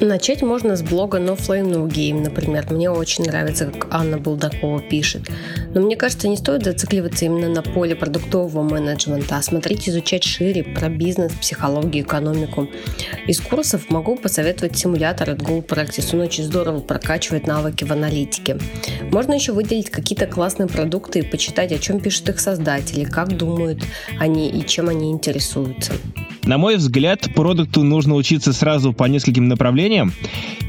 Начать 0.00 0.42
можно 0.42 0.76
с 0.76 0.82
блога 0.82 1.18
No 1.18 1.36
Flame 1.36 1.72
No 1.72 1.88
Game, 1.88 2.20
например. 2.20 2.66
Мне 2.70 2.90
очень 2.90 3.24
нравится, 3.24 3.66
как 3.66 3.86
Анна 3.94 4.18
Булдакова 4.18 4.80
пишет. 4.80 5.30
Но 5.74 5.80
мне 5.80 5.96
кажется, 5.96 6.28
не 6.28 6.36
стоит 6.36 6.64
зацикливаться 6.64 7.24
именно 7.24 7.48
на 7.48 7.62
поле 7.62 7.96
продуктового 7.96 8.62
менеджмента, 8.62 9.36
а 9.36 9.42
смотреть, 9.42 9.88
изучать 9.88 10.22
шире 10.22 10.62
про 10.62 10.88
бизнес, 10.88 11.32
психологию, 11.32 12.04
экономику. 12.04 12.68
Из 13.26 13.40
курсов 13.40 13.90
могу 13.90 14.16
посоветовать 14.16 14.78
симулятор 14.78 15.30
от 15.30 15.42
Go 15.42 15.66
Practice. 15.66 16.14
Он 16.14 16.20
очень 16.20 16.44
здорово 16.44 16.80
прокачивает 16.80 17.46
навыки 17.46 17.84
в 17.84 17.92
аналитике. 17.92 18.58
Можно 19.10 19.34
еще 19.34 19.52
выделить 19.52 19.90
какие-то 19.90 20.26
классные 20.26 20.68
продукты 20.68 21.20
и 21.20 21.22
почитать, 21.22 21.72
о 21.72 21.78
чем 21.78 22.00
пишут 22.00 22.28
их 22.28 22.40
создатели, 22.40 23.04
как 23.04 23.36
думают 23.36 23.82
они 24.18 24.48
и 24.48 24.64
чем 24.64 24.88
они 24.88 25.10
интересуются. 25.10 25.92
На 26.44 26.58
мой 26.58 26.76
взгляд, 26.76 27.26
продукту 27.34 27.82
нужно 27.82 28.14
учиться 28.14 28.52
сразу 28.52 28.92
по 28.92 29.04
нескольким 29.04 29.48
направлениям. 29.48 30.12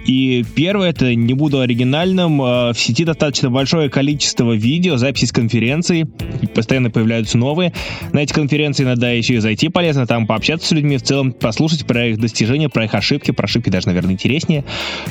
И 0.06 0.46
первое, 0.56 0.92
это 0.92 1.16
не 1.16 1.34
буду 1.34 1.60
оригинальным, 1.60 2.42
а, 2.42 2.74
в 2.74 2.80
сети 2.80 3.04
достаточно 3.04 3.50
большое 3.50 3.90
количество 3.90 4.54
видео, 4.54 4.95
записей 4.98 5.28
с 5.28 5.32
конференций, 5.32 6.06
постоянно 6.54 6.90
появляются 6.92 7.38
новые. 7.38 7.74
На 8.14 8.20
эти 8.20 8.34
конференции 8.34 8.84
надо 8.84 9.14
еще 9.14 9.36
и 9.36 9.38
зайти 9.40 9.70
полезно, 9.70 10.06
там 10.06 10.28
пообщаться 10.28 10.68
с 10.68 10.72
людьми, 10.72 10.98
в 10.98 11.04
целом 11.04 11.32
послушать 11.32 11.86
про 11.86 12.08
их 12.08 12.20
достижения, 12.20 12.70
про 12.70 12.86
их 12.86 12.94
ошибки, 12.94 13.32
про 13.32 13.46
ошибки 13.46 13.70
даже, 13.70 13.88
наверное, 13.88 14.14
интереснее. 14.14 14.64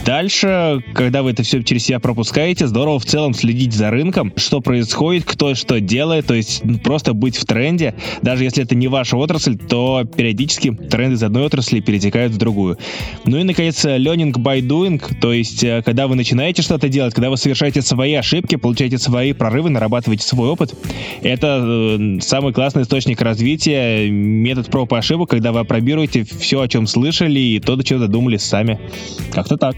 Дальше, 0.05 0.83
когда 0.95 1.23
вы 1.23 1.33
это 1.33 1.43
все 1.43 1.63
через 1.63 1.85
себя 1.85 1.99
пропускаете, 1.99 2.67
здорово 2.67 2.99
в 2.99 3.05
целом 3.05 3.35
следить 3.35 3.73
за 3.73 3.91
рынком, 3.91 4.33
что 4.37 4.61
происходит, 4.61 5.25
кто 5.25 5.55
что 5.55 5.81
делает, 5.81 6.27
то 6.27 6.35
есть 6.35 6.63
просто 6.83 7.15
быть 7.15 7.37
в 7.37 7.45
тренде, 7.45 7.95
даже 8.23 8.45
если 8.45 8.63
это 8.63 8.75
не 8.75 8.89
ваша 8.89 9.17
отрасль, 9.17 9.57
то 9.57 10.05
периодически 10.05 10.71
тренды 10.73 11.17
из 11.17 11.23
одной 11.23 11.45
отрасли 11.45 11.81
перетекают 11.81 12.33
в 12.33 12.37
другую. 12.37 12.79
Ну 13.25 13.39
и, 13.39 13.43
наконец, 13.43 13.85
learning 13.85 14.33
by 14.33 14.61
doing, 14.61 14.85
doing, 14.85 15.21
то 15.21 15.33
есть 15.33 15.63
э, 15.65 15.83
когда 15.85 16.07
вы 16.07 16.15
начинаете 16.15 16.63
что-то 16.63 16.89
делать, 16.89 17.15
когда 17.15 17.31
вы 17.31 17.37
совершаете 17.37 17.83
свои 17.83 18.15
ошибки, 18.15 18.57
получаете 18.57 18.99
свои 18.99 19.33
прорывы, 19.33 19.71
нарабатываете 19.75 20.27
свой 20.27 20.49
опыт, 20.49 20.75
это 21.23 21.63
э, 21.63 22.21
самый 22.21 22.53
классный 22.53 22.83
источник 22.83 23.21
развития, 23.21 24.09
метод 24.11 24.69
проб 24.69 24.93
и 24.93 24.97
ошибок, 24.97 25.31
когда 25.31 25.53
вы 25.53 25.61
опробируете 25.61 26.25
все, 26.25 26.61
о 26.61 26.69
чем 26.69 26.87
слышали, 26.87 27.39
и 27.39 27.61
то, 27.61 27.77
до 27.77 27.85
чего 27.85 28.01
додумались 28.01 28.43
сами. 28.43 28.81
Как-то 29.33 29.57
так. 29.57 29.77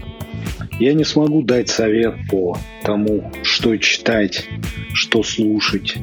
Я 0.79 0.93
не 0.93 1.03
смогу 1.03 1.41
дать 1.41 1.69
совет 1.69 2.15
по 2.29 2.57
тому, 2.83 3.31
что 3.43 3.75
читать, 3.77 4.47
что 4.93 5.23
слушать 5.23 5.95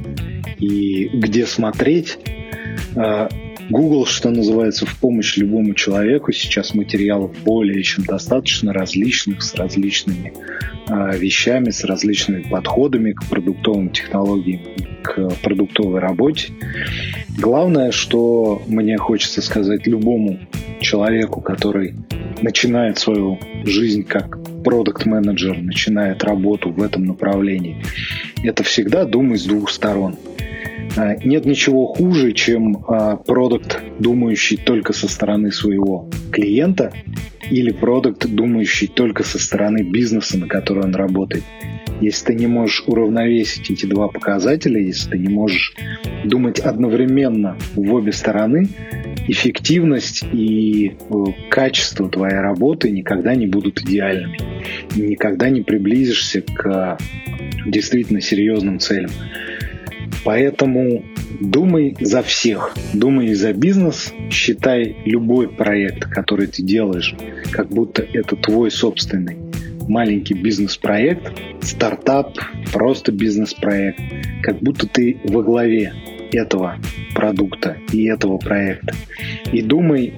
и 0.59 1.09
где 1.13 1.47
смотреть. 1.47 2.19
Google, 3.71 4.07
что 4.07 4.31
называется, 4.31 4.87
в 4.87 4.99
помощь 4.99 5.37
любому 5.37 5.75
человеку. 5.75 6.33
Сейчас 6.33 6.75
материалов 6.75 7.33
более 7.45 7.83
чем 7.83 8.05
достаточно 8.05 8.73
различных, 8.73 9.43
с 9.43 9.55
различными 9.55 10.33
э, 10.89 11.17
вещами, 11.17 11.71
с 11.71 11.85
различными 11.85 12.43
подходами 12.43 13.12
к 13.12 13.25
продуктовым 13.29 13.91
технологиям, 13.91 14.61
к 15.03 15.31
продуктовой 15.43 16.01
работе. 16.01 16.53
Главное, 17.39 17.91
что 17.91 18.62
мне 18.67 18.99
хочется 18.99 19.41
сказать 19.41 19.87
любому 19.87 20.41
человеку, 20.81 21.41
который 21.41 21.95
начинает 22.43 22.99
свою 22.99 23.39
жизнь 23.65 24.05
как 24.05 24.39
продукт-менеджер, 24.62 25.59
начинает 25.59 26.23
работу 26.25 26.71
в 26.71 26.83
этом 26.83 27.05
направлении, 27.05 27.83
это 28.43 28.62
всегда 28.62 29.05
думай 29.05 29.39
с 29.39 29.45
двух 29.45 29.71
сторон– 29.71 30.17
нет 30.97 31.45
ничего 31.45 31.87
хуже, 31.87 32.33
чем 32.33 32.85
а, 32.87 33.17
продукт, 33.17 33.81
думающий 33.99 34.57
только 34.57 34.93
со 34.93 35.09
стороны 35.09 35.51
своего 35.53 36.09
клиента, 36.31 36.93
или 37.51 37.73
продукт, 37.73 38.27
думающий 38.27 38.89
только 38.89 39.23
со 39.23 39.39
стороны 39.39 39.83
бизнеса, 39.83 40.39
на 40.39 40.47
который 40.47 40.85
он 40.85 40.95
работает. 40.95 41.45
Если 42.01 42.27
ты 42.27 42.35
не 42.35 42.47
можешь 42.47 42.83
уравновесить 42.87 43.71
эти 43.71 43.87
два 43.87 44.09
показателя, 44.09 44.81
если 44.81 45.11
ты 45.11 45.19
не 45.19 45.29
можешь 45.29 45.75
думать 46.25 46.59
одновременно 46.59 47.57
в 47.75 47.93
обе 47.93 48.13
стороны, 48.13 48.69
эффективность 49.29 50.25
и 50.33 50.97
э, 51.09 51.15
качество 51.49 52.09
твоей 52.09 52.41
работы 52.41 52.91
никогда 52.91 53.35
не 53.35 53.47
будут 53.47 53.81
идеальными. 53.81 54.39
Никогда 54.97 55.49
не 55.51 55.63
приблизишься 55.63 56.43
к 56.43 56.99
действительно 57.67 58.21
серьезным 58.21 58.81
целям. 58.81 59.11
Поэтому 60.25 61.05
думай 61.41 61.97
за 62.01 62.22
всех, 62.22 62.75
думай 62.95 63.35
за 63.35 63.53
бизнес, 63.53 64.12
считай 64.31 64.97
любой 65.05 65.49
проект, 65.49 66.05
который 66.05 66.47
ты 66.47 66.62
делаешь, 66.62 67.14
как 67.53 67.68
будто 67.68 68.03
это 68.03 68.35
твой 68.37 68.70
собственный 68.70 69.37
маленький 69.87 70.35
бизнес-проект, 70.35 71.31
стартап, 71.61 72.39
просто 72.72 73.12
бизнес-проект, 73.12 74.01
как 74.43 74.61
будто 74.61 74.87
ты 74.87 75.18
во 75.25 75.43
главе 75.43 75.93
этого 76.33 76.79
продукта 77.14 77.77
и 77.93 78.05
этого 78.05 78.39
проекта. 78.39 78.95
И 79.53 79.61
думай 79.61 80.14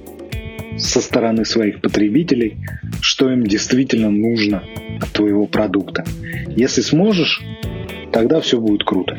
со 0.77 1.01
стороны 1.01 1.43
своих 1.43 1.81
потребителей, 1.81 2.57
что 3.01 3.29
им 3.29 3.43
действительно 3.43 4.09
нужно 4.09 4.63
от 5.01 5.09
твоего 5.09 5.47
продукта. 5.47 6.05
Если 6.55 6.81
сможешь, 6.81 7.41
тогда 8.13 8.39
все 8.39 8.59
будет 8.61 8.83
круто 8.85 9.17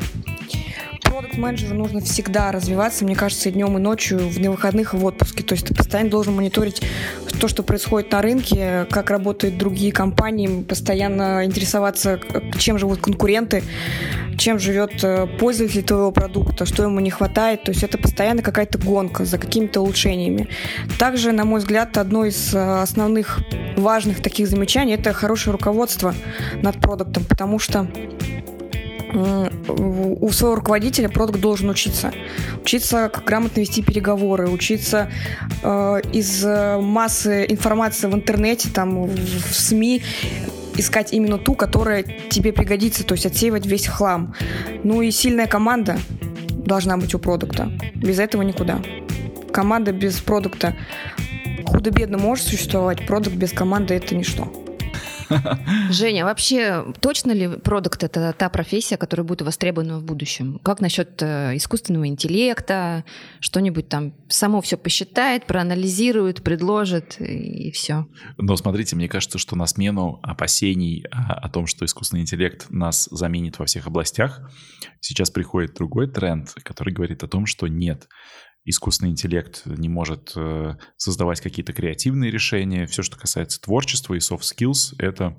продукт-менеджеру 1.19 1.75
нужно 1.75 1.99
всегда 1.99 2.49
развиваться, 2.49 3.03
мне 3.03 3.13
кажется, 3.13 3.49
и 3.49 3.51
днем, 3.51 3.77
и 3.77 3.81
ночью, 3.81 4.19
в 4.19 4.37
выходных 4.37 4.93
и 4.93 4.97
в 4.97 5.03
отпуске. 5.03 5.43
То 5.43 5.53
есть 5.53 5.67
ты 5.67 5.75
постоянно 5.75 6.09
должен 6.09 6.33
мониторить 6.33 6.81
то, 7.41 7.49
что 7.49 7.61
происходит 7.61 8.13
на 8.13 8.21
рынке, 8.21 8.87
как 8.89 9.09
работают 9.09 9.57
другие 9.57 9.91
компании, 9.91 10.63
постоянно 10.63 11.43
интересоваться, 11.43 12.21
чем 12.57 12.77
живут 12.77 13.01
конкуренты, 13.01 13.63
чем 14.37 14.59
живет 14.59 15.03
э, 15.03 15.27
пользователь 15.39 15.83
твоего 15.83 16.13
продукта, 16.13 16.65
что 16.65 16.83
ему 16.83 17.01
не 17.01 17.09
хватает. 17.09 17.63
То 17.63 17.71
есть 17.71 17.83
это 17.83 17.97
постоянно 17.97 18.41
какая-то 18.41 18.77
гонка 18.77 19.25
за 19.25 19.37
какими-то 19.37 19.81
улучшениями. 19.81 20.47
Также, 20.97 21.33
на 21.33 21.43
мой 21.43 21.59
взгляд, 21.59 21.97
одно 21.97 22.23
из 22.23 22.53
э, 22.53 22.81
основных 22.81 23.39
важных 23.75 24.21
таких 24.21 24.47
замечаний– 24.47 24.93
это 24.95 25.11
хорошее 25.11 25.51
руководство 25.51 26.15
над 26.61 26.79
продуктом, 26.79 27.25
потому 27.25 27.59
что 27.59 27.87
у 29.13 30.29
своего 30.31 30.55
руководителя 30.55 31.09
продукт 31.09 31.39
должен 31.39 31.69
учиться. 31.69 32.13
Учиться, 32.61 33.09
как 33.13 33.23
грамотно 33.25 33.61
вести 33.61 33.81
переговоры, 33.81 34.49
учиться 34.49 35.11
э, 35.63 36.01
из 36.13 36.43
массы 36.45 37.45
информации 37.49 38.07
в 38.07 38.13
интернете, 38.13 38.69
там, 38.69 39.05
в 39.05 39.53
СМИ, 39.53 40.03
искать 40.75 41.13
именно 41.13 41.37
ту, 41.37 41.55
которая 41.55 42.03
тебе 42.03 42.53
пригодится, 42.53 43.03
то 43.03 43.13
есть 43.13 43.25
отсеивать 43.25 43.65
весь 43.65 43.87
хлам. 43.87 44.33
Ну 44.83 45.01
и 45.01 45.11
сильная 45.11 45.47
команда 45.47 45.97
должна 46.49 46.97
быть 46.97 47.13
у 47.13 47.19
продукта. 47.19 47.71
Без 47.95 48.19
этого 48.19 48.41
никуда. 48.43 48.81
Команда 49.51 49.91
без 49.91 50.19
продукта 50.19 50.75
худо-бедно 51.65 52.17
может 52.17 52.45
существовать, 52.45 53.05
продукт 53.05 53.35
без 53.35 53.51
команды 53.51 53.93
это 53.95 54.15
ничто. 54.15 54.51
Женя, 55.91 56.25
вообще 56.25 56.85
точно 56.99 57.31
ли 57.31 57.47
продукт 57.57 58.03
это 58.03 58.33
та 58.33 58.49
профессия, 58.49 58.97
которая 58.97 59.25
будет 59.25 59.41
востребована 59.41 59.99
в 59.99 60.03
будущем? 60.03 60.59
Как 60.63 60.81
насчет 60.81 61.21
э, 61.21 61.55
искусственного 61.55 62.07
интеллекта? 62.07 63.03
Что-нибудь 63.39 63.89
там 63.89 64.13
само 64.27 64.61
все 64.61 64.77
посчитает, 64.77 65.45
проанализирует, 65.45 66.43
предложит 66.43 67.19
и 67.19 67.71
все. 67.71 68.07
Но 68.37 68.55
смотрите, 68.55 68.95
мне 68.95 69.07
кажется, 69.07 69.37
что 69.37 69.55
на 69.55 69.67
смену 69.67 70.19
опасений 70.23 71.05
о 71.11 71.49
том, 71.49 71.67
что 71.67 71.85
искусственный 71.85 72.21
интеллект 72.21 72.67
нас 72.69 73.07
заменит 73.11 73.59
во 73.59 73.65
всех 73.65 73.87
областях, 73.87 74.41
сейчас 74.99 75.29
приходит 75.29 75.75
другой 75.75 76.07
тренд, 76.07 76.53
который 76.63 76.93
говорит 76.93 77.23
о 77.23 77.27
том, 77.27 77.45
что 77.45 77.67
нет 77.67 78.07
искусственный 78.65 79.11
интеллект 79.11 79.63
не 79.65 79.89
может 79.89 80.33
э, 80.35 80.75
создавать 80.97 81.41
какие-то 81.41 81.73
креативные 81.73 82.31
решения. 82.31 82.85
Все, 82.85 83.01
что 83.03 83.17
касается 83.17 83.61
творчества 83.61 84.13
и 84.13 84.19
soft 84.19 84.41
skills, 84.41 84.95
это 84.97 85.35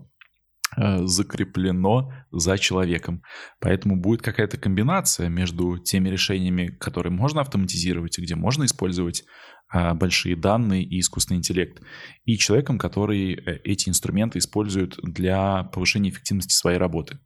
э, 0.76 1.06
закреплено 1.06 2.12
за 2.30 2.58
человеком. 2.58 3.22
Поэтому 3.60 4.00
будет 4.00 4.22
какая-то 4.22 4.56
комбинация 4.56 5.28
между 5.28 5.78
теми 5.78 6.08
решениями, 6.08 6.68
которые 6.68 7.12
можно 7.12 7.40
автоматизировать 7.40 8.18
и 8.18 8.22
где 8.22 8.34
можно 8.34 8.64
использовать 8.64 9.24
а, 9.72 9.94
большие 9.94 10.34
данные 10.34 10.82
и 10.82 10.98
искусственный 10.98 11.38
интеллект, 11.38 11.80
и 12.24 12.36
человеком, 12.36 12.76
который 12.76 13.34
э, 13.34 13.60
эти 13.62 13.88
инструменты 13.88 14.40
использует 14.40 14.96
для 15.00 15.62
повышения 15.64 16.10
эффективности 16.10 16.54
своей 16.54 16.76
работы. 16.76 17.20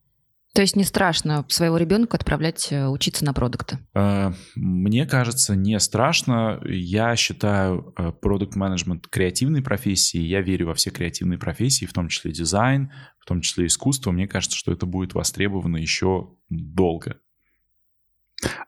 То 0.54 0.62
есть 0.62 0.76
не 0.76 0.84
страшно 0.84 1.44
своего 1.48 1.76
ребенка 1.76 2.16
отправлять 2.16 2.68
э, 2.70 2.86
учиться 2.86 3.24
на 3.24 3.32
продукты? 3.32 3.78
Э, 3.92 4.32
мне 4.54 5.04
кажется, 5.04 5.56
не 5.56 5.80
страшно. 5.80 6.60
Я 6.64 7.16
считаю 7.16 7.92
э, 7.98 8.12
продукт 8.12 8.54
менеджмент 8.54 9.08
креативной 9.08 9.62
профессией. 9.62 10.28
Я 10.28 10.42
верю 10.42 10.68
во 10.68 10.74
все 10.74 10.90
креативные 10.90 11.40
профессии, 11.40 11.86
в 11.86 11.92
том 11.92 12.06
числе 12.06 12.30
дизайн, 12.30 12.92
в 13.18 13.26
том 13.26 13.40
числе 13.40 13.66
искусство. 13.66 14.12
Мне 14.12 14.28
кажется, 14.28 14.56
что 14.56 14.70
это 14.70 14.86
будет 14.86 15.14
востребовано 15.14 15.76
еще 15.76 16.36
долго. 16.48 17.18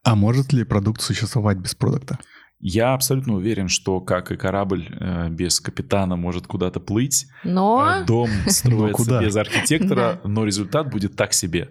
А 0.02 0.16
может 0.16 0.52
ли 0.52 0.64
продукт 0.64 1.02
существовать 1.02 1.58
без 1.58 1.76
продукта? 1.76 2.18
Я 2.58 2.94
абсолютно 2.94 3.34
уверен, 3.34 3.68
что 3.68 4.00
как 4.00 4.32
и 4.32 4.36
корабль 4.36 4.88
э, 4.88 5.28
без 5.28 5.60
капитана 5.60 6.16
может 6.16 6.46
куда-то 6.46 6.80
плыть, 6.80 7.26
но... 7.44 8.00
э, 8.00 8.04
дом 8.06 8.30
строится 8.48 9.20
без 9.20 9.36
архитектора, 9.36 10.20
но 10.24 10.44
результат 10.44 10.90
будет 10.90 11.16
так 11.16 11.34
себе. 11.34 11.68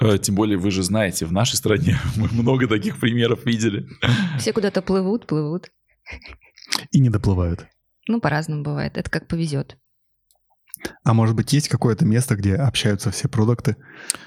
Э, 0.00 0.16
тем 0.18 0.36
более 0.36 0.58
вы 0.58 0.70
же 0.70 0.82
знаете, 0.82 1.26
в 1.26 1.32
нашей 1.32 1.56
стране 1.56 1.98
мы 2.16 2.28
много 2.30 2.68
таких 2.68 2.98
примеров 3.00 3.46
видели. 3.46 3.88
Все 4.38 4.52
куда-то 4.52 4.80
плывут, 4.80 5.26
плывут. 5.26 5.70
И 6.92 7.00
не 7.00 7.10
доплывают. 7.10 7.66
Ну, 8.06 8.20
по-разному 8.20 8.62
бывает. 8.62 8.96
Это 8.96 9.10
как 9.10 9.26
повезет. 9.26 9.76
А 11.04 11.12
может 11.12 11.34
быть, 11.34 11.52
есть 11.52 11.68
какое-то 11.68 12.04
место, 12.04 12.36
где 12.36 12.54
общаются 12.54 13.10
все 13.10 13.28
продукты, 13.28 13.76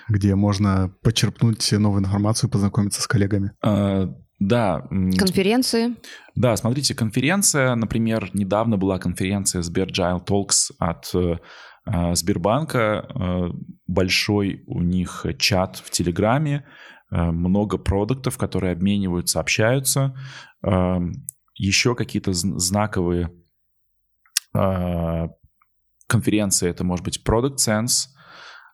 где 0.09 0.35
можно 0.35 0.93
почерпнуть 1.01 1.71
новую 1.71 2.01
информацию, 2.01 2.49
познакомиться 2.49 3.01
с 3.01 3.07
коллегами? 3.07 3.53
А, 3.63 4.13
да. 4.41 4.87
Конференции? 5.19 5.95
Да, 6.33 6.57
смотрите, 6.57 6.95
конференция, 6.95 7.75
например, 7.75 8.31
недавно 8.33 8.75
была 8.75 8.97
конференция 8.97 9.61
Сберджайл 9.61 10.17
Talks 10.17 10.71
от 10.79 11.13
э, 11.13 12.15
Сбербанка, 12.15 13.05
э, 13.07 13.49
большой 13.85 14.63
у 14.65 14.81
них 14.81 15.27
чат 15.37 15.75
в 15.77 15.91
Телеграме, 15.91 16.65
э, 17.11 17.21
много 17.21 17.77
продуктов, 17.77 18.39
которые 18.39 18.73
обмениваются, 18.73 19.39
общаются, 19.39 20.15
э, 20.65 20.97
еще 21.53 21.93
какие-то 21.93 22.33
знаковые 22.33 23.31
э, 24.55 25.27
конференции, 26.07 26.67
это 26.67 26.83
может 26.83 27.05
быть 27.05 27.21
Product 27.23 27.57
Sense, 27.57 28.07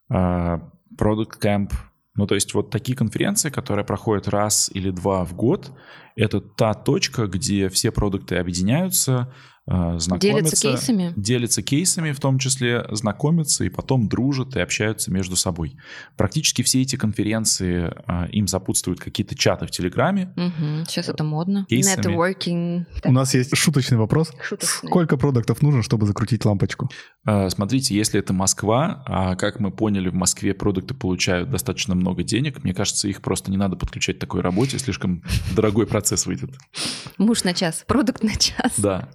э, 0.09 0.59
Product 0.97 1.41
Camp, 1.43 1.73
ну, 2.17 2.25
то 2.25 2.35
есть 2.35 2.53
вот 2.53 2.71
такие 2.71 2.97
конференции, 2.97 3.49
которые 3.49 3.85
проходят 3.85 4.27
раз 4.27 4.69
или 4.73 4.89
два 4.89 5.23
в 5.23 5.35
год, 5.35 5.71
это 6.15 6.41
та 6.41 6.73
точка, 6.73 7.27
где 7.27 7.69
все 7.69 7.91
продукты 7.91 8.37
объединяются, 8.37 9.31
знакомятся. 9.67 10.19
Делятся 10.19 10.55
кейсами? 10.55 11.13
Делятся 11.15 11.61
кейсами, 11.61 12.11
в 12.13 12.19
том 12.19 12.39
числе 12.39 12.85
знакомятся 12.91 13.65
и 13.65 13.69
потом 13.69 14.07
дружат 14.07 14.55
и 14.55 14.59
общаются 14.59 15.11
между 15.11 15.35
собой. 15.35 15.77
Практически 16.15 16.61
все 16.61 16.81
эти 16.81 16.95
конференции, 16.95 17.93
э, 18.07 18.29
им 18.31 18.47
сопутствуют 18.47 18.99
какие-то 18.99 19.35
чаты 19.35 19.65
в 19.67 19.71
Телеграме. 19.71 20.33
Угу, 20.37 20.85
сейчас 20.87 21.09
это 21.09 21.23
модно. 21.23 21.65
Кейсами. 21.69 22.05
Networking. 22.05 22.85
У 23.03 23.11
нас 23.11 23.33
есть 23.33 23.55
шуточный 23.57 23.97
вопрос. 23.97 24.31
Шуточный. 24.41 24.87
Сколько 24.89 25.17
продуктов 25.17 25.61
нужно, 25.61 25.83
чтобы 25.83 26.05
закрутить 26.05 26.45
лампочку? 26.45 26.89
Э, 27.25 27.49
Смотрите, 27.49 27.95
если 27.95 28.19
это 28.19 28.33
Москва, 28.33 29.03
а 29.05 29.35
как 29.35 29.59
мы 29.59 29.71
поняли, 29.71 30.09
в 30.09 30.13
Москве 30.13 30.53
продукты 30.53 30.93
получают 30.93 31.49
достаточно 31.49 31.95
много 31.95 32.23
денег, 32.23 32.63
мне 32.63 32.73
кажется, 32.73 33.07
их 33.07 33.21
просто 33.21 33.51
не 33.51 33.57
надо 33.57 33.75
подключать 33.75 34.17
к 34.17 34.19
такой 34.19 34.41
работе, 34.41 34.79
слишком 34.79 35.23
дорогой 35.55 35.87
процесс 35.87 36.25
выйдет. 36.25 36.51
Муж 37.17 37.43
на 37.43 37.53
час, 37.53 37.83
продукт 37.85 38.23
на 38.23 38.35
час. 38.35 38.73
Да. 38.77 39.09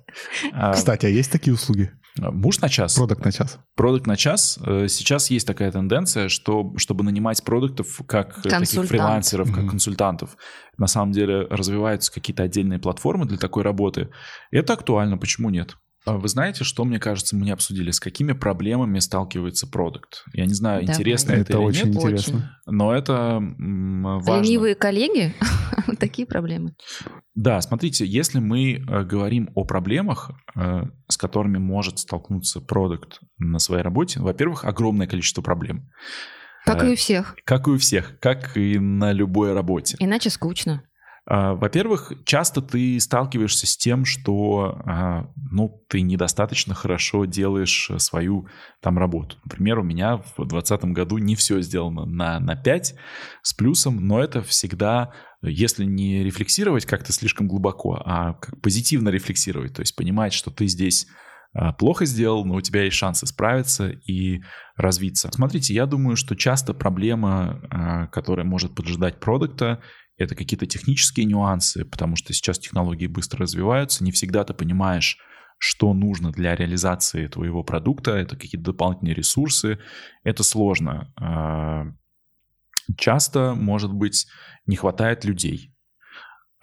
А, 0.52 0.72
Кстати, 0.72 1.06
а 1.06 1.08
есть 1.08 1.30
такие 1.30 1.54
услуги? 1.54 1.92
Муж 2.18 2.60
на 2.60 2.68
час. 2.68 2.94
Продукт 2.94 3.24
на 3.24 3.32
час. 3.32 3.58
Продукт 3.74 4.06
на 4.06 4.16
час. 4.16 4.58
Э, 4.66 4.86
Сейчас 4.88 5.30
есть 5.30 5.46
такая 5.46 5.72
тенденция, 5.72 6.28
что 6.28 6.74
чтобы 6.76 7.04
нанимать 7.04 7.42
продуктов 7.42 8.00
как 8.06 8.38
э, 8.44 8.50
таких 8.50 8.84
фрилансеров, 8.84 9.48
как 9.50 9.60
Мгм. 9.62 9.70
консультантов. 9.70 10.36
На 10.76 10.86
самом 10.88 11.12
деле 11.12 11.46
развиваются 11.48 12.12
какие-то 12.12 12.42
отдельные 12.42 12.78
платформы 12.78 13.24
для 13.24 13.38
такой 13.38 13.62
работы. 13.62 14.10
Это 14.50 14.74
актуально, 14.74 15.16
почему 15.16 15.48
нет? 15.48 15.76
А 16.04 16.18
Вы 16.18 16.28
знаете, 16.28 16.64
что, 16.64 16.84
мне 16.84 16.98
кажется, 16.98 17.36
мы 17.36 17.44
не 17.44 17.52
обсудили, 17.52 17.92
с 17.92 18.00
какими 18.00 18.32
проблемами 18.32 18.98
сталкивается 18.98 19.68
продукт? 19.68 20.24
Я 20.32 20.46
не 20.46 20.54
знаю, 20.54 20.80
Давай. 20.82 20.94
интересно 20.94 21.32
это, 21.32 21.40
Это 21.42 21.52
или 21.58 21.64
очень 21.64 21.86
нет, 21.86 21.96
интересно. 21.96 22.58
но 22.66 22.92
это 22.92 23.40
важно. 23.40 24.42
Ленивые 24.42 24.74
коллеги? 24.74 25.32
Такие 26.00 26.26
проблемы. 26.26 26.74
Да, 27.34 27.60
смотрите, 27.60 28.04
если 28.04 28.40
мы 28.40 28.74
э, 28.74 29.04
говорим 29.04 29.50
о 29.54 29.64
проблемах, 29.64 30.32
э, 30.56 30.82
с 31.08 31.16
которыми 31.16 31.58
может 31.58 32.00
столкнуться 32.00 32.60
продукт 32.60 33.20
на 33.38 33.58
своей 33.58 33.82
работе, 33.82 34.20
во-первых, 34.20 34.64
огромное 34.64 35.06
количество 35.06 35.40
проблем. 35.40 35.88
Как 36.64 36.82
Э, 36.82 36.88
и 36.88 36.92
у 36.92 36.96
всех. 36.96 37.36
Как 37.44 37.68
и 37.68 37.70
у 37.70 37.78
всех, 37.78 38.18
как 38.20 38.56
и 38.56 38.78
на 38.78 39.12
любой 39.12 39.52
работе. 39.52 39.96
Иначе 40.00 40.30
скучно. 40.30 40.82
А, 41.24 41.54
Во-первых, 41.54 42.12
часто 42.24 42.60
ты 42.60 42.98
сталкиваешься 42.98 43.66
с 43.66 43.76
тем, 43.76 44.04
что 44.04 44.80
а, 44.84 45.30
ну, 45.50 45.84
ты 45.88 46.00
недостаточно 46.00 46.74
хорошо 46.74 47.26
делаешь 47.26 47.90
свою 47.98 48.48
там 48.80 48.98
работу. 48.98 49.36
Например, 49.44 49.78
у 49.78 49.84
меня 49.84 50.16
в 50.16 50.48
2020 50.48 50.84
году 50.86 51.18
не 51.18 51.36
все 51.36 51.60
сделано 51.60 52.04
на, 52.06 52.40
на 52.40 52.56
5 52.56 52.94
с 53.42 53.54
плюсом, 53.54 54.04
но 54.06 54.22
это 54.22 54.42
всегда, 54.42 55.12
если 55.42 55.84
не 55.84 56.24
рефлексировать 56.24 56.86
как-то 56.86 57.12
слишком 57.12 57.46
глубоко, 57.46 58.02
а 58.04 58.34
как 58.34 58.60
позитивно 58.60 59.10
рефлексировать, 59.10 59.74
то 59.74 59.80
есть 59.80 59.94
понимать, 59.94 60.32
что 60.32 60.50
ты 60.50 60.66
здесь 60.66 61.06
а, 61.54 61.72
плохо 61.72 62.04
сделал, 62.04 62.44
но 62.44 62.54
у 62.54 62.60
тебя 62.60 62.82
есть 62.82 62.96
шанс 62.96 63.22
исправиться 63.22 63.90
и 63.90 64.40
развиться. 64.74 65.30
Смотрите, 65.32 65.72
я 65.72 65.86
думаю, 65.86 66.16
что 66.16 66.34
часто 66.34 66.74
проблема, 66.74 68.08
которая 68.10 68.44
может 68.44 68.74
поджидать 68.74 69.20
продукта, 69.20 69.82
это 70.16 70.34
какие-то 70.34 70.66
технические 70.66 71.26
нюансы, 71.26 71.84
потому 71.84 72.16
что 72.16 72.32
сейчас 72.32 72.58
технологии 72.58 73.06
быстро 73.06 73.40
развиваются, 73.40 74.04
не 74.04 74.12
всегда 74.12 74.44
ты 74.44 74.54
понимаешь, 74.54 75.18
что 75.58 75.94
нужно 75.94 76.32
для 76.32 76.56
реализации 76.56 77.28
твоего 77.28 77.62
продукта, 77.62 78.12
это 78.12 78.36
какие-то 78.36 78.72
дополнительные 78.72 79.14
ресурсы, 79.14 79.78
это 80.24 80.42
сложно. 80.42 81.12
А, 81.16 81.86
Часто, 82.96 83.54
может 83.54 83.92
быть, 83.92 84.26
не 84.66 84.76
хватает 84.76 85.24
людей. 85.24 85.74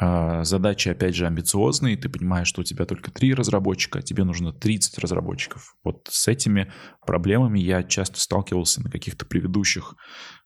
А, 0.02 0.46
задачи, 0.46 0.88
опять 0.88 1.14
же, 1.14 1.28
амбициозные. 1.28 1.98
Ты 1.98 2.08
понимаешь, 2.08 2.48
что 2.48 2.62
у 2.62 2.64
тебя 2.64 2.86
только 2.86 3.12
три 3.12 3.34
разработчика, 3.34 4.00
а 4.00 4.02
тебе 4.02 4.24
нужно 4.24 4.54
30 4.54 4.98
разработчиков. 4.98 5.76
Вот 5.84 6.08
с 6.10 6.30
этими 6.30 6.72
проблемами 7.06 7.60
я 7.60 7.84
часто 7.84 8.18
сталкивался 8.20 8.82
на 8.82 8.90
каких-то 8.90 9.26
предыдущих 9.26 9.96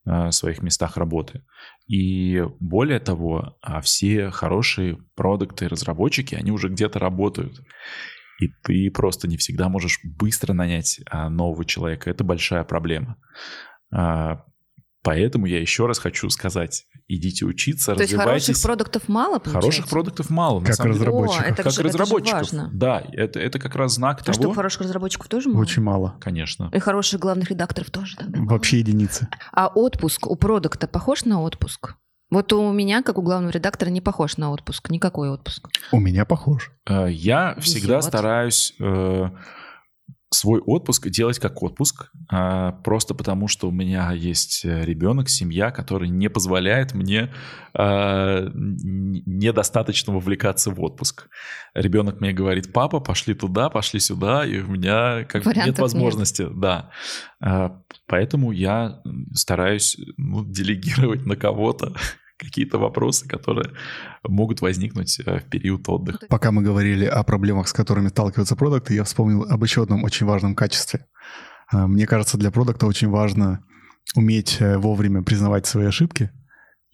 а, 0.05 0.31
своих 0.31 0.63
местах 0.63 0.97
работы. 0.97 1.45
И 1.87 2.43
более 2.59 2.99
того, 2.99 3.59
все 3.83 4.31
хорошие 4.31 4.97
продукты 5.15 5.65
и 5.65 5.67
разработчики, 5.67 6.33
они 6.33 6.49
уже 6.49 6.69
где-то 6.69 6.97
работают. 6.97 7.61
И 8.41 8.47
ты 8.63 8.89
просто 8.89 9.27
не 9.27 9.37
всегда 9.37 9.69
можешь 9.69 9.99
быстро 10.03 10.53
нанять 10.53 10.99
нового 11.11 11.63
человека. 11.63 12.09
Это 12.09 12.23
большая 12.23 12.63
проблема. 12.63 13.17
Поэтому 15.03 15.45
я 15.45 15.59
еще 15.59 15.85
раз 15.85 15.99
хочу 15.99 16.29
сказать, 16.29 16.85
идите 17.09 17.45
учиться, 17.45 17.93
То 17.93 18.01
развивайтесь. 18.01 18.47
есть 18.47 18.61
хороших 18.61 18.63
продуктов 18.63 19.09
мало, 19.09 19.39
получается? 19.39 19.53
Хороших 19.53 19.87
продуктов 19.89 20.29
мало. 20.29 20.59
на 20.61 20.65
Как 20.65 20.75
самом 20.75 20.91
разработчиков. 20.93 21.41
О, 21.41 21.45
это 21.49 21.63
как 21.63 21.71
же- 21.73 21.81
это 21.81 21.91
же 21.91 21.97
разработчиков. 21.97 22.39
важно. 22.39 22.69
Да, 22.73 23.03
это, 23.11 23.39
это 23.39 23.59
как 23.59 23.75
раз 23.75 23.93
знак 23.95 24.21
А 24.21 24.23
того. 24.23 24.33
что, 24.33 24.53
хороших 24.53 24.81
разработчиков 24.83 25.27
тоже 25.27 25.49
мало? 25.49 25.61
Очень 25.61 25.83
мало. 25.83 26.15
Конечно. 26.21 26.69
И 26.73 26.79
хороших 26.79 27.19
главных 27.19 27.49
редакторов 27.51 27.89
тоже 27.91 28.15
тогда 28.15 28.39
мало? 28.39 28.49
Вообще 28.51 28.79
единицы. 28.79 29.27
А 29.51 29.67
отпуск 29.67 30.25
у 30.27 30.35
продукта 30.37 30.87
похож 30.87 31.25
на 31.25 31.41
отпуск? 31.41 31.95
Вот 32.31 32.51
у 32.53 32.71
меня, 32.71 33.03
как 33.03 33.17
у 33.19 33.21
главного 33.21 33.51
редактора, 33.51 33.89
не 33.89 34.01
похож 34.01 34.37
на 34.37 34.51
отпуск. 34.51 34.89
Никакой 34.89 35.29
отпуск. 35.29 35.67
У 35.91 35.99
меня 35.99 36.25
похож. 36.25 36.71
Э, 36.89 37.07
Я 37.11 37.55
всегда 37.59 37.97
Везет. 37.97 38.05
стараюсь 38.09 38.73
э, 38.79 39.29
свой 40.33 40.59
отпуск 40.59 41.07
делать 41.09 41.39
как 41.39 41.61
отпуск, 41.63 42.11
а, 42.29 42.71
просто 42.83 43.13
потому 43.13 43.47
что 43.47 43.67
у 43.67 43.71
меня 43.71 44.11
есть 44.11 44.65
э, 44.65 44.83
ребенок, 44.83 45.29
семья, 45.29 45.71
который 45.71 46.09
не 46.09 46.29
позволяет 46.29 46.93
мне 46.93 47.31
а, 47.73 48.49
недостаточно 48.53 50.13
вовлекаться 50.13 50.71
в 50.71 50.81
отпуск. 50.81 51.29
Ребенок 51.73 52.21
мне 52.21 52.33
говорит, 52.33 52.73
папа, 52.73 52.99
пошли 52.99 53.33
туда, 53.33 53.69
пошли 53.69 53.99
сюда, 53.99 54.45
и 54.45 54.59
у 54.59 54.67
меня 54.67 55.23
как 55.25 55.43
бы 55.43 55.49
нет 55.49 55.57
Вариантов 55.57 55.67
нет. 55.67 55.79
возможности. 55.79 56.47
Да. 56.53 56.89
А, 57.39 57.81
Поэтому 58.07 58.51
я 58.51 59.01
стараюсь 59.33 59.97
ну, 60.17 60.45
делегировать 60.45 61.25
на 61.25 61.35
кого-то 61.35 61.95
какие-то 62.43 62.77
вопросы, 62.77 63.27
которые 63.27 63.71
могут 64.27 64.61
возникнуть 64.61 65.19
э, 65.19 65.39
в 65.39 65.49
период 65.49 65.87
отдыха. 65.87 66.25
Пока 66.29 66.51
мы 66.51 66.61
говорили 66.61 67.05
о 67.05 67.23
проблемах, 67.23 67.67
с 67.67 67.73
которыми 67.73 68.09
сталкиваются 68.09 68.55
продукты, 68.55 68.93
я 68.93 69.03
вспомнил 69.03 69.43
об 69.43 69.63
еще 69.63 69.83
одном 69.83 70.03
очень 70.03 70.25
важном 70.25 70.55
качестве. 70.55 71.05
А, 71.71 71.87
Мне 71.87 72.05
кажется, 72.05 72.37
для 72.37 72.51
продукта 72.51 72.85
очень 72.85 73.09
важно 73.09 73.65
уметь 74.15 74.57
э, 74.59 74.77
вовремя 74.77 75.23
признавать 75.23 75.65
свои 75.65 75.85
ошибки 75.85 76.31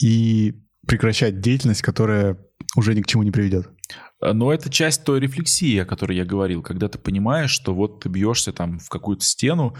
и 0.01 0.55
прекращать 0.87 1.41
деятельность, 1.41 1.81
которая 1.81 2.37
уже 2.76 2.93
ни 2.95 3.01
к 3.01 3.07
чему 3.07 3.24
не 3.24 3.32
приведет. 3.32 3.70
Э, 4.22 4.34
Но 4.34 4.53
это 4.53 4.70
часть 4.70 5.03
той 5.03 5.20
рефлексии, 5.20 5.78
о 5.80 5.86
которой 5.86 6.17
я 6.17 6.26
говорил, 6.26 6.61
когда 6.61 6.88
ты 6.88 6.97
понимаешь, 6.99 7.51
что 7.51 7.74
вот 7.74 8.01
ты 8.01 8.09
бьешься 8.09 8.51
там 8.53 8.80
в 8.80 8.89
какую-то 8.89 9.24
стену, 9.24 9.76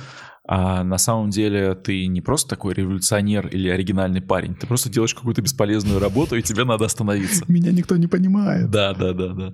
а 0.48 0.84
на 0.84 0.98
самом 0.98 1.30
деле 1.30 1.76
ты 1.76 2.08
не 2.08 2.22
просто 2.22 2.50
такой 2.50 2.74
революционер 2.74 3.48
или 3.48 3.70
оригинальный 3.70 4.22
парень, 4.22 4.56
ты 4.56 4.66
просто 4.66 4.90
делаешь 4.90 5.14
какую-то 5.14 5.42
бесполезную 5.42 6.00
работу, 6.00 6.36
и 6.36 6.42
тебе 6.42 6.64
надо 6.66 6.86
остановиться. 6.86 7.46
Меня 7.48 7.72
никто 7.72 7.96
не 7.98 8.08
понимает. 8.08 8.70
Да, 8.72 8.94
да, 8.94 9.14
да, 9.14 9.34
да. 9.34 9.54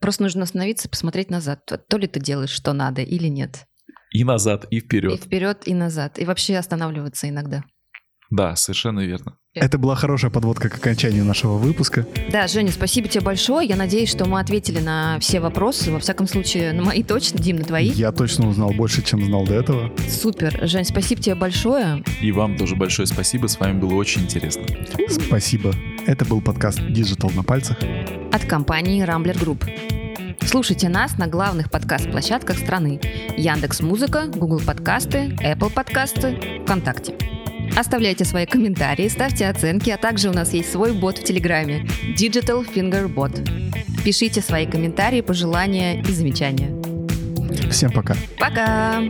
Просто 0.00 0.22
нужно 0.22 0.44
остановиться 0.44 0.86
и 0.86 0.90
посмотреть 0.90 1.28
назад. 1.30 1.66
То- 1.66 1.96
ли 1.98 2.06
ты 2.06 2.20
делаешь, 2.20 2.50
что 2.50 2.72
надо, 2.72 3.02
или 3.02 3.26
нет. 3.26 3.66
И 4.12 4.22
назад, 4.22 4.66
и 4.70 4.76
И 4.76 4.80
вперед. 4.80 5.20
вперед, 5.24 5.62
и 5.66 5.74
назад. 5.74 6.20
И 6.20 6.24
вообще 6.24 6.56
останавливаться 6.56 7.28
иногда. 7.28 7.64
Да, 8.30 8.54
совершенно 8.54 9.00
верно. 9.00 9.36
Это 9.60 9.78
была 9.78 9.94
хорошая 9.94 10.30
подводка 10.30 10.68
к 10.68 10.76
окончанию 10.76 11.24
нашего 11.24 11.56
выпуска. 11.56 12.06
Да, 12.30 12.46
Женя, 12.46 12.70
спасибо 12.72 13.08
тебе 13.08 13.22
большое. 13.22 13.68
Я 13.68 13.76
надеюсь, 13.76 14.10
что 14.10 14.26
мы 14.26 14.40
ответили 14.40 14.80
на 14.80 15.18
все 15.20 15.40
вопросы. 15.40 15.90
Во 15.90 15.98
всяком 15.98 16.26
случае, 16.26 16.72
на 16.72 16.82
мои 16.82 17.02
точно, 17.02 17.38
Дим, 17.38 17.56
на 17.56 17.64
твои. 17.64 17.90
Я 17.90 18.12
точно 18.12 18.48
узнал 18.48 18.70
больше, 18.70 19.02
чем 19.02 19.24
знал 19.24 19.44
до 19.44 19.54
этого. 19.54 19.92
Супер. 20.08 20.58
Жень, 20.62 20.84
спасибо 20.84 21.22
тебе 21.22 21.34
большое. 21.34 22.02
И 22.20 22.32
вам 22.32 22.56
тоже 22.56 22.76
большое 22.76 23.06
спасибо, 23.06 23.46
с 23.46 23.58
вами 23.58 23.78
было 23.78 23.94
очень 23.94 24.22
интересно. 24.22 24.64
Спасибо. 25.08 25.74
Это 26.06 26.24
был 26.24 26.40
подкаст 26.40 26.80
Digital 26.80 27.34
на 27.34 27.42
пальцах. 27.42 27.78
От 28.32 28.44
компании 28.44 29.04
Rambler 29.04 29.38
Group. 29.38 29.68
Слушайте 30.44 30.88
нас 30.88 31.18
на 31.18 31.26
главных 31.26 31.70
подкаст-площадках 31.70 32.56
страны. 32.56 33.00
Яндекс 33.36 33.80
Музыка, 33.80 34.26
Google 34.28 34.60
Подкасты, 34.60 35.36
Apple 35.42 35.70
Подкасты, 35.70 36.62
ВКонтакте. 36.64 37.37
Оставляйте 37.76 38.24
свои 38.24 38.46
комментарии, 38.46 39.08
ставьте 39.08 39.48
оценки, 39.48 39.90
а 39.90 39.96
также 39.96 40.30
у 40.30 40.32
нас 40.32 40.52
есть 40.52 40.70
свой 40.70 40.92
бот 40.92 41.18
в 41.18 41.24
Телеграме– 41.24 41.86
Digital 42.18 42.66
Finger 42.66 43.12
Bot. 43.12 43.48
Пишите 44.04 44.40
свои 44.40 44.66
комментарии, 44.66 45.20
пожелания 45.20 46.00
и 46.00 46.12
замечания. 46.12 46.74
Всем 47.70 47.92
пока. 47.92 48.16
Пока! 48.38 49.02